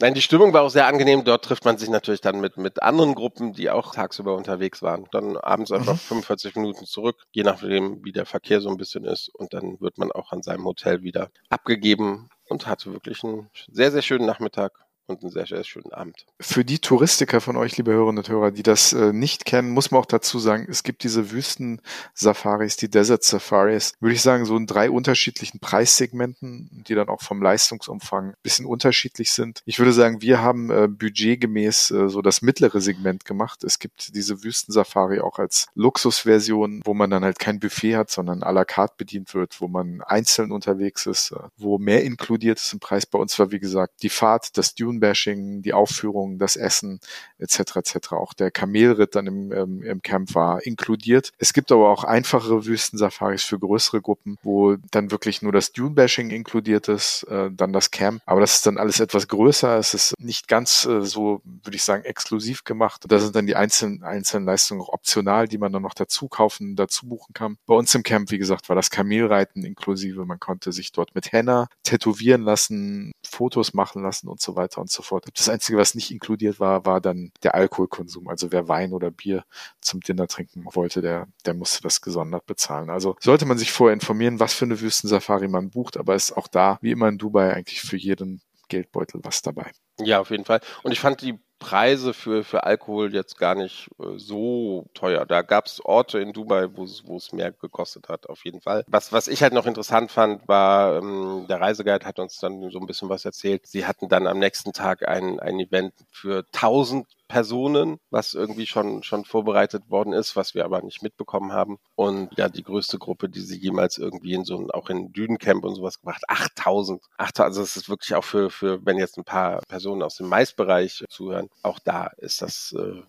Nein, 0.00 0.14
die 0.14 0.22
Stimmung 0.22 0.52
war 0.52 0.62
auch 0.62 0.70
sehr 0.70 0.86
angenehm. 0.86 1.24
Dort 1.24 1.44
trifft 1.44 1.64
man 1.64 1.78
sich 1.78 1.88
natürlich 1.88 2.20
dann 2.20 2.40
mit, 2.40 2.56
mit 2.56 2.82
anderen 2.82 3.14
Gruppen, 3.14 3.52
die 3.52 3.70
auch 3.70 3.94
tagsüber 3.94 4.34
unterwegs 4.34 4.82
waren. 4.82 5.06
Dann 5.12 5.36
abends 5.36 5.70
einfach 5.70 5.94
mhm. 5.94 5.98
45 5.98 6.56
Minuten 6.56 6.86
zurück, 6.86 7.22
je 7.30 7.44
nachdem, 7.44 8.04
wie 8.04 8.12
der 8.12 8.26
Verkehr 8.26 8.60
so 8.60 8.68
ein 8.68 8.76
bisschen 8.76 9.04
ist. 9.04 9.28
Und 9.34 9.54
dann 9.54 9.80
wird 9.80 9.98
man 9.98 10.10
auch 10.10 10.32
an 10.32 10.42
seinem 10.42 10.64
Hotel 10.64 11.02
wieder 11.02 11.30
abgegeben 11.50 12.30
und 12.48 12.66
hatte 12.66 12.92
wirklich 12.92 13.22
einen 13.22 13.48
sehr, 13.70 13.92
sehr 13.92 14.02
schönen 14.02 14.26
Nachmittag 14.26 14.72
und 15.12 15.22
einen 15.22 15.32
sehr, 15.32 15.46
sehr 15.46 15.64
schönen 15.64 15.92
Abend. 15.92 16.26
Für 16.40 16.64
die 16.64 16.78
Touristiker 16.78 17.40
von 17.40 17.56
euch, 17.56 17.76
liebe 17.76 17.92
Hörerinnen 17.92 18.18
und 18.18 18.28
Hörer, 18.28 18.50
die 18.50 18.62
das 18.62 18.92
äh, 18.92 19.12
nicht 19.12 19.44
kennen, 19.44 19.70
muss 19.70 19.90
man 19.90 20.00
auch 20.00 20.06
dazu 20.06 20.38
sagen, 20.38 20.66
es 20.68 20.82
gibt 20.82 21.04
diese 21.04 21.30
Wüsten-Safaris, 21.30 22.76
die 22.76 22.90
Desert 22.90 23.22
Safaris, 23.22 23.94
würde 24.00 24.14
ich 24.14 24.22
sagen, 24.22 24.44
so 24.44 24.56
in 24.56 24.66
drei 24.66 24.90
unterschiedlichen 24.90 25.60
Preissegmenten, 25.60 26.84
die 26.88 26.94
dann 26.94 27.08
auch 27.08 27.22
vom 27.22 27.42
Leistungsumfang 27.42 28.30
ein 28.30 28.36
bisschen 28.42 28.66
unterschiedlich 28.66 29.32
sind. 29.32 29.62
Ich 29.64 29.78
würde 29.78 29.92
sagen, 29.92 30.22
wir 30.22 30.40
haben 30.40 30.70
äh, 30.70 30.88
budgetgemäß 30.88 31.90
äh, 31.90 32.08
so 32.08 32.22
das 32.22 32.42
mittlere 32.42 32.80
Segment 32.80 33.24
gemacht. 33.24 33.64
Es 33.64 33.78
gibt 33.78 34.14
diese 34.14 34.42
Wüsten-Safari 34.42 35.20
auch 35.20 35.38
als 35.38 35.68
Luxusversion, 35.74 36.82
wo 36.84 36.94
man 36.94 37.10
dann 37.10 37.24
halt 37.24 37.38
kein 37.38 37.60
Buffet 37.60 37.96
hat, 37.96 38.10
sondern 38.10 38.42
à 38.42 38.52
la 38.52 38.64
carte 38.64 38.94
bedient 38.96 39.34
wird, 39.34 39.60
wo 39.60 39.68
man 39.68 40.00
einzeln 40.02 40.52
unterwegs 40.52 41.06
ist, 41.06 41.32
äh, 41.32 41.36
wo 41.56 41.78
mehr 41.78 42.04
inkludiert 42.04 42.58
ist 42.58 42.72
im 42.72 42.80
Preis. 42.80 43.06
Bei 43.06 43.18
uns 43.18 43.38
war, 43.38 43.50
wie 43.50 43.60
gesagt, 43.60 44.02
die 44.02 44.08
Fahrt, 44.08 44.56
das 44.56 44.74
Dune 44.74 45.00
Dune-Bashing, 45.02 45.62
die 45.62 45.72
Aufführung, 45.72 46.38
das 46.38 46.56
Essen 46.56 47.00
etc. 47.38 47.76
etc. 47.76 48.12
Auch 48.12 48.32
der 48.32 48.50
Kamelritt 48.50 49.14
dann 49.14 49.26
im, 49.26 49.52
ähm, 49.52 49.82
im 49.82 50.02
Camp 50.02 50.34
war 50.34 50.64
inkludiert. 50.64 51.32
Es 51.38 51.52
gibt 51.52 51.72
aber 51.72 51.90
auch 51.90 52.04
einfachere 52.04 52.64
Wüstensafaris 52.64 53.42
für 53.42 53.58
größere 53.58 54.00
Gruppen, 54.00 54.38
wo 54.42 54.76
dann 54.90 55.10
wirklich 55.10 55.42
nur 55.42 55.52
das 55.52 55.72
Dune-Bashing 55.72 56.30
inkludiert 56.30 56.88
ist, 56.88 57.24
äh, 57.24 57.50
dann 57.50 57.72
das 57.72 57.90
Camp. 57.90 58.22
Aber 58.26 58.40
das 58.40 58.54
ist 58.54 58.66
dann 58.66 58.78
alles 58.78 59.00
etwas 59.00 59.28
größer. 59.28 59.76
Es 59.78 59.94
ist 59.94 60.14
nicht 60.18 60.48
ganz 60.48 60.84
äh, 60.84 61.02
so, 61.02 61.42
würde 61.44 61.76
ich 61.76 61.82
sagen, 61.82 62.04
exklusiv 62.04 62.64
gemacht. 62.64 63.04
Da 63.08 63.18
sind 63.18 63.34
dann 63.34 63.46
die 63.46 63.56
einzelnen, 63.56 64.02
einzelnen 64.02 64.46
Leistungen 64.46 64.80
auch 64.80 64.90
optional, 64.90 65.48
die 65.48 65.58
man 65.58 65.72
dann 65.72 65.82
noch 65.82 65.94
dazu 65.94 66.28
kaufen, 66.28 66.76
dazu 66.76 67.08
buchen 67.08 67.34
kann. 67.34 67.56
Bei 67.66 67.74
uns 67.74 67.94
im 67.94 68.02
Camp, 68.02 68.30
wie 68.30 68.38
gesagt, 68.38 68.68
war 68.68 68.76
das 68.76 68.90
Kamelreiten 68.90 69.64
inklusive. 69.64 70.24
Man 70.24 70.38
konnte 70.38 70.72
sich 70.72 70.92
dort 70.92 71.14
mit 71.14 71.32
Henna 71.32 71.68
tätowieren 71.82 72.42
lassen, 72.42 73.12
Fotos 73.24 73.74
machen 73.74 74.02
lassen 74.02 74.28
und 74.28 74.40
so 74.40 74.56
weiter 74.56 74.81
und 74.82 74.90
so 74.90 75.02
fort. 75.02 75.26
Das 75.34 75.48
Einzige, 75.48 75.78
was 75.78 75.94
nicht 75.94 76.10
inkludiert 76.10 76.60
war, 76.60 76.84
war 76.84 77.00
dann 77.00 77.32
der 77.42 77.54
Alkoholkonsum. 77.54 78.28
Also 78.28 78.52
wer 78.52 78.68
Wein 78.68 78.92
oder 78.92 79.10
Bier 79.10 79.44
zum 79.80 80.00
Dinner 80.00 80.26
trinken 80.28 80.64
wollte, 80.72 81.00
der, 81.00 81.28
der 81.46 81.54
musste 81.54 81.82
das 81.82 82.00
gesondert 82.00 82.46
bezahlen. 82.46 82.90
Also 82.90 83.16
sollte 83.20 83.46
man 83.46 83.58
sich 83.58 83.72
vorher 83.72 83.94
informieren, 83.94 84.40
was 84.40 84.52
für 84.52 84.66
eine 84.66 84.80
Wüstensafari 84.80 85.48
man 85.48 85.70
bucht, 85.70 85.96
aber 85.96 86.14
ist 86.14 86.36
auch 86.36 86.48
da, 86.48 86.78
wie 86.82 86.90
immer 86.90 87.08
in 87.08 87.18
Dubai, 87.18 87.54
eigentlich 87.54 87.80
für 87.80 87.96
jeden 87.96 88.42
Geldbeutel 88.68 89.20
was 89.24 89.42
dabei. 89.42 89.70
Ja, 90.00 90.20
auf 90.20 90.30
jeden 90.30 90.44
Fall. 90.44 90.60
Und 90.82 90.92
ich 90.92 91.00
fand 91.00 91.20
die 91.20 91.38
Preise 91.62 92.12
für, 92.12 92.42
für 92.42 92.64
Alkohol 92.64 93.14
jetzt 93.14 93.38
gar 93.38 93.54
nicht 93.54 93.88
äh, 94.00 94.18
so 94.18 94.86
teuer. 94.94 95.24
Da 95.26 95.42
gab 95.42 95.66
es 95.66 95.80
Orte 95.84 96.18
in 96.18 96.32
Dubai, 96.32 96.66
wo 96.74 97.16
es 97.16 97.32
mehr 97.32 97.52
gekostet 97.52 98.08
hat, 98.08 98.28
auf 98.28 98.44
jeden 98.44 98.60
Fall. 98.60 98.84
Was, 98.88 99.12
was 99.12 99.28
ich 99.28 99.44
halt 99.44 99.52
noch 99.52 99.66
interessant 99.66 100.10
fand, 100.10 100.48
war, 100.48 100.96
ähm, 100.96 101.46
der 101.48 101.60
Reiseguide 101.60 102.04
hat 102.04 102.18
uns 102.18 102.38
dann 102.38 102.68
so 102.70 102.80
ein 102.80 102.86
bisschen 102.86 103.08
was 103.08 103.24
erzählt. 103.24 103.68
Sie 103.68 103.86
hatten 103.86 104.08
dann 104.08 104.26
am 104.26 104.40
nächsten 104.40 104.72
Tag 104.72 105.06
ein, 105.06 105.38
ein 105.38 105.60
Event 105.60 105.94
für 106.10 106.44
1000 106.52 107.06
Personen, 107.32 107.96
was 108.10 108.34
irgendwie 108.34 108.66
schon, 108.66 109.02
schon 109.02 109.24
vorbereitet 109.24 109.88
worden 109.88 110.12
ist, 110.12 110.36
was 110.36 110.54
wir 110.54 110.66
aber 110.66 110.82
nicht 110.82 111.02
mitbekommen 111.02 111.50
haben. 111.52 111.78
Und 111.94 112.28
ja, 112.36 112.50
die 112.50 112.62
größte 112.62 112.98
Gruppe, 112.98 113.30
die 113.30 113.40
sie 113.40 113.56
jemals 113.58 113.96
irgendwie 113.96 114.34
in 114.34 114.44
so 114.44 114.58
ein, 114.58 114.70
auch 114.70 114.90
in 114.90 115.14
Dünencamp 115.14 115.64
und 115.64 115.74
sowas 115.74 115.98
gemacht, 115.98 116.22
8000. 116.28 117.02
8000, 117.16 117.46
also 117.46 117.62
es 117.62 117.78
ist 117.78 117.88
wirklich 117.88 118.14
auch 118.16 118.24
für, 118.24 118.50
für, 118.50 118.84
wenn 118.84 118.98
jetzt 118.98 119.16
ein 119.16 119.24
paar 119.24 119.62
Personen 119.66 120.02
aus 120.02 120.16
dem 120.16 120.28
Maisbereich 120.28 121.06
zuhören, 121.08 121.48
auch 121.62 121.78
da 121.78 122.08
ist 122.18 122.42
das, 122.42 122.74
äh, 122.78 123.00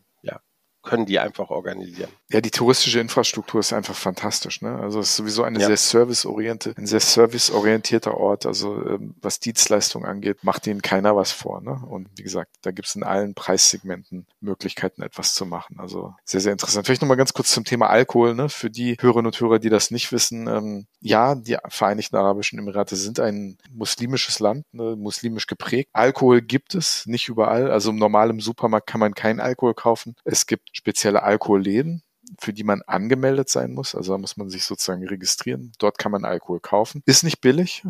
können 0.83 1.05
die 1.05 1.17
einfach 1.17 1.49
organisieren. 1.49 2.09
Ja, 2.29 2.41
die 2.41 2.51
touristische 2.51 2.99
Infrastruktur 2.99 3.61
ist 3.61 3.71
einfach 3.71 3.95
fantastisch. 3.95 4.61
Ne? 4.61 4.77
Also 4.79 4.99
es 4.99 5.11
ist 5.11 5.15
sowieso 5.15 5.43
eine 5.43 5.59
ja. 5.59 5.67
sehr 5.67 5.77
serviceorientierte, 5.77 6.79
ein 6.79 6.85
sehr 6.85 6.99
serviceorientierter 6.99 8.17
Ort. 8.17 8.45
Also 8.45 8.85
ähm, 8.85 9.15
was 9.21 9.39
Dienstleistung 9.39 10.05
angeht, 10.05 10.43
macht 10.43 10.67
ihnen 10.67 10.81
keiner 10.81 11.15
was 11.15 11.31
vor. 11.31 11.61
Ne? 11.61 11.81
Und 11.87 12.09
wie 12.17 12.23
gesagt, 12.23 12.51
da 12.61 12.71
gibt 12.71 12.89
es 12.89 12.95
in 12.95 13.03
allen 13.03 13.33
Preissegmenten 13.33 14.27
Möglichkeiten, 14.41 15.01
etwas 15.01 15.33
zu 15.33 15.45
machen. 15.45 15.79
Also 15.79 16.13
sehr, 16.25 16.41
sehr 16.41 16.51
interessant. 16.51 16.85
Vielleicht 16.85 17.01
nochmal 17.01 17.17
ganz 17.17 17.33
kurz 17.33 17.51
zum 17.51 17.63
Thema 17.63 17.89
Alkohol. 17.89 18.35
Ne? 18.35 18.49
Für 18.49 18.69
die 18.69 18.97
Hörerinnen 18.99 19.27
und 19.27 19.39
Hörer, 19.39 19.59
die 19.59 19.69
das 19.69 19.89
nicht 19.89 20.11
wissen, 20.11 20.47
ähm, 20.47 20.87
ja, 20.99 21.35
die 21.35 21.57
Vereinigten 21.69 22.17
Arabischen 22.17 22.59
Emirate 22.59 22.95
sind 22.95 23.19
ein 23.19 23.57
muslimisches 23.71 24.39
Land, 24.39 24.65
ne? 24.73 24.95
muslimisch 24.97 25.47
geprägt. 25.47 25.89
Alkohol 25.93 26.41
gibt 26.41 26.75
es 26.75 27.05
nicht 27.05 27.29
überall. 27.29 27.71
Also 27.71 27.91
im 27.91 27.97
normalen 27.97 28.39
Supermarkt 28.39 28.87
kann 28.87 28.99
man 28.99 29.13
keinen 29.13 29.39
Alkohol 29.39 29.73
kaufen. 29.73 30.15
Es 30.25 30.45
gibt 30.45 30.72
spezielle 30.73 31.23
Alkoholläden, 31.23 32.03
für 32.39 32.51
die 32.51 32.63
man 32.65 32.81
angemeldet 32.81 33.47
sein 33.47 33.73
muss. 33.73 33.95
Also 33.95 34.13
da 34.13 34.17
muss 34.17 34.35
man 34.35 34.49
sich 34.49 34.65
sozusagen 34.65 35.07
registrieren. 35.07 35.71
Dort 35.79 35.97
kann 35.97 36.11
man 36.11 36.25
Alkohol 36.25 36.59
kaufen. 36.59 37.01
Ist 37.05 37.23
nicht 37.23 37.39
billig, 37.39 37.83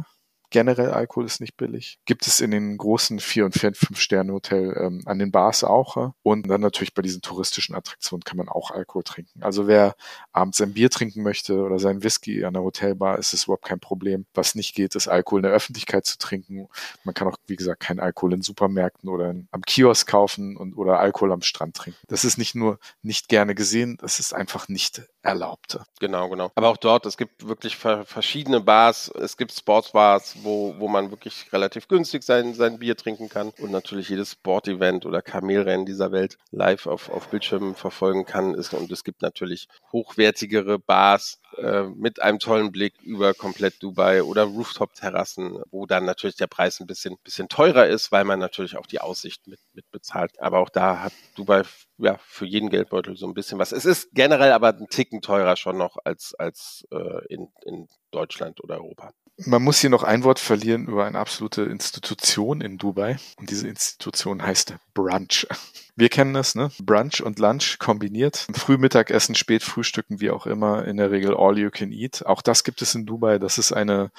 Generell 0.54 0.91
Alkohol 0.91 1.26
ist 1.26 1.41
nicht 1.41 1.58
billig. 1.58 1.97
Gibt 2.06 2.28
es 2.28 2.39
in 2.39 2.51
den 2.51 2.78
großen 2.78 3.20
vier 3.20 3.45
und 3.45 3.58
fünf 3.58 3.99
Sterne 3.99 4.34
Hotel 4.34 4.78
ähm, 4.80 5.01
an 5.06 5.18
den 5.18 5.32
Bars 5.32 5.64
auch. 5.64 6.14
Und 6.22 6.47
dann 6.47 6.62
natürlich 6.62 6.93
bei 6.93 7.01
diesen 7.01 7.24
touristischen 7.24 7.74
Attraktionen 7.74 8.24
kann 8.24 8.38
man 8.38 8.49
auch 8.49 8.70
Alkohol 8.70 9.01
trinken. 9.01 9.41
Also 9.41 9.66
wer 9.66 9.95
abends 10.32 10.62
ein 10.62 10.74
Bier 10.74 10.91
trinken 10.91 11.24
möchte 11.24 11.60
oder 11.60 11.80
sein 11.80 12.04
Whisky 12.04 12.45
an 12.45 12.54
der 12.54 12.62
Hotelbar, 12.62 13.18
ist 13.18 13.34
es 13.34 13.45
überhaupt 13.45 13.66
kein 13.66 13.80
Problem. 13.80 14.28
Was 14.36 14.54
nicht 14.54 14.76
geht, 14.76 14.93
ist 14.93 15.08
Alkohol 15.08 15.39
in 15.39 15.45
der 15.45 15.54
Öffentlichkeit 15.54 16.06
zu 16.06 16.20
trinken. 16.20 16.68
Man 17.04 17.16
kann 17.16 17.28
auch, 17.28 17.38
wie 17.47 17.56
gesagt, 17.56 17.80
keinen 17.80 17.99
Alkohol 17.99 18.34
in 18.34 18.43
Supermärkten 18.43 19.10
oder 19.10 19.32
in, 19.32 19.47
am 19.49 19.64
Kiosk 19.64 20.08
kaufen 20.08 20.56
und 20.56 20.78
oder 20.78 20.99
Alkohol 20.99 21.32
am 21.32 21.41
Strand 21.41 21.76
trinken. 21.76 21.99
Das 22.10 22.26
ist 22.26 22.38
nicht 22.38 22.54
nur 22.54 22.78
nicht 23.01 23.28
gerne 23.28 23.56
gesehen, 23.56 23.97
das 23.99 24.20
ist 24.20 24.36
einfach 24.36 24.68
nicht 24.68 25.01
erlaubt. 25.24 25.80
Genau, 25.99 26.30
genau. 26.30 26.51
Aber 26.56 26.68
auch 26.68 26.78
dort, 26.78 27.06
es 27.06 27.18
gibt 27.18 27.47
wirklich 27.47 27.78
verschiedene 27.78 28.60
Bars. 28.60 29.10
Es 29.10 29.38
gibt 29.38 29.54
Sportsbars, 29.54 30.43
wo, 30.44 30.76
wo 30.78 30.88
man 30.88 31.12
wirklich 31.12 31.52
relativ 31.52 31.88
günstig 31.88 32.24
sein, 32.24 32.54
sein 32.54 32.80
Bier 32.80 32.96
trinken 32.96 33.30
kann 33.30 33.52
und 33.60 33.72
natürlich 33.72 34.10
jedes 34.10 34.32
Sportevent 34.34 35.06
oder 35.06 35.22
Kamelrennen 35.22 35.86
dieser 35.86 36.12
Welt 36.12 36.38
live 36.52 36.88
auf, 36.88 37.10
auf 37.10 37.30
Bildschirmen 37.30 37.76
verfolgen 37.76 38.26
kann. 38.26 38.56
Und 38.56 38.91
es 38.91 39.04
gibt 39.04 39.22
natürlich 39.22 39.68
hochwertigere 39.91 40.80
Bars 40.80 41.39
äh, 41.58 41.84
mit 41.84 42.22
einem 42.22 42.39
tollen 42.39 42.72
Blick 42.72 43.02
über 43.02 43.34
komplett 43.34 43.82
Dubai 43.82 44.24
oder 44.24 44.44
Rooftop-Terrassen, 44.44 45.62
wo 45.72 45.86
dann 45.86 46.06
natürlich 46.06 46.36
der 46.36 46.48
Preis 46.48 46.80
ein 46.80 46.88
bisschen, 46.88 47.18
bisschen 47.24 47.50
teurer 47.50 47.88
ist, 47.88 48.12
weil 48.12 48.24
man 48.24 48.39
natürlich 48.39 48.78
auch 48.78 48.88
die 48.88 49.02
Aussicht 49.02 49.48
mit, 49.48 49.60
mit 49.74 49.89
bezahlt. 49.91 50.39
Aber 50.39 50.60
auch 50.60 50.70
da 50.70 51.02
hat 51.02 51.14
Dubai 51.36 51.64
ja 51.98 52.18
für 52.26 52.46
jeden 52.46 52.70
Geldbeutel 52.70 53.16
so 53.16 53.28
ein 53.28 53.34
bisschen 53.34 53.60
was. 53.60 53.72
Es 53.72 53.86
ist 53.86 54.10
generell 54.14 54.52
aber 54.52 54.70
ein 54.70 54.88
Ticken 54.89 55.22
teurer 55.22 55.56
schon 55.56 55.78
noch 55.78 55.98
als, 56.04 56.34
als 56.36 56.88
äh, 56.91 57.26
in, 57.28 57.50
in 57.66 57.88
Deutschland 58.12 58.64
oder 58.64 58.76
Europa. 58.76 59.14
Man 59.38 59.64
muss 59.64 59.80
hier 59.80 59.90
noch 59.90 60.04
ein 60.04 60.24
Wort 60.24 60.40
verlieren 60.40 60.88
über 60.88 61.06
eine 61.06 61.18
absolute 61.18 61.64
Institution 61.64 62.62
in 62.62 62.78
Dubai. 62.78 63.18
Und 63.38 63.50
diese 63.50 63.68
Institution 63.68 64.44
heißt 64.44 64.76
Brunch. 64.94 65.48
Wir 65.96 66.10
kennen 66.10 66.34
das, 66.34 66.54
ne? 66.54 66.72
Brunch 66.80 67.22
und 67.24 67.40
Lunch 67.40 67.78
kombiniert. 67.80 68.48
Frühmittagessen, 68.54 69.34
spät 69.36 69.64
frühstücken, 69.64 70.20
wie 70.20 70.30
auch 70.30 70.46
immer, 70.46 70.86
in 70.86 70.98
der 70.98 71.10
Regel 71.10 71.36
all 71.36 71.58
you 71.58 71.72
can 71.72 71.92
eat. 71.92 72.26
Auch 72.26 72.42
das 72.42 72.64
gibt 72.64 72.82
es 72.82 72.94
in 72.94 73.06
Dubai. 73.06 73.40
Das 73.40 73.58
ist 73.58 73.72
eine 73.72 74.12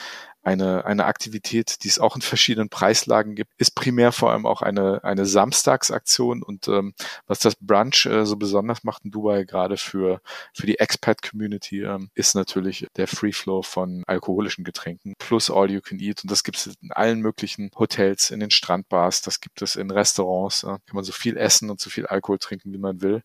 eine, 0.45 0.85
eine 0.85 1.07
Aktivität, 1.07 1.83
die 1.83 1.89
es 1.89 1.99
auch 1.99 2.17
in 2.17 2.23
verschiedenen 2.23 2.69
Preislagen 2.69 3.35
gibt, 3.35 3.53
ist 3.57 3.75
primär 3.75 4.13
vor 4.13 4.31
allem 4.31 4.47
auch 4.47 4.63
eine, 4.63 5.03
eine 5.03 5.27
Samstagsaktion 5.27 6.43
und 6.43 6.69
ähm, 6.69 6.95
was 7.27 7.39
das 7.41 7.57
Brunch 7.57 8.07
äh, 8.07 8.27
so 8.27 8.37
besonders 8.37 8.85
macht 8.85 9.05
in 9.05 9.11
Dubai, 9.11 9.45
gerade 9.45 9.77
für, 9.77 10.21
für 10.53 10.67
die 10.67 10.79
Expat-Community, 10.79 11.83
ähm, 11.83 12.11
ist 12.15 12.35
natürlich 12.35 12.87
der 12.97 13.09
Free 13.09 13.33
Flow 13.33 13.63
von 13.63 14.03
alkoholischen 14.07 14.65
Getränken 14.65 15.15
plus 15.19 15.51
All 15.51 15.71
You 15.71 15.81
Can 15.81 15.99
Eat 15.99 16.23
und 16.23 16.31
das 16.31 16.45
gibt 16.45 16.59
es 16.59 16.67
in 16.67 16.93
allen 16.93 17.21
möglichen 17.21 17.71
Hotels, 17.77 18.31
in 18.31 18.41
den 18.41 18.51
Strandbars, 18.51 19.23
das 19.23 19.41
gibt 19.41 19.63
es 19.63 19.77
in 19.77 19.91
Restaurants, 19.91 20.63
äh, 20.63 20.67
kann 20.67 20.95
man 20.95 21.05
so 21.05 21.13
viel 21.13 21.37
essen 21.37 21.71
und 21.71 21.81
so 21.81 21.91
viel 21.91 22.07
Alkohol 22.07 22.39
trinken, 22.39 22.73
wie 22.73 22.79
man 22.79 23.01
will 23.01 23.23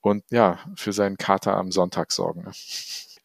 und 0.00 0.24
ja, 0.30 0.58
für 0.76 0.92
seinen 0.92 1.16
Kater 1.16 1.56
am 1.56 1.72
Sonntag 1.72 2.12
sorgen. 2.12 2.42
Ne? 2.42 2.52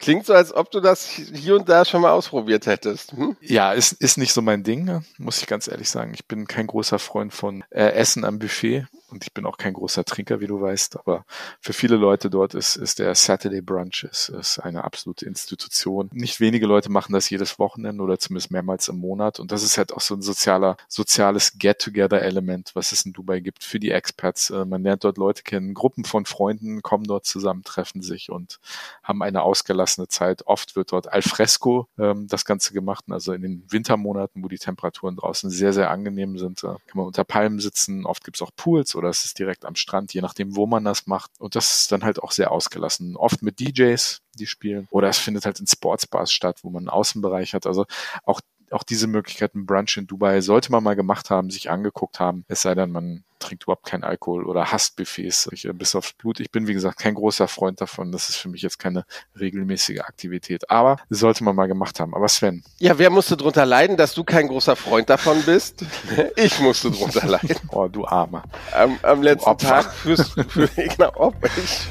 Klingt 0.02 0.26
so, 0.26 0.34
als 0.34 0.54
ob 0.54 0.72
du 0.72 0.80
das 0.80 1.06
hier 1.06 1.56
und 1.56 1.70
da 1.70 1.86
schon 1.86 2.02
mal 2.02 2.12
ausprobiert 2.12 2.66
hättest. 2.66 3.12
Hm? 3.14 3.38
Ja, 3.39 3.72
ist, 3.72 3.93
ist 3.93 4.18
nicht 4.18 4.34
so 4.34 4.41
mein 4.41 4.64
Ding, 4.64 5.04
muss 5.20 5.39
ich 5.41 5.47
ganz 5.47 5.68
ehrlich 5.68 5.89
sagen. 5.89 6.14
Ich 6.16 6.26
bin 6.26 6.47
kein 6.47 6.66
großer 6.66 6.97
Freund 6.97 7.34
von 7.34 7.64
äh, 7.70 7.91
Essen 7.91 8.26
am 8.26 8.39
Buffet 8.39 8.88
und 9.12 9.24
ich 9.24 9.34
bin 9.34 9.45
auch 9.45 9.58
kein 9.58 9.74
großer 9.74 10.06
Trinker, 10.06 10.39
wie 10.39 10.47
du 10.47 10.62
weißt, 10.62 10.97
aber 10.97 11.26
für 11.60 11.74
viele 11.74 11.97
Leute 11.97 12.30
dort 12.30 12.56
ist, 12.56 12.78
ist 12.78 12.99
der 12.99 13.14
Saturday 13.14 13.62
Brunch 13.62 14.08
ist, 14.10 14.30
ist 14.30 14.60
eine 14.60 14.84
absolute 14.84 15.26
Institution. 15.26 16.10
Nicht 16.14 16.39
wenige 16.39 16.66
Leute 16.66 16.89
machen 16.89 17.14
das 17.14 17.30
jedes 17.30 17.60
Wochenende 17.60 18.02
oder 18.02 18.18
zumindest 18.18 18.52
mehrmals 18.52 18.88
im 18.88 18.97
Monat 18.97 19.39
und 19.39 19.52
das 19.52 19.64
ist 19.64 19.78
halt 19.78 19.93
auch 19.93 20.02
so 20.02 20.16
ein 20.16 20.22
sozialer, 20.22 20.78
soziales 20.88 21.58
Get-Together-Element, 21.60 22.72
was 22.74 22.91
es 22.91 23.06
in 23.06 23.14
Dubai 23.14 23.41
gibt 23.41 23.64
für 23.64 23.80
die 23.80 23.91
Expats. 23.91 24.49
Äh, 24.49 24.66
man 24.66 24.82
lernt 24.82 25.04
dort 25.04 25.18
Leute 25.18 25.43
kennen, 25.43 25.74
Gruppen 25.74 26.06
von 26.06 26.26
Freunden 26.26 26.82
kommen 26.82 27.04
dort 27.04 27.26
zusammen, 27.26 27.64
treffen 27.64 28.02
sich 28.02 28.32
und 28.32 28.60
haben 29.04 29.22
eine 29.22 29.43
ausgelassene 29.43 29.90
Zeit. 30.07 30.47
Oft 30.47 30.75
wird 30.75 30.91
dort 30.91 31.11
al 31.11 31.21
fresco 31.21 31.87
ähm, 31.97 32.27
das 32.27 32.45
Ganze 32.45 32.73
gemacht, 32.73 33.05
also 33.09 33.33
in 33.33 33.41
den 33.41 33.65
Wintermonaten, 33.69 34.43
wo 34.43 34.47
die 34.47 34.57
Temperaturen 34.57 35.15
draußen 35.15 35.49
sehr, 35.49 35.73
sehr 35.73 35.91
angenehm 35.91 36.37
sind, 36.37 36.63
äh, 36.63 36.67
kann 36.67 36.95
man 36.95 37.07
unter 37.07 37.23
Palmen 37.23 37.59
sitzen. 37.59 38.05
Oft 38.05 38.23
gibt's 38.23 38.41
auch 38.41 38.51
Pools 38.55 38.95
oder 38.95 39.09
es 39.09 39.25
ist 39.25 39.39
direkt 39.39 39.65
am 39.65 39.75
Strand, 39.75 40.13
je 40.13 40.21
nachdem, 40.21 40.55
wo 40.55 40.65
man 40.65 40.83
das 40.83 41.07
macht. 41.07 41.31
Und 41.39 41.55
das 41.55 41.81
ist 41.81 41.91
dann 41.91 42.03
halt 42.03 42.21
auch 42.21 42.31
sehr 42.31 42.51
ausgelassen. 42.51 43.15
Oft 43.15 43.41
mit 43.41 43.59
DJs, 43.59 44.21
die 44.35 44.47
spielen. 44.47 44.87
Oder 44.91 45.09
es 45.09 45.17
findet 45.17 45.45
halt 45.45 45.59
in 45.59 45.67
Sportsbars 45.67 46.31
statt, 46.31 46.59
wo 46.63 46.69
man 46.69 46.81
einen 46.81 46.89
Außenbereich 46.89 47.53
hat. 47.53 47.65
Also 47.65 47.85
auch 48.23 48.41
auch 48.71 48.83
diese 48.83 49.07
Möglichkeiten 49.07 49.65
Brunch 49.65 49.97
in 49.97 50.07
Dubai 50.07 50.39
sollte 50.39 50.71
man 50.71 50.81
mal 50.81 50.95
gemacht 50.95 51.29
haben, 51.29 51.49
sich 51.49 51.69
angeguckt 51.69 52.21
haben. 52.21 52.45
Es 52.47 52.61
sei 52.61 52.73
denn, 52.73 52.91
man 52.91 53.25
trinkt 53.41 53.63
überhaupt 53.63 53.85
keinen 53.85 54.03
Alkohol 54.03 54.45
oder 54.45 54.71
hasst 54.71 54.95
Buffets 54.95 55.49
ich, 55.51 55.65
äh, 55.65 55.73
bis 55.73 55.95
aufs 55.95 56.13
Blut. 56.13 56.39
Ich 56.39 56.51
bin, 56.51 56.67
wie 56.67 56.73
gesagt, 56.73 56.99
kein 56.99 57.15
großer 57.15 57.47
Freund 57.47 57.81
davon. 57.81 58.11
Das 58.11 58.29
ist 58.29 58.37
für 58.37 58.49
mich 58.49 58.61
jetzt 58.61 58.79
keine 58.79 59.05
regelmäßige 59.39 59.99
Aktivität. 59.99 60.69
Aber 60.69 60.97
sollte 61.09 61.43
man 61.43 61.55
mal 61.55 61.67
gemacht 61.67 61.99
haben. 61.99 62.15
Aber 62.15 62.27
Sven. 62.27 62.63
Ja, 62.79 62.97
wer 62.97 63.09
musste 63.09 63.35
drunter 63.35 63.65
leiden, 63.65 63.97
dass 63.97 64.13
du 64.13 64.23
kein 64.23 64.47
großer 64.47 64.75
Freund 64.75 65.09
davon 65.09 65.41
bist? 65.43 65.85
Ich 66.35 66.59
musste 66.59 66.91
drunter 66.91 67.27
leiden. 67.27 67.57
oh, 67.69 67.87
du 67.87 68.05
Armer. 68.05 68.43
Am, 68.73 68.97
am 69.01 69.21
letzten 69.21 69.57
Tag 69.57 69.91
fürs, 69.93 70.29
für, 70.29 70.67
genau, 70.75 71.11
ob 71.15 71.35
ich, 71.57 71.87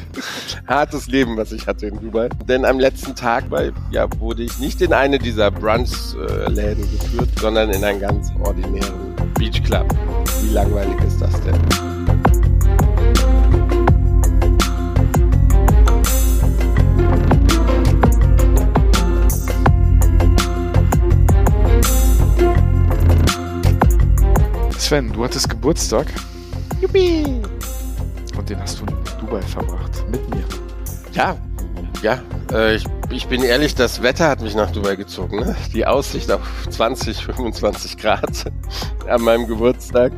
hartes 0.66 1.06
Leben, 1.06 1.36
was 1.36 1.52
ich 1.52 1.66
hatte 1.66 1.86
in 1.86 2.00
Dubai. 2.00 2.28
Denn 2.46 2.64
am 2.64 2.78
letzten 2.78 3.14
Tag 3.14 3.48
bei, 3.50 3.72
ja, 3.90 4.08
wurde 4.18 4.42
ich 4.42 4.58
nicht 4.58 4.80
in 4.80 4.92
eine 4.92 5.18
dieser 5.18 5.50
Brunch-Läden 5.50 6.90
geführt, 6.90 7.28
sondern 7.38 7.70
in 7.70 7.84
einen 7.84 8.00
ganz 8.00 8.30
ordinären 8.44 9.14
Beach 9.34 9.62
Club. 9.62 9.86
Wie 10.42 10.50
langweilig 10.50 10.96
ist 11.06 11.20
das 11.20 11.32
denn? 11.42 12.00
Sven, 24.78 25.12
du 25.12 25.22
hattest 25.22 25.48
Geburtstag. 25.48 26.06
Juppie! 26.80 27.24
Und 28.36 28.50
den 28.50 28.58
hast 28.60 28.80
du 28.80 28.86
in 28.86 29.20
Dubai 29.20 29.40
verbracht. 29.42 30.04
Mit 30.10 30.28
mir. 30.34 30.42
Ja, 31.12 31.36
ja. 32.02 32.18
Äh, 32.50 32.74
ich, 32.74 32.84
ich 33.10 33.28
bin 33.28 33.42
ehrlich, 33.44 33.74
das 33.76 34.02
Wetter 34.02 34.28
hat 34.28 34.40
mich 34.40 34.56
nach 34.56 34.72
Dubai 34.72 34.96
gezogen. 34.96 35.40
Ne? 35.40 35.54
Die 35.74 35.86
Aussicht 35.86 36.32
auf 36.32 36.40
20, 36.70 37.24
25 37.24 37.98
Grad 37.98 38.50
an 39.10 39.22
meinem 39.22 39.46
Geburtstag. 39.46 40.12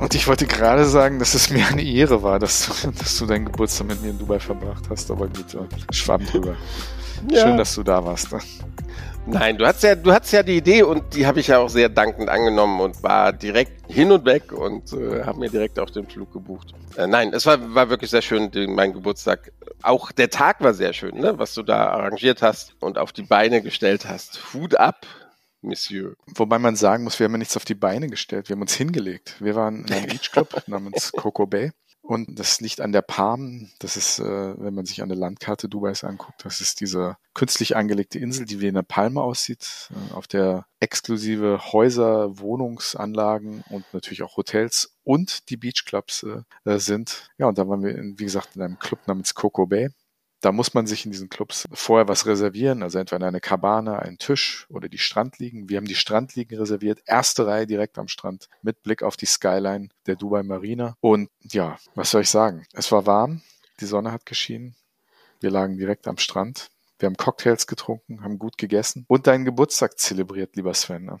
Und 0.00 0.14
ich 0.14 0.26
wollte 0.26 0.46
gerade 0.46 0.84
sagen, 0.84 1.18
dass 1.18 1.34
es 1.34 1.50
mir 1.50 1.66
eine 1.66 1.82
Ehre 1.82 2.22
war, 2.22 2.38
dass 2.38 2.66
du, 2.66 2.90
dass 2.98 3.18
du 3.18 3.26
deinen 3.26 3.46
Geburtstag 3.46 3.88
mit 3.88 4.02
mir 4.02 4.10
in 4.10 4.18
Dubai 4.18 4.38
verbracht 4.38 4.84
hast. 4.90 5.10
Aber 5.10 5.26
gut, 5.26 5.56
schwamm 5.90 6.24
drüber. 6.26 6.56
Ja. 7.30 7.42
Schön, 7.42 7.56
dass 7.56 7.74
du 7.74 7.82
da 7.82 8.04
warst. 8.04 8.32
Ne? 8.32 8.40
Nein, 9.26 9.56
du 9.56 9.66
hast 9.66 9.82
ja, 9.82 9.94
du 9.94 10.12
hattest 10.12 10.34
ja 10.34 10.42
die 10.42 10.58
Idee 10.58 10.82
und 10.82 11.14
die 11.14 11.26
habe 11.26 11.40
ich 11.40 11.46
ja 11.46 11.58
auch 11.58 11.70
sehr 11.70 11.88
dankend 11.88 12.28
angenommen 12.28 12.80
und 12.80 13.02
war 13.02 13.32
direkt 13.32 13.90
hin 13.90 14.12
und 14.12 14.26
weg 14.26 14.52
und 14.52 14.92
äh, 14.92 15.24
habe 15.24 15.38
mir 15.38 15.48
direkt 15.48 15.78
auch 15.78 15.88
den 15.88 16.06
Flug 16.06 16.32
gebucht. 16.32 16.74
Äh, 16.96 17.06
nein, 17.06 17.32
es 17.32 17.46
war, 17.46 17.74
war 17.74 17.88
wirklich 17.88 18.10
sehr 18.10 18.20
schön, 18.20 18.50
den, 18.50 18.74
mein 18.74 18.92
Geburtstag. 18.92 19.50
Auch 19.82 20.12
der 20.12 20.28
Tag 20.28 20.60
war 20.60 20.74
sehr 20.74 20.92
schön, 20.92 21.18
ne, 21.18 21.38
was 21.38 21.54
du 21.54 21.62
da 21.62 21.86
arrangiert 21.86 22.42
hast 22.42 22.74
und 22.80 22.98
auf 22.98 23.12
die 23.12 23.22
Beine 23.22 23.62
gestellt 23.62 24.06
hast. 24.06 24.40
Hut 24.52 24.78
ab, 24.78 25.06
Monsieur. 25.64 26.14
Wobei 26.34 26.58
man 26.58 26.76
sagen 26.76 27.04
muss, 27.04 27.18
wir 27.18 27.24
haben 27.24 27.32
ja 27.32 27.38
nichts 27.38 27.56
auf 27.56 27.64
die 27.64 27.74
Beine 27.74 28.08
gestellt, 28.08 28.48
wir 28.48 28.54
haben 28.54 28.62
uns 28.62 28.74
hingelegt. 28.74 29.36
Wir 29.40 29.54
waren 29.54 29.84
in 29.84 29.92
einem 29.92 30.06
Beachclub 30.06 30.64
namens 30.68 31.12
Coco 31.12 31.46
Bay 31.46 31.72
und 32.04 32.38
das 32.38 32.60
liegt 32.60 32.82
an 32.82 32.92
der 32.92 33.00
Palm. 33.00 33.70
Das 33.78 33.96
ist, 33.96 34.18
äh, 34.18 34.24
wenn 34.58 34.74
man 34.74 34.84
sich 34.84 35.02
an 35.02 35.08
der 35.08 35.16
Landkarte 35.16 35.70
Dubais 35.70 36.04
anguckt, 36.04 36.44
das 36.44 36.60
ist 36.60 36.80
diese 36.80 37.16
künstlich 37.32 37.76
angelegte 37.76 38.18
Insel, 38.18 38.44
die 38.44 38.60
wie 38.60 38.68
eine 38.68 38.82
Palme 38.82 39.22
aussieht, 39.22 39.88
äh, 39.90 40.12
auf 40.12 40.26
der 40.26 40.66
exklusive 40.80 41.72
Häuser, 41.72 42.38
Wohnungsanlagen 42.38 43.64
und 43.70 43.86
natürlich 43.94 44.22
auch 44.22 44.36
Hotels 44.36 44.98
und 45.02 45.48
die 45.48 45.56
Beachclubs 45.56 46.24
äh, 46.24 46.78
sind. 46.78 47.30
Ja, 47.38 47.46
und 47.46 47.56
da 47.56 47.66
waren 47.66 47.82
wir, 47.82 47.96
in, 47.96 48.18
wie 48.18 48.24
gesagt, 48.24 48.54
in 48.54 48.60
einem 48.60 48.78
Club 48.78 49.00
namens 49.06 49.34
Coco 49.34 49.64
Bay. 49.64 49.88
Da 50.44 50.52
muss 50.52 50.74
man 50.74 50.86
sich 50.86 51.06
in 51.06 51.10
diesen 51.10 51.30
Clubs 51.30 51.64
vorher 51.72 52.06
was 52.06 52.26
reservieren, 52.26 52.82
also 52.82 52.98
entweder 52.98 53.26
eine 53.26 53.40
Kabane, 53.40 54.00
einen 54.00 54.18
Tisch 54.18 54.66
oder 54.68 54.90
die 54.90 54.98
Strandliegen. 54.98 55.70
Wir 55.70 55.78
haben 55.78 55.86
die 55.86 55.94
Strandliegen 55.94 56.58
reserviert, 56.58 57.00
erste 57.06 57.46
Reihe 57.46 57.66
direkt 57.66 57.96
am 57.96 58.08
Strand 58.08 58.50
mit 58.60 58.82
Blick 58.82 59.02
auf 59.02 59.16
die 59.16 59.24
Skyline 59.24 59.88
der 60.06 60.16
Dubai 60.16 60.42
Marina. 60.42 60.98
Und 61.00 61.30
ja, 61.40 61.78
was 61.94 62.10
soll 62.10 62.20
ich 62.20 62.28
sagen? 62.28 62.66
Es 62.74 62.92
war 62.92 63.06
warm, 63.06 63.40
die 63.80 63.86
Sonne 63.86 64.12
hat 64.12 64.26
geschienen, 64.26 64.74
wir 65.40 65.50
lagen 65.50 65.78
direkt 65.78 66.06
am 66.06 66.18
Strand. 66.18 66.68
Wir 66.98 67.06
haben 67.06 67.16
Cocktails 67.16 67.66
getrunken, 67.66 68.22
haben 68.22 68.38
gut 68.38 68.58
gegessen 68.58 69.06
und 69.08 69.26
deinen 69.26 69.46
Geburtstag 69.46 69.98
zelebriert, 69.98 70.56
lieber 70.56 70.74
Sven. 70.74 71.06
Ne? 71.06 71.18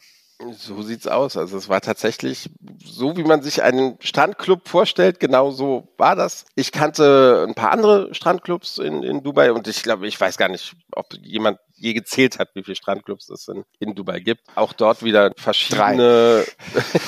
So 0.56 0.82
sieht's 0.82 1.06
aus. 1.06 1.36
Also 1.36 1.56
es 1.56 1.68
war 1.68 1.80
tatsächlich 1.80 2.50
so, 2.84 3.16
wie 3.16 3.24
man 3.24 3.42
sich 3.42 3.62
einen 3.62 3.96
Strandclub 4.00 4.68
vorstellt. 4.68 5.20
Genau 5.20 5.50
so 5.50 5.88
war 5.96 6.16
das. 6.16 6.44
Ich 6.54 6.72
kannte 6.72 7.44
ein 7.48 7.54
paar 7.54 7.72
andere 7.72 8.14
Strandclubs 8.14 8.78
in, 8.78 9.02
in 9.02 9.22
Dubai 9.22 9.52
und 9.52 9.66
ich 9.68 9.82
glaube, 9.82 10.06
ich 10.06 10.20
weiß 10.20 10.36
gar 10.36 10.48
nicht, 10.48 10.74
ob 10.92 11.06
jemand 11.22 11.58
je 11.76 11.92
gezählt 11.92 12.38
hat, 12.38 12.50
wie 12.54 12.62
viele 12.62 12.76
Strandclubs 12.76 13.28
es 13.30 13.48
in, 13.48 13.64
in 13.78 13.94
Dubai 13.94 14.20
gibt. 14.20 14.42
Auch 14.54 14.72
dort 14.72 15.02
wieder 15.02 15.32
verschiedene. 15.36 16.44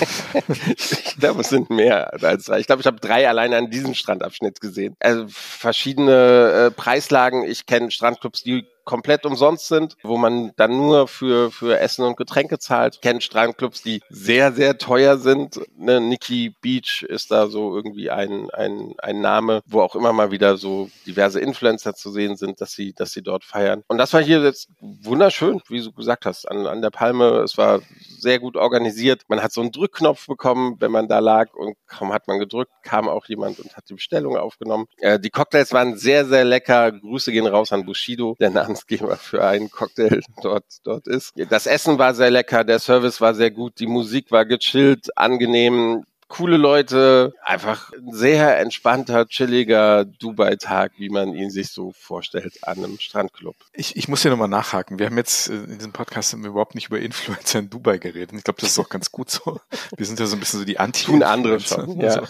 ich 0.76 1.16
glaube, 1.18 1.40
es 1.40 1.48
sind 1.48 1.70
mehr 1.70 2.12
als 2.22 2.44
drei. 2.44 2.60
Ich 2.60 2.66
glaube, 2.66 2.80
ich 2.80 2.86
habe 2.86 3.00
drei 3.00 3.28
alleine 3.28 3.56
an 3.56 3.70
diesem 3.70 3.94
Strandabschnitt 3.94 4.60
gesehen. 4.60 4.96
Also 5.00 5.26
verschiedene 5.28 6.66
äh, 6.66 6.70
Preislagen. 6.70 7.44
Ich 7.44 7.66
kenne 7.66 7.90
Strandclubs, 7.90 8.42
die 8.42 8.66
komplett 8.86 9.26
umsonst 9.26 9.66
sind, 9.66 9.96
wo 10.02 10.16
man 10.16 10.52
dann 10.56 10.70
nur 10.70 11.08
für, 11.08 11.50
für 11.50 11.78
Essen 11.78 12.04
und 12.04 12.16
Getränke 12.16 12.58
zahlt. 12.58 13.02
Kennt 13.02 13.22
Strandclubs, 13.22 13.82
die 13.82 14.00
sehr, 14.08 14.52
sehr 14.52 14.78
teuer 14.78 15.18
sind. 15.18 15.60
Ne, 15.76 16.00
Nikki 16.00 16.54
Beach 16.62 17.02
ist 17.02 17.30
da 17.30 17.48
so 17.48 17.76
irgendwie 17.76 18.10
ein, 18.10 18.48
ein, 18.50 18.94
ein 18.98 19.20
Name, 19.20 19.60
wo 19.66 19.80
auch 19.80 19.96
immer 19.96 20.12
mal 20.12 20.30
wieder 20.30 20.56
so 20.56 20.88
diverse 21.06 21.40
Influencer 21.40 21.94
zu 21.94 22.10
sehen 22.10 22.36
sind, 22.36 22.60
dass 22.60 22.72
sie, 22.72 22.94
dass 22.94 23.10
sie 23.10 23.22
dort 23.22 23.44
feiern. 23.44 23.82
Und 23.88 23.98
das 23.98 24.12
war 24.14 24.22
hier 24.22 24.40
jetzt 24.42 24.68
wunderschön, 24.80 25.60
wie 25.68 25.82
du 25.82 25.92
gesagt 25.92 26.24
hast, 26.24 26.48
an, 26.48 26.66
an 26.66 26.80
der 26.80 26.90
Palme. 26.90 27.40
Es 27.40 27.58
war 27.58 27.80
sehr 27.98 28.38
gut 28.38 28.56
organisiert. 28.56 29.22
Man 29.28 29.42
hat 29.42 29.52
so 29.52 29.60
einen 29.60 29.72
Drückknopf 29.72 30.26
bekommen, 30.28 30.76
wenn 30.78 30.92
man 30.92 31.08
da 31.08 31.18
lag 31.18 31.52
und 31.54 31.76
kaum 31.88 32.12
hat 32.12 32.28
man 32.28 32.38
gedrückt, 32.38 32.70
kam 32.84 33.08
auch 33.08 33.26
jemand 33.26 33.58
und 33.58 33.76
hat 33.76 33.88
die 33.90 33.94
Bestellung 33.94 34.36
aufgenommen. 34.36 34.86
Äh, 34.98 35.18
die 35.18 35.30
Cocktails 35.30 35.72
waren 35.72 35.96
sehr, 35.96 36.24
sehr 36.24 36.44
lecker. 36.44 36.92
Grüße 36.92 37.32
gehen 37.32 37.46
raus 37.46 37.72
an 37.72 37.84
Bushido, 37.84 38.36
der 38.38 38.50
Name 38.50 38.75
Namensgeber 38.76 39.16
für 39.16 39.44
einen 39.44 39.70
Cocktail 39.70 40.20
dort, 40.42 40.64
dort 40.84 41.06
ist. 41.06 41.32
Das 41.50 41.66
Essen 41.66 41.98
war 41.98 42.14
sehr 42.14 42.30
lecker, 42.30 42.64
der 42.64 42.78
Service 42.78 43.20
war 43.20 43.34
sehr 43.34 43.50
gut, 43.50 43.80
die 43.80 43.86
Musik 43.86 44.30
war 44.30 44.44
gechillt, 44.44 45.16
angenehm, 45.16 46.04
coole 46.28 46.56
Leute, 46.56 47.34
einfach 47.44 47.92
ein 47.92 48.12
sehr 48.12 48.58
entspannter, 48.58 49.26
chilliger 49.28 50.04
Dubai-Tag, 50.04 50.92
wie 50.98 51.08
man 51.08 51.34
ihn 51.34 51.50
sich 51.50 51.70
so 51.70 51.92
vorstellt 51.96 52.58
an 52.62 52.78
einem 52.78 52.98
Strandclub. 52.98 53.54
Ich, 53.72 53.96
ich 53.96 54.08
muss 54.08 54.22
hier 54.22 54.32
nochmal 54.32 54.48
nachhaken. 54.48 54.98
Wir 54.98 55.06
haben 55.06 55.16
jetzt 55.16 55.48
äh, 55.48 55.54
in 55.54 55.78
diesem 55.78 55.92
Podcast 55.92 56.34
überhaupt 56.34 56.74
nicht 56.74 56.88
über 56.88 56.98
Influencer 56.98 57.60
in 57.60 57.70
Dubai 57.70 57.98
geredet. 57.98 58.32
Ich 58.36 58.44
glaube, 58.44 58.60
das 58.60 58.70
ist 58.70 58.78
auch 58.78 58.88
ganz 58.88 59.12
gut 59.12 59.30
so. 59.30 59.60
Wir 59.96 60.06
sind 60.06 60.18
ja 60.18 60.26
so 60.26 60.36
ein 60.36 60.40
bisschen 60.40 60.58
so 60.58 60.64
die 60.64 60.80
anti 60.80 61.04
Tun 61.04 61.22
andere 61.22 61.60
schon, 61.60 62.00
ja. 62.00 62.22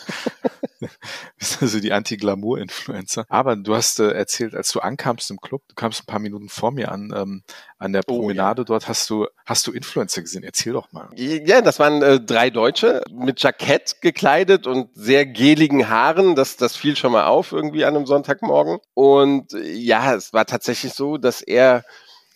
So. 1.39 1.59
also 1.61 1.81
die 1.81 1.93
Anti-Glamour-Influencer. 1.93 3.27
Aber 3.29 3.57
du 3.57 3.75
hast 3.75 4.01
äh, 4.01 4.11
erzählt, 4.11 4.55
als 4.55 4.73
du 4.73 4.81
ankamst 4.81 5.31
im 5.31 5.41
Club, 5.41 5.63
du 5.69 5.75
kamst 5.75 6.03
ein 6.03 6.07
paar 6.07 6.19
Minuten 6.19 6.49
vor 6.49 6.73
mir 6.73 6.91
an, 6.91 7.13
ähm, 7.15 7.43
an 7.79 7.93
der 7.93 8.03
Promenade 8.03 8.63
oh, 8.63 8.65
ja. 8.65 8.67
dort, 8.67 8.89
hast 8.89 9.11
du, 9.11 9.27
hast 9.45 9.67
du 9.67 9.73
Influencer 9.73 10.23
gesehen? 10.23 10.43
Erzähl 10.43 10.73
doch 10.73 10.93
mal. 10.93 11.09
Ja, 11.15 11.61
das 11.61 11.79
waren 11.79 12.03
äh, 12.03 12.21
drei 12.21 12.51
Deutsche 12.51 13.03
mit 13.13 13.43
Jackett 13.43 14.01
gekleidet 14.01 14.67
und 14.67 14.89
sehr 14.95 15.27
geligen 15.27 15.89
Haaren. 15.89 16.35
Das, 16.35 16.57
das 16.57 16.77
fiel 16.77 16.97
schon 16.97 17.13
mal 17.13 17.27
auf 17.27 17.53
irgendwie 17.53 17.85
an 17.85 17.97
einem 17.97 18.07
Sonntagmorgen. 18.07 18.79
Und 18.95 19.53
äh, 19.53 19.73
ja, 19.73 20.15
es 20.15 20.33
war 20.33 20.47
tatsächlich 20.47 20.95
so, 20.95 21.19
dass 21.19 21.43
er 21.43 21.85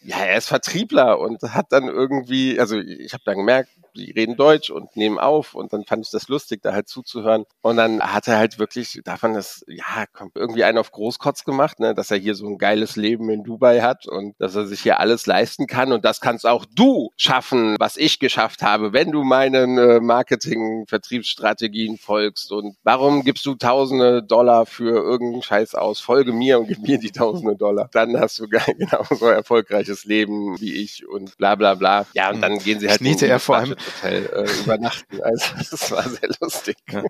ja, 0.03 0.17
er 0.17 0.39
ist 0.39 0.49
Vertriebler 0.49 1.19
und 1.19 1.43
hat 1.43 1.73
dann 1.73 1.89
irgendwie, 1.89 2.59
also 2.59 2.79
ich 2.79 3.13
habe 3.13 3.23
dann 3.27 3.37
gemerkt, 3.37 3.71
die 3.97 4.11
reden 4.11 4.37
Deutsch 4.37 4.71
und 4.71 4.97
nehmen 4.97 5.19
auf 5.19 5.55
und 5.55 5.73
dann 5.73 5.85
fand 5.85 6.07
ich 6.07 6.11
das 6.11 6.29
lustig, 6.29 6.63
da 6.63 6.73
halt 6.73 6.89
zuzuhören. 6.89 7.45
Und 7.63 7.77
dann 7.77 8.01
hat 8.01 8.29
er 8.29 8.39
halt 8.39 8.59
wirklich 8.59 9.01
davon 9.05 9.35
das, 9.35 9.65
ja, 9.69 10.07
kommt 10.13 10.37
irgendwie 10.37 10.65
einen 10.65 10.79
auf 10.79 10.93
Großkotz 10.93 11.45
gemacht, 11.45 11.81
ne, 11.81 11.95
dass 11.95 12.11
er 12.11 12.19
hier 12.19 12.35
so 12.35 12.47
ein 12.47 12.59
geiles 12.59 12.97
Leben 12.97 13.31
in 13.31 13.45
Dubai 13.45 13.81
hat 13.81 14.07
und 14.07 14.35
dass 14.39 14.55
er 14.55 14.67
sich 14.67 14.81
hier 14.81 15.01
alles 15.01 15.27
leisten 15.27 15.67
kann 15.67 15.93
und 15.93 16.05
das 16.05 16.21
kannst 16.21 16.47
auch 16.47 16.65
du 16.75 17.11
schaffen, 17.17 17.77
was 17.79 17.97
ich 17.97 18.19
geschafft 18.19 18.63
habe, 18.63 18.93
wenn 18.93 19.11
du 19.13 19.23
meinen 19.23 19.79
äh, 19.79 20.01
Marketing-Vertriebsstrategien 20.01 21.99
folgst 21.99 22.53
und 22.53 22.77
warum 22.83 23.25
gibst 23.25 23.47
du 23.47 23.55
tausende 23.55 24.23
Dollar 24.23 24.67
für 24.67 24.97
irgendeinen 24.97 25.43
Scheiß 25.43 25.75
aus? 25.75 26.01
Folge 26.01 26.33
mir 26.33 26.59
und 26.59 26.69
gib 26.69 26.81
mir 26.81 26.99
die 26.99 27.11
tausende 27.11 27.57
Dollar. 27.57 27.89
Dann 27.93 28.19
hast 28.19 28.39
du 28.39 28.49
genauso 28.79 29.27
erfolgreiches 29.27 30.05
Leben 30.05 30.61
wie 30.61 30.75
ich 30.75 31.07
und 31.07 31.37
bla 31.39 31.55
bla 31.55 31.75
bla. 31.75 32.07
Ja, 32.15 32.31
und 32.31 32.41
dann 32.41 32.59
gehen 32.59 32.81
sie 32.81 32.89
halt. 32.89 32.99
Knete 33.01 33.27
er 33.27 33.41
vor 33.41 33.57
allem 33.57 33.77
Hotel 33.87 34.27
äh, 34.27 34.61
übernachten. 34.61 35.21
Also 35.23 35.47
das 35.71 35.91
war 35.91 36.09
sehr 36.09 36.29
lustig. 36.41 36.77
Ja. 36.91 37.03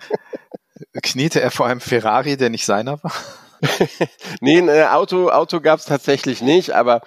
Kniete 1.03 1.41
er 1.41 1.51
vor 1.51 1.67
einem 1.67 1.81
Ferrari, 1.81 2.37
der 2.37 2.51
nicht 2.51 2.65
seiner 2.65 3.03
war? 3.03 3.13
nee, 4.41 4.59
ein 4.59 4.69
äh, 4.69 4.85
Auto, 4.85 5.29
Auto 5.31 5.61
gab 5.61 5.79
es 5.81 5.85
tatsächlich 5.85 6.41
nicht, 6.41 6.71
aber 6.73 7.03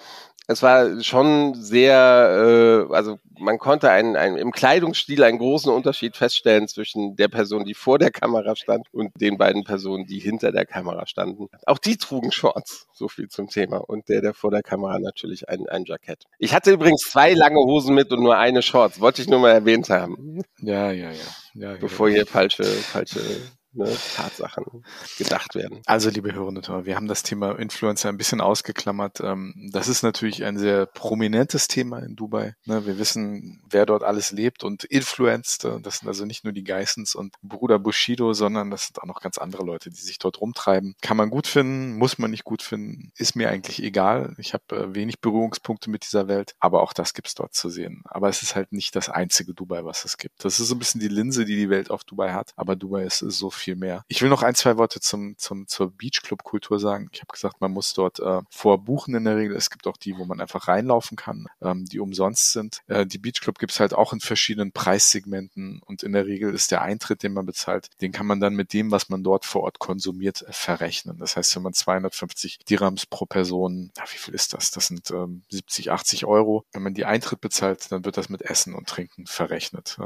es 0.46 0.62
war 0.62 1.02
schon 1.02 1.54
sehr, 1.54 2.86
äh, 2.90 2.94
also 2.94 3.18
man 3.38 3.58
konnte 3.58 3.90
einen, 3.90 4.16
einen, 4.16 4.36
im 4.36 4.52
Kleidungsstil 4.52 5.22
einen 5.24 5.38
großen 5.38 5.72
Unterschied 5.72 6.16
feststellen 6.16 6.68
zwischen 6.68 7.16
der 7.16 7.28
Person, 7.28 7.64
die 7.64 7.74
vor 7.74 7.98
der 7.98 8.10
Kamera 8.10 8.54
stand 8.54 8.86
und 8.92 9.10
den 9.20 9.38
beiden 9.38 9.64
Personen, 9.64 10.06
die 10.06 10.18
hinter 10.18 10.52
der 10.52 10.66
Kamera 10.66 11.06
standen. 11.06 11.48
Auch 11.66 11.78
die 11.78 11.96
trugen 11.96 12.30
Shorts, 12.30 12.86
so 12.92 13.08
viel 13.08 13.28
zum 13.28 13.48
Thema. 13.48 13.78
Und 13.78 14.08
der, 14.08 14.20
der 14.20 14.34
vor 14.34 14.50
der 14.50 14.62
Kamera 14.62 14.98
natürlich 14.98 15.48
ein, 15.48 15.66
ein 15.68 15.84
Jackett. 15.84 16.24
Ich 16.38 16.54
hatte 16.54 16.72
übrigens 16.72 17.02
zwei 17.10 17.32
lange 17.32 17.60
Hosen 17.60 17.94
mit 17.94 18.12
und 18.12 18.22
nur 18.22 18.36
eine 18.36 18.62
Shorts. 18.62 19.00
Wollte 19.00 19.22
ich 19.22 19.28
nur 19.28 19.40
mal 19.40 19.50
erwähnt 19.50 19.88
haben. 19.88 20.42
Ja, 20.58 20.90
ja, 20.90 21.10
ja. 21.10 21.16
ja 21.54 21.76
Bevor 21.76 22.10
hier 22.10 22.26
falsche, 22.26 22.64
falsche 22.64 23.20
ne, 23.74 23.96
Tatsachen 24.16 24.84
gedacht 25.18 25.54
werden. 25.54 25.80
Also, 25.86 26.10
liebe 26.10 26.32
Hörende, 26.32 26.62
wir 26.84 26.96
haben 26.96 27.08
das 27.08 27.22
Thema 27.22 27.52
Influencer 27.58 28.08
ein 28.08 28.18
bisschen 28.18 28.40
ausgeklammert. 28.40 29.20
Ähm, 29.20 29.70
das 29.72 29.88
ist 29.88 30.02
natürlich 30.02 30.44
ein 30.44 30.58
sehr 30.58 30.86
prominentes 30.86 31.68
Thema 31.68 31.98
in 31.98 32.16
Dubai. 32.16 32.54
Ne, 32.64 32.86
wir 32.86 32.98
wissen, 32.98 33.62
wer 33.68 33.86
dort 33.86 34.02
alles 34.02 34.32
lebt 34.32 34.64
und 34.64 34.84
influenzt. 34.84 35.64
Das 35.82 35.98
sind 35.98 36.08
also 36.08 36.24
nicht 36.24 36.44
nur 36.44 36.52
die 36.52 36.64
Geissens 36.64 37.14
und 37.14 37.34
Bruder 37.42 37.78
Bushido, 37.78 38.32
sondern 38.32 38.70
das 38.70 38.86
sind 38.86 39.00
auch 39.00 39.06
noch 39.06 39.20
ganz 39.20 39.38
andere 39.38 39.64
Leute, 39.64 39.90
die 39.90 40.00
sich 40.00 40.18
dort 40.18 40.40
rumtreiben. 40.40 40.94
Kann 41.00 41.16
man 41.16 41.30
gut 41.30 41.46
finden, 41.46 41.96
muss 41.96 42.18
man 42.18 42.30
nicht 42.30 42.44
gut 42.44 42.62
finden, 42.62 43.12
ist 43.16 43.36
mir 43.36 43.50
eigentlich 43.50 43.82
egal. 43.82 44.34
Ich 44.38 44.54
habe 44.54 44.64
äh, 44.76 44.94
wenig 44.94 45.20
Berührungspunkte 45.20 45.90
mit 45.90 46.04
dieser 46.04 46.28
Welt, 46.28 46.54
aber 46.60 46.82
auch 46.82 46.92
das 46.92 47.14
gibt's 47.14 47.34
dort 47.34 47.54
zu 47.54 47.68
sehen. 47.68 48.02
Aber 48.04 48.28
es 48.28 48.42
ist 48.42 48.54
halt 48.54 48.72
nicht 48.72 48.94
das 48.96 49.08
einzige 49.08 49.54
Dubai, 49.54 49.84
was 49.84 50.04
es 50.04 50.18
gibt. 50.18 50.44
Das 50.44 50.60
ist 50.60 50.68
so 50.68 50.74
ein 50.74 50.78
bisschen 50.78 51.00
die 51.00 51.08
Linse, 51.08 51.44
die 51.44 51.56
die 51.56 51.70
Welt 51.70 51.90
auf 51.90 52.04
Dubai 52.04 52.32
hat, 52.32 52.52
aber 52.56 52.76
Dubai 52.76 53.04
ist 53.04 53.18
so 53.18 53.50
viel 53.50 53.63
viel 53.64 53.76
mehr. 53.76 54.04
Ich 54.08 54.22
will 54.22 54.28
noch 54.28 54.42
ein, 54.42 54.54
zwei 54.54 54.76
Worte 54.76 55.00
zum, 55.00 55.36
zum, 55.38 55.66
zur 55.66 55.90
Beachclub-Kultur 55.90 56.78
sagen. 56.78 57.08
Ich 57.12 57.20
habe 57.20 57.32
gesagt, 57.32 57.60
man 57.60 57.72
muss 57.72 57.94
dort 57.94 58.20
äh, 58.20 58.42
vorbuchen 58.50 59.14
in 59.14 59.24
der 59.24 59.36
Regel. 59.36 59.56
Es 59.56 59.70
gibt 59.70 59.86
auch 59.86 59.96
die, 59.96 60.16
wo 60.16 60.24
man 60.24 60.40
einfach 60.40 60.68
reinlaufen 60.68 61.16
kann, 61.16 61.46
ähm, 61.62 61.86
die 61.86 62.00
umsonst 62.00 62.52
sind. 62.52 62.82
Äh, 62.86 63.06
die 63.06 63.18
Beachclub 63.18 63.58
gibt 63.58 63.72
es 63.72 63.80
halt 63.80 63.94
auch 63.94 64.12
in 64.12 64.20
verschiedenen 64.20 64.72
Preissegmenten 64.72 65.80
und 65.84 66.02
in 66.02 66.12
der 66.12 66.26
Regel 66.26 66.54
ist 66.54 66.70
der 66.70 66.82
Eintritt, 66.82 67.22
den 67.22 67.32
man 67.32 67.46
bezahlt, 67.46 67.88
den 68.00 68.12
kann 68.12 68.26
man 68.26 68.40
dann 68.40 68.54
mit 68.54 68.72
dem, 68.72 68.90
was 68.90 69.08
man 69.08 69.24
dort 69.24 69.44
vor 69.46 69.62
Ort 69.62 69.78
konsumiert, 69.78 70.42
äh, 70.42 70.52
verrechnen. 70.52 71.18
Das 71.18 71.36
heißt, 71.36 71.56
wenn 71.56 71.62
man 71.62 71.72
250 71.72 72.58
Dirhams 72.68 73.06
pro 73.06 73.24
Person, 73.24 73.90
ja, 73.96 74.04
wie 74.12 74.18
viel 74.18 74.34
ist 74.34 74.52
das? 74.52 74.70
Das 74.70 74.86
sind 74.88 75.10
ähm, 75.10 75.42
70, 75.50 75.90
80 75.90 76.26
Euro. 76.26 76.64
Wenn 76.72 76.82
man 76.82 76.94
die 76.94 77.06
Eintritt 77.06 77.40
bezahlt, 77.40 77.90
dann 77.90 78.04
wird 78.04 78.16
das 78.16 78.28
mit 78.28 78.42
Essen 78.42 78.74
und 78.74 78.88
Trinken 78.88 79.26
verrechnet. 79.26 79.98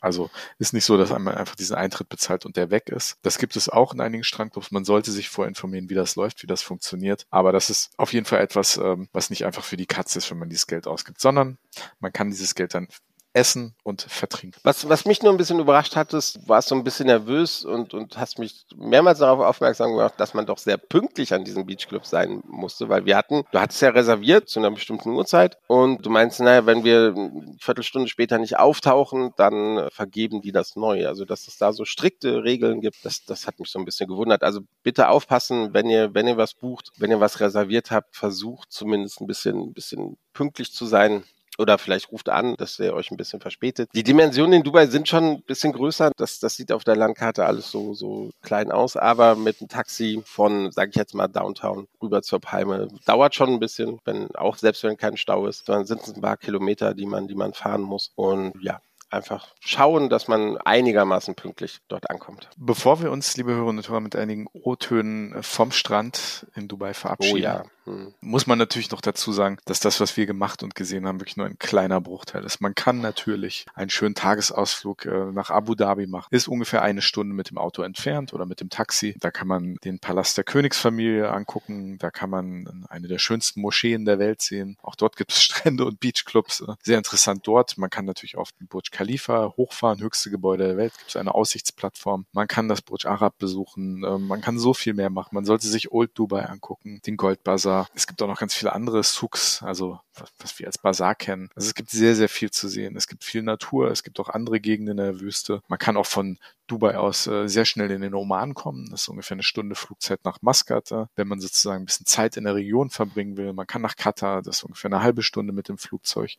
Also 0.00 0.30
ist 0.58 0.72
nicht 0.72 0.84
so, 0.84 0.96
dass 0.96 1.10
man 1.10 1.28
einfach 1.28 1.54
diesen 1.54 1.76
Eintritt 1.76 2.08
bezahlt 2.08 2.46
und 2.46 2.56
der 2.56 2.70
weg 2.70 2.88
ist. 2.88 3.18
Das 3.22 3.38
gibt 3.38 3.56
es 3.56 3.68
auch 3.68 3.94
in 3.94 4.00
einigen 4.00 4.24
Strandclubs. 4.24 4.70
Man 4.70 4.84
sollte 4.84 5.10
sich 5.10 5.28
vorinformieren, 5.28 5.90
wie 5.90 5.94
das 5.94 6.16
läuft, 6.16 6.42
wie 6.42 6.46
das 6.46 6.62
funktioniert. 6.62 7.26
Aber 7.30 7.52
das 7.52 7.70
ist 7.70 7.90
auf 7.96 8.12
jeden 8.12 8.26
Fall 8.26 8.40
etwas, 8.40 8.76
ähm, 8.76 9.08
was 9.12 9.30
nicht 9.30 9.44
einfach 9.44 9.64
für 9.64 9.76
die 9.76 9.86
Katze 9.86 10.18
ist, 10.18 10.30
wenn 10.30 10.38
man 10.38 10.48
dieses 10.48 10.66
Geld 10.66 10.86
ausgibt, 10.86 11.20
sondern 11.20 11.58
man 12.00 12.12
kann 12.12 12.30
dieses 12.30 12.54
Geld 12.54 12.74
dann 12.74 12.88
essen 13.36 13.74
und 13.82 14.02
vertrinken. 14.02 14.58
Was, 14.64 14.88
was 14.88 15.04
mich 15.04 15.22
nur 15.22 15.32
ein 15.32 15.36
bisschen 15.36 15.60
überrascht 15.60 15.94
hat, 15.94 16.14
ist, 16.14 16.48
warst 16.48 16.68
so 16.68 16.74
ein 16.74 16.84
bisschen 16.84 17.06
nervös 17.06 17.64
und, 17.64 17.92
und 17.92 18.16
hast 18.16 18.38
mich 18.38 18.64
mehrmals 18.74 19.18
darauf 19.18 19.40
aufmerksam 19.40 19.90
gemacht, 19.92 20.14
dass 20.16 20.32
man 20.32 20.46
doch 20.46 20.56
sehr 20.56 20.78
pünktlich 20.78 21.34
an 21.34 21.44
diesem 21.44 21.66
Beachclub 21.66 22.06
sein 22.06 22.42
musste, 22.46 22.88
weil 22.88 23.04
wir 23.04 23.16
hatten, 23.16 23.44
du 23.52 23.60
hattest 23.60 23.82
ja 23.82 23.90
reserviert 23.90 24.48
zu 24.48 24.58
einer 24.58 24.70
bestimmten 24.70 25.10
Uhrzeit 25.10 25.58
und 25.66 26.04
du 26.04 26.10
meinst, 26.10 26.40
naja, 26.40 26.64
wenn 26.64 26.82
wir 26.82 27.14
eine 27.14 27.56
Viertelstunde 27.60 28.08
später 28.08 28.38
nicht 28.38 28.58
auftauchen, 28.58 29.32
dann 29.36 29.88
vergeben 29.90 30.40
die 30.40 30.52
das 30.52 30.74
neu. 30.74 31.06
Also, 31.06 31.26
dass 31.26 31.46
es 31.46 31.58
da 31.58 31.74
so 31.74 31.84
strikte 31.84 32.42
Regeln 32.42 32.80
gibt, 32.80 33.04
das, 33.04 33.24
das 33.26 33.46
hat 33.46 33.60
mich 33.60 33.70
so 33.70 33.78
ein 33.78 33.84
bisschen 33.84 34.08
gewundert. 34.08 34.42
Also 34.42 34.60
bitte 34.82 35.10
aufpassen, 35.10 35.74
wenn 35.74 35.90
ihr, 35.90 36.14
wenn 36.14 36.26
ihr 36.26 36.38
was 36.38 36.54
bucht, 36.54 36.90
wenn 36.96 37.10
ihr 37.10 37.20
was 37.20 37.40
reserviert 37.40 37.90
habt, 37.90 38.16
versucht 38.16 38.72
zumindest 38.72 39.20
ein 39.20 39.26
bisschen, 39.26 39.58
ein 39.58 39.72
bisschen 39.74 40.16
pünktlich 40.32 40.72
zu 40.72 40.86
sein 40.86 41.24
oder 41.58 41.78
vielleicht 41.78 42.10
ruft 42.12 42.28
an, 42.28 42.56
dass 42.56 42.78
ihr 42.78 42.94
euch 42.94 43.10
ein 43.10 43.16
bisschen 43.16 43.40
verspätet. 43.40 43.90
Die 43.94 44.02
Dimensionen 44.02 44.54
in 44.54 44.62
Dubai 44.62 44.86
sind 44.86 45.08
schon 45.08 45.24
ein 45.24 45.42
bisschen 45.42 45.72
größer. 45.72 46.12
Das, 46.16 46.38
das 46.38 46.56
sieht 46.56 46.72
auf 46.72 46.84
der 46.84 46.96
Landkarte 46.96 47.46
alles 47.46 47.70
so, 47.70 47.94
so 47.94 48.30
klein 48.42 48.70
aus. 48.70 48.96
Aber 48.96 49.36
mit 49.36 49.60
einem 49.60 49.68
Taxi 49.68 50.22
von, 50.24 50.70
sage 50.72 50.90
ich 50.90 50.96
jetzt 50.96 51.14
mal, 51.14 51.28
Downtown 51.28 51.88
rüber 52.02 52.22
zur 52.22 52.40
Palme 52.40 52.88
dauert 53.04 53.34
schon 53.34 53.50
ein 53.50 53.60
bisschen, 53.60 53.98
wenn 54.04 54.34
auch 54.36 54.56
selbst 54.56 54.82
wenn 54.84 54.96
kein 54.96 55.16
Stau 55.16 55.46
ist, 55.46 55.66
sondern 55.66 55.86
sind 55.86 56.02
es 56.02 56.14
ein 56.14 56.20
paar 56.20 56.36
Kilometer, 56.36 56.94
die 56.94 57.06
man, 57.06 57.28
die 57.28 57.34
man 57.34 57.52
fahren 57.52 57.82
muss. 57.82 58.12
Und 58.14 58.52
ja, 58.62 58.80
einfach 59.10 59.54
schauen, 59.60 60.08
dass 60.08 60.28
man 60.28 60.58
einigermaßen 60.58 61.34
pünktlich 61.34 61.78
dort 61.88 62.10
ankommt. 62.10 62.48
Bevor 62.56 63.02
wir 63.02 63.10
uns, 63.10 63.36
liebe 63.36 63.52
Hörerinnen 63.52 63.78
und 63.78 63.88
Hörer, 63.88 64.00
mit 64.00 64.16
einigen 64.16 64.46
O-Tönen 64.52 65.42
vom 65.42 65.72
Strand 65.72 66.46
in 66.54 66.68
Dubai 66.68 66.94
verabschieden, 66.94 67.36
oh 67.36 67.42
ja. 67.42 67.64
Hm. 67.86 68.12
muss 68.20 68.46
man 68.46 68.58
natürlich 68.58 68.90
noch 68.90 69.00
dazu 69.00 69.32
sagen, 69.32 69.58
dass 69.64 69.80
das, 69.80 70.00
was 70.00 70.16
wir 70.16 70.26
gemacht 70.26 70.62
und 70.62 70.74
gesehen 70.74 71.06
haben, 71.06 71.20
wirklich 71.20 71.36
nur 71.36 71.46
ein 71.46 71.58
kleiner 71.58 72.00
Bruchteil 72.00 72.44
ist. 72.44 72.60
Man 72.60 72.74
kann 72.74 73.00
natürlich 73.00 73.66
einen 73.74 73.90
schönen 73.90 74.14
Tagesausflug 74.14 75.06
äh, 75.06 75.32
nach 75.32 75.50
Abu 75.50 75.74
Dhabi 75.74 76.06
machen. 76.06 76.28
Ist 76.30 76.48
ungefähr 76.48 76.82
eine 76.82 77.02
Stunde 77.02 77.34
mit 77.34 77.50
dem 77.50 77.58
Auto 77.58 77.82
entfernt 77.82 78.34
oder 78.34 78.46
mit 78.46 78.60
dem 78.60 78.68
Taxi. 78.68 79.16
Da 79.20 79.30
kann 79.30 79.48
man 79.48 79.76
den 79.84 79.98
Palast 79.98 80.36
der 80.36 80.44
Königsfamilie 80.44 81.30
angucken. 81.30 81.98
Da 81.98 82.10
kann 82.10 82.30
man 82.30 82.86
eine 82.88 83.08
der 83.08 83.18
schönsten 83.18 83.60
Moscheen 83.60 84.04
der 84.04 84.18
Welt 84.18 84.42
sehen. 84.42 84.76
Auch 84.82 84.96
dort 84.96 85.16
gibt 85.16 85.32
es 85.32 85.42
Strände 85.42 85.84
und 85.84 86.00
Beachclubs. 86.00 86.64
Sehr 86.82 86.98
interessant 86.98 87.46
dort. 87.46 87.78
Man 87.78 87.90
kann 87.90 88.04
natürlich 88.04 88.36
auf 88.36 88.52
den 88.52 88.66
Burj 88.66 88.90
Khalifa 88.90 89.54
hochfahren, 89.56 90.00
höchste 90.00 90.30
Gebäude 90.30 90.66
der 90.66 90.76
Welt, 90.76 90.96
gibt 90.96 91.10
es 91.10 91.16
eine 91.16 91.34
Aussichtsplattform. 91.34 92.26
Man 92.32 92.48
kann 92.48 92.68
das 92.68 92.82
Burj 92.82 93.06
Arab 93.06 93.38
besuchen, 93.38 94.04
ähm, 94.04 94.26
man 94.26 94.40
kann 94.40 94.58
so 94.58 94.74
viel 94.74 94.94
mehr 94.94 95.10
machen. 95.10 95.34
Man 95.34 95.44
sollte 95.44 95.66
sich 95.68 95.92
Old 95.92 96.10
Dubai 96.14 96.46
angucken, 96.46 97.00
den 97.06 97.16
Goldbazar. 97.16 97.75
Es 97.94 98.06
gibt 98.06 98.22
auch 98.22 98.28
noch 98.28 98.38
ganz 98.38 98.54
viele 98.54 98.72
andere 98.72 99.02
Souks, 99.02 99.62
also 99.62 100.00
was, 100.14 100.30
was 100.38 100.58
wir 100.58 100.66
als 100.66 100.78
Bazar 100.78 101.14
kennen. 101.14 101.50
Also 101.54 101.68
es 101.68 101.74
gibt 101.74 101.90
sehr, 101.90 102.14
sehr 102.14 102.28
viel 102.28 102.50
zu 102.50 102.68
sehen. 102.68 102.96
Es 102.96 103.06
gibt 103.06 103.24
viel 103.24 103.42
Natur, 103.42 103.90
es 103.90 104.02
gibt 104.02 104.20
auch 104.20 104.28
andere 104.28 104.60
Gegenden 104.60 104.98
in 104.98 105.04
der 105.04 105.20
Wüste. 105.20 105.62
Man 105.68 105.78
kann 105.78 105.96
auch 105.96 106.06
von 106.06 106.38
Dubai 106.66 106.96
aus 106.96 107.26
äh, 107.26 107.48
sehr 107.48 107.64
schnell 107.64 107.90
in 107.90 108.00
den 108.00 108.14
Oman 108.14 108.54
kommen. 108.54 108.88
Das 108.90 109.02
ist 109.02 109.08
ungefähr 109.08 109.36
eine 109.36 109.42
Stunde 109.42 109.74
Flugzeit 109.74 110.24
nach 110.24 110.38
Maskat, 110.42 110.92
äh, 110.92 111.06
wenn 111.16 111.28
man 111.28 111.40
sozusagen 111.40 111.82
ein 111.82 111.86
bisschen 111.86 112.06
Zeit 112.06 112.36
in 112.36 112.44
der 112.44 112.54
Region 112.54 112.90
verbringen 112.90 113.36
will. 113.36 113.52
Man 113.52 113.66
kann 113.66 113.82
nach 113.82 113.96
Katar, 113.96 114.42
das 114.42 114.58
ist 114.58 114.64
ungefähr 114.64 114.90
eine 114.90 115.02
halbe 115.02 115.22
Stunde 115.22 115.52
mit 115.52 115.68
dem 115.68 115.78
Flugzeug 115.78 116.36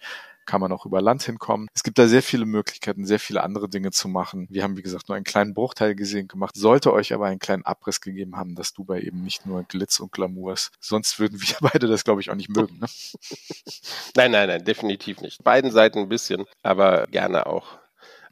kann 0.47 0.61
man 0.61 0.71
auch 0.71 0.87
über 0.87 1.01
Land 1.01 1.21
hinkommen. 1.23 1.67
Es 1.75 1.83
gibt 1.83 1.99
da 1.99 2.07
sehr 2.07 2.23
viele 2.23 2.45
Möglichkeiten, 2.45 3.05
sehr 3.05 3.19
viele 3.19 3.43
andere 3.43 3.69
Dinge 3.69 3.91
zu 3.91 4.07
machen. 4.07 4.47
Wir 4.49 4.63
haben, 4.63 4.77
wie 4.77 4.81
gesagt, 4.81 5.09
nur 5.09 5.15
einen 5.15 5.25
kleinen 5.25 5.53
Bruchteil 5.53 5.93
gesehen 5.93 6.27
gemacht, 6.27 6.55
sollte 6.55 6.91
euch 6.93 7.13
aber 7.13 7.27
einen 7.27 7.39
kleinen 7.39 7.65
Abriss 7.65 8.01
gegeben 8.01 8.37
haben, 8.37 8.55
dass 8.55 8.73
Dubai 8.73 9.01
eben 9.01 9.21
nicht 9.21 9.45
nur 9.45 9.63
Glitz 9.63 9.99
und 9.99 10.11
Glamour 10.11 10.53
ist. 10.53 10.71
Sonst 10.79 11.19
würden 11.19 11.39
wir 11.39 11.55
beide 11.71 11.85
das, 11.87 12.03
glaube 12.03 12.21
ich, 12.21 12.31
auch 12.31 12.35
nicht 12.35 12.49
mögen. 12.49 12.79
Ne? 12.79 12.87
Nein, 14.15 14.31
nein, 14.31 14.47
nein, 14.47 14.63
definitiv 14.63 15.21
nicht. 15.21 15.43
Beiden 15.43 15.69
Seiten 15.69 15.99
ein 15.99 16.09
bisschen, 16.09 16.45
aber 16.63 17.05
gerne 17.07 17.45
auch 17.45 17.77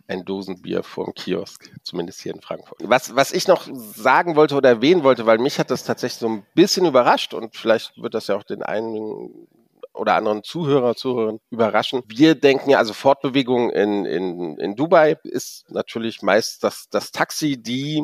ein 0.07 0.25
Dosenbier 0.25 0.83
vorm 0.83 1.13
Kiosk, 1.13 1.71
zumindest 1.83 2.21
hier 2.21 2.33
in 2.33 2.41
Frankfurt. 2.41 2.79
Was, 2.83 3.15
was 3.15 3.31
ich 3.31 3.47
noch 3.47 3.67
sagen 3.73 4.35
wollte 4.35 4.55
oder 4.55 4.69
erwähnen 4.69 5.03
wollte, 5.03 5.25
weil 5.25 5.39
mich 5.39 5.59
hat 5.59 5.71
das 5.71 5.83
tatsächlich 5.83 6.19
so 6.19 6.27
ein 6.27 6.45
bisschen 6.53 6.85
überrascht 6.85 7.33
und 7.33 7.55
vielleicht 7.55 8.01
wird 8.01 8.13
das 8.13 8.27
ja 8.27 8.35
auch 8.35 8.43
den 8.43 8.63
einen 8.63 9.47
oder 9.93 10.15
anderen 10.15 10.43
Zuhörer, 10.43 10.95
Zuhörern 10.95 11.39
überraschen. 11.49 12.03
Wir 12.07 12.35
denken 12.35 12.69
ja, 12.69 12.77
also 12.77 12.93
Fortbewegung 12.93 13.71
in, 13.71 14.05
in, 14.05 14.57
in 14.57 14.75
Dubai 14.75 15.17
ist 15.23 15.65
natürlich 15.69 16.21
meist 16.21 16.63
das, 16.63 16.89
das 16.89 17.11
Taxi, 17.11 17.61
die 17.61 18.03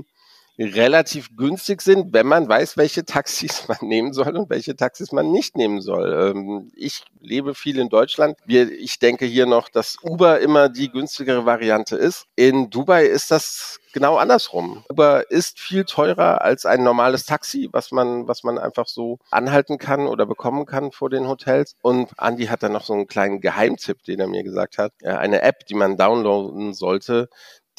relativ 0.63 1.35
günstig 1.35 1.81
sind, 1.81 2.13
wenn 2.13 2.27
man 2.27 2.47
weiß, 2.47 2.77
welche 2.77 3.05
Taxis 3.05 3.65
man 3.67 3.77
nehmen 3.81 4.13
soll 4.13 4.35
und 4.35 4.49
welche 4.49 4.75
Taxis 4.75 5.11
man 5.11 5.31
nicht 5.31 5.55
nehmen 5.57 5.81
soll. 5.81 6.31
Ähm, 6.35 6.71
ich 6.75 7.03
lebe 7.19 7.55
viel 7.55 7.79
in 7.79 7.89
Deutschland. 7.89 8.37
ich 8.47 8.99
denke 8.99 9.25
hier 9.25 9.45
noch, 9.45 9.69
dass 9.69 9.97
Uber 10.03 10.39
immer 10.39 10.69
die 10.69 10.91
günstigere 10.91 11.45
Variante 11.45 11.95
ist. 11.95 12.25
In 12.35 12.69
Dubai 12.69 13.05
ist 13.05 13.31
das 13.31 13.79
genau 13.93 14.17
andersrum. 14.17 14.83
Uber 14.89 15.29
ist 15.29 15.59
viel 15.59 15.85
teurer 15.85 16.41
als 16.41 16.65
ein 16.65 16.83
normales 16.83 17.25
Taxi, 17.25 17.69
was 17.71 17.91
man, 17.91 18.27
was 18.27 18.43
man 18.43 18.57
einfach 18.57 18.87
so 18.87 19.19
anhalten 19.29 19.77
kann 19.77 20.07
oder 20.07 20.25
bekommen 20.25 20.65
kann 20.65 20.91
vor 20.91 21.09
den 21.09 21.27
Hotels. 21.27 21.75
Und 21.81 22.09
Andy 22.19 22.45
hat 22.45 22.63
dann 22.63 22.71
noch 22.71 22.85
so 22.85 22.93
einen 22.93 23.07
kleinen 23.07 23.41
Geheimtipp, 23.41 24.03
den 24.03 24.19
er 24.19 24.27
mir 24.27 24.43
gesagt 24.43 24.77
hat. 24.77 24.93
Eine 25.03 25.41
App, 25.41 25.65
die 25.65 25.75
man 25.75 25.97
downloaden 25.97 26.73
sollte, 26.73 27.29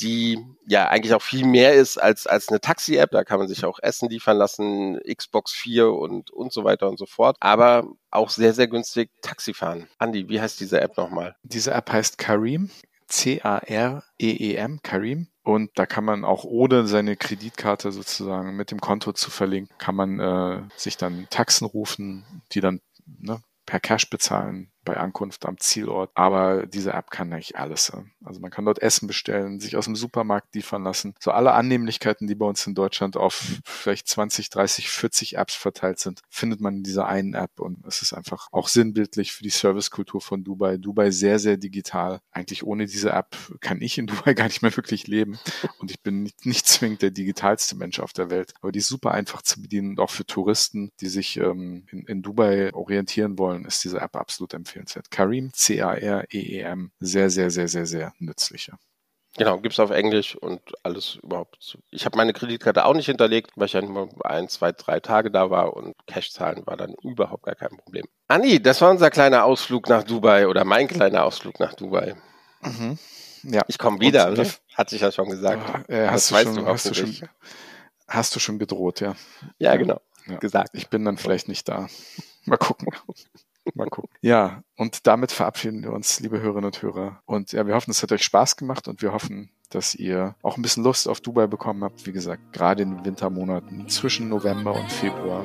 die 0.03 0.39
ja 0.67 0.89
eigentlich 0.89 1.15
auch 1.15 1.23
viel 1.23 1.47
mehr 1.47 1.75
ist 1.75 1.99
als, 1.99 2.27
als 2.27 2.49
eine 2.49 2.61
Taxi-App. 2.61 3.11
Da 3.11 3.25
kann 3.25 3.39
man 3.39 3.49
sich 3.49 3.65
auch 3.65 3.79
Essen 3.81 4.09
liefern 4.09 4.37
lassen, 4.37 5.01
Xbox 5.01 5.53
4 5.53 5.93
und, 5.93 6.31
und 6.31 6.53
so 6.53 6.65
weiter 6.65 6.89
und 6.89 6.99
so 6.99 7.07
fort. 7.07 7.37
Aber 7.41 7.87
auch 8.11 8.31
sehr, 8.31 8.53
sehr 8.53 8.69
günstig 8.69 9.11
Taxi 9.23 9.55
fahren. 9.55 9.89
Andi, 9.99 10.29
wie 10.29 10.41
heißt 10.41 10.61
diese 10.61 10.81
App 10.81 10.97
nochmal? 10.97 11.37
Diese 11.43 11.73
App 11.73 11.91
heißt 11.91 12.19
Kareem. 12.19 12.71
C-A-R-E-E-M, 13.09 14.81
Kareem. 14.83 15.29
Und 15.43 15.71
da 15.75 15.87
kann 15.87 16.05
man 16.05 16.25
auch 16.25 16.45
ohne 16.45 16.87
seine 16.87 17.17
Kreditkarte 17.17 17.93
sozusagen 17.93 18.57
mit 18.57 18.71
dem 18.71 18.81
Konto 18.81 19.13
zu 19.13 19.31
verlinken, 19.31 19.77
kann 19.77 19.95
man 19.95 20.19
äh, 20.19 20.63
sich 20.77 20.97
dann 20.97 21.27
Taxen 21.29 21.67
rufen, 21.67 22.43
die 22.53 22.61
dann 22.61 22.81
ne, 23.05 23.43
per 23.67 23.81
Cash 23.81 24.09
bezahlen 24.09 24.72
bei 24.85 24.97
Ankunft 24.97 25.47
am 25.47 25.59
Zielort. 25.59 26.11
Aber 26.15 26.67
diese 26.67 26.93
App 26.93 27.11
kann 27.11 27.33
eigentlich 27.33 27.57
alles. 27.57 27.93
Also 28.25 28.41
man 28.41 28.51
kann 28.51 28.65
dort 28.65 28.81
Essen 28.81 29.07
bestellen, 29.07 29.61
sich 29.61 29.77
aus 29.77 29.85
dem 29.85 29.97
Supermarkt 29.97 30.55
liefern 30.55 30.83
lassen. 30.83 31.15
So 31.21 31.31
alle 31.31 31.53
Annehmlichkeiten, 31.53 32.27
die 32.27 32.35
bei 32.35 32.47
uns 32.47 32.67
in 32.67 32.75
Deutschland 32.75 33.17
auf 33.17 33.61
vielleicht 33.65 34.09
20, 34.09 34.51
30, 34.51 34.89
40 34.89 35.37
Apps 35.37 35.55
verteilt 35.55 35.99
sind, 35.99 36.21
findet 36.29 36.61
man 36.61 36.77
in 36.77 36.83
dieser 36.83 37.07
einen 37.07 37.35
App. 37.35 37.61
Und 37.61 37.85
es 37.87 38.03
ist 38.03 38.13
einfach 38.13 38.49
auch 38.53 38.69
sinnbildlich 38.69 39.33
für 39.33 39.43
die 39.43 39.51
Servicekultur 39.51 40.21
von 40.21 40.45
Dubai. 40.45 40.77
Dubai 40.79 41.11
sehr, 41.11 41.39
sehr 41.39 41.57
digital. 41.57 42.21
Eigentlich 42.31 42.65
ohne 42.65 42.87
diese 42.87 43.11
App 43.11 43.37
kann 43.61 43.81
ich 43.81 43.99
in 43.99 44.07
Dubai 44.07 44.35
gar 44.35 44.45
nicht 44.45 44.63
mehr 44.63 44.77
wirklich 44.77 45.07
leben. 45.07 45.39
Und 45.79 45.91
ich 45.91 46.01
bin 46.01 46.23
nicht, 46.23 46.47
nicht 46.47 46.67
zwingend 46.67 47.03
der 47.03 47.11
digitalste 47.11 47.77
Mensch 47.77 48.01
auf 48.01 48.13
der 48.13 48.31
Welt. 48.31 48.55
Aber 48.61 48.73
die 48.73 48.81
ist 48.81 48.89
super 48.89 49.13
einfach 49.13 49.43
zu 49.43 49.61
bedienen. 49.63 49.91
Und 49.91 50.01
auch 50.01 50.11
für 50.11 50.27
Touristen, 50.27 50.91
die 51.01 51.09
sich 51.09 51.37
ähm, 51.37 51.87
in, 51.91 52.07
in 52.07 52.23
Dubai 52.23 52.73
orientieren 52.73 53.39
wollen, 53.39 53.65
ist 53.65 53.85
diese 53.85 54.01
App 54.01 54.17
absolut 54.17 54.55
empfehlenswert 54.55 54.72
empfehlenswert. 54.73 55.11
Kareem, 55.11 55.53
C-A-R-E-E-M, 55.53 56.93
sehr, 57.01 57.31
sehr, 57.31 57.51
sehr, 57.51 57.69
sehr, 57.69 57.87
sehr 57.87 58.13
nützlicher. 58.19 58.79
Genau, 59.39 59.59
gibt 59.59 59.73
es 59.73 59.81
auf 59.81 59.91
Englisch 59.91 60.37
und 60.37 60.61
alles 60.83 61.19
überhaupt. 61.23 61.79
Ich 61.91 62.05
habe 62.05 62.19
meine 62.19 62.35
Kreditkarte 62.35 62.85
auch 62.85 62.95
nicht 62.95 63.07
hinterlegt, 63.07 63.53
weil 63.57 63.65
ich 63.65 63.73
ja 63.73 63.81
nur 63.81 64.11
ein, 64.27 64.49
zwei, 64.49 64.73
drei 64.73 65.01
Tage 65.01 65.31
da 65.31 65.49
war 65.49 65.75
und 65.75 65.95
Cash-Zahlen 66.07 66.67
war 66.67 66.77
dann 66.77 66.95
überhaupt 67.03 67.45
gar 67.45 67.55
kein 67.55 67.75
Problem. 67.79 68.05
Anni, 68.29 68.61
das 68.61 68.83
war 68.83 68.91
unser 68.91 69.11
kleiner 69.11 69.45
Ausflug 69.45 69.89
nach 69.89 70.03
Dubai 70.03 70.49
oder 70.49 70.65
mein 70.65 70.87
kleiner 70.87 71.25
Ausflug 71.25 71.61
nach 71.61 71.73
Dubai. 71.73 72.15
Mhm. 72.61 72.99
Ja. 73.45 73.63
Ich 73.69 73.79
komme 73.79 74.01
wieder, 74.01 74.29
und, 74.29 74.39
ne? 74.39 74.51
Hat 74.75 74.91
sich 74.91 75.01
ja 75.01 75.11
schon 75.11 75.31
gesagt. 75.31 75.89
Äh, 75.89 76.09
hast, 76.09 76.31
du 76.31 76.37
schon, 76.37 76.67
hast, 76.67 76.91
du 76.91 76.95
schon, 76.95 77.29
hast 78.07 78.37
du 78.37 78.39
schon 78.39 78.59
gedroht, 78.59 79.01
ja. 79.01 79.17
Ja, 79.59 79.77
genau. 79.77 80.01
Ja. 80.27 80.37
Gesagt. 80.37 80.71
Ich 80.75 80.89
bin 80.89 81.05
dann 81.05 81.17
vielleicht 81.17 81.49
nicht 81.49 81.69
da. 81.69 81.89
Mal 82.45 82.59
gucken. 82.59 82.89
Mal 83.75 83.89
gucken. 83.89 84.11
Ja, 84.21 84.63
und 84.77 85.07
damit 85.07 85.33
verabschieden 85.33 85.83
wir 85.83 85.93
uns, 85.93 86.21
liebe 86.21 86.41
Hörerinnen 86.41 86.67
und 86.67 86.83
Hörer. 86.83 87.23
Und 87.27 87.53
ja, 87.53 87.67
wir 87.67 87.75
hoffen, 87.75 87.91
es 87.91 88.03
hat 88.03 88.13
euch 88.13 88.23
Spaß 88.23 88.57
gemacht 88.57 88.89
und 88.89 89.03
wir 89.03 89.13
hoffen, 89.13 89.51
dass 89.71 89.95
ihr 89.95 90.35
auch 90.43 90.57
ein 90.57 90.63
bisschen 90.63 90.85
Lust 90.85 91.09
auf 91.09 91.21
Dubai 91.21 91.47
bekommen 91.47 91.83
habt. 91.85 92.07
Wie 92.07 92.13
gesagt, 92.13 92.53
gerade 92.53 92.83
in 92.83 92.97
den 92.97 93.05
Wintermonaten 93.05 93.89
zwischen 93.89 94.29
November 94.29 94.75
und 94.75 94.91
Februar, 94.91 95.45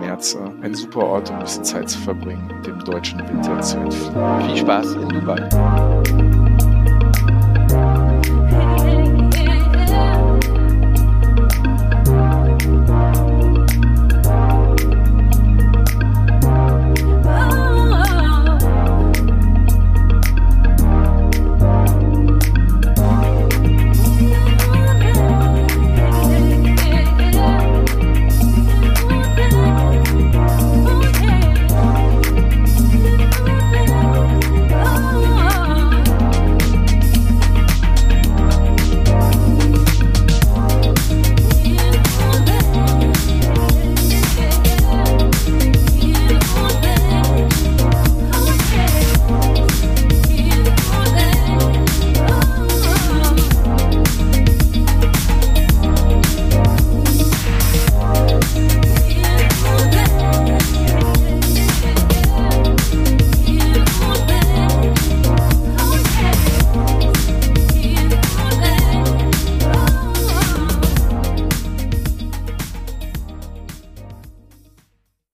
März, 0.00 0.34
äh, 0.34 0.38
ein 0.62 0.74
super 0.74 1.04
Ort, 1.04 1.30
um 1.30 1.36
ein 1.36 1.42
bisschen 1.42 1.64
Zeit 1.64 1.88
zu 1.88 1.98
verbringen, 1.98 2.62
dem 2.66 2.78
deutschen 2.80 3.20
Winter 3.28 3.60
zu 3.60 3.78
entfliehen. 3.78 4.46
Viel 4.46 4.56
Spaß 4.56 4.94
in 4.94 5.08
Dubai. 5.08 6.27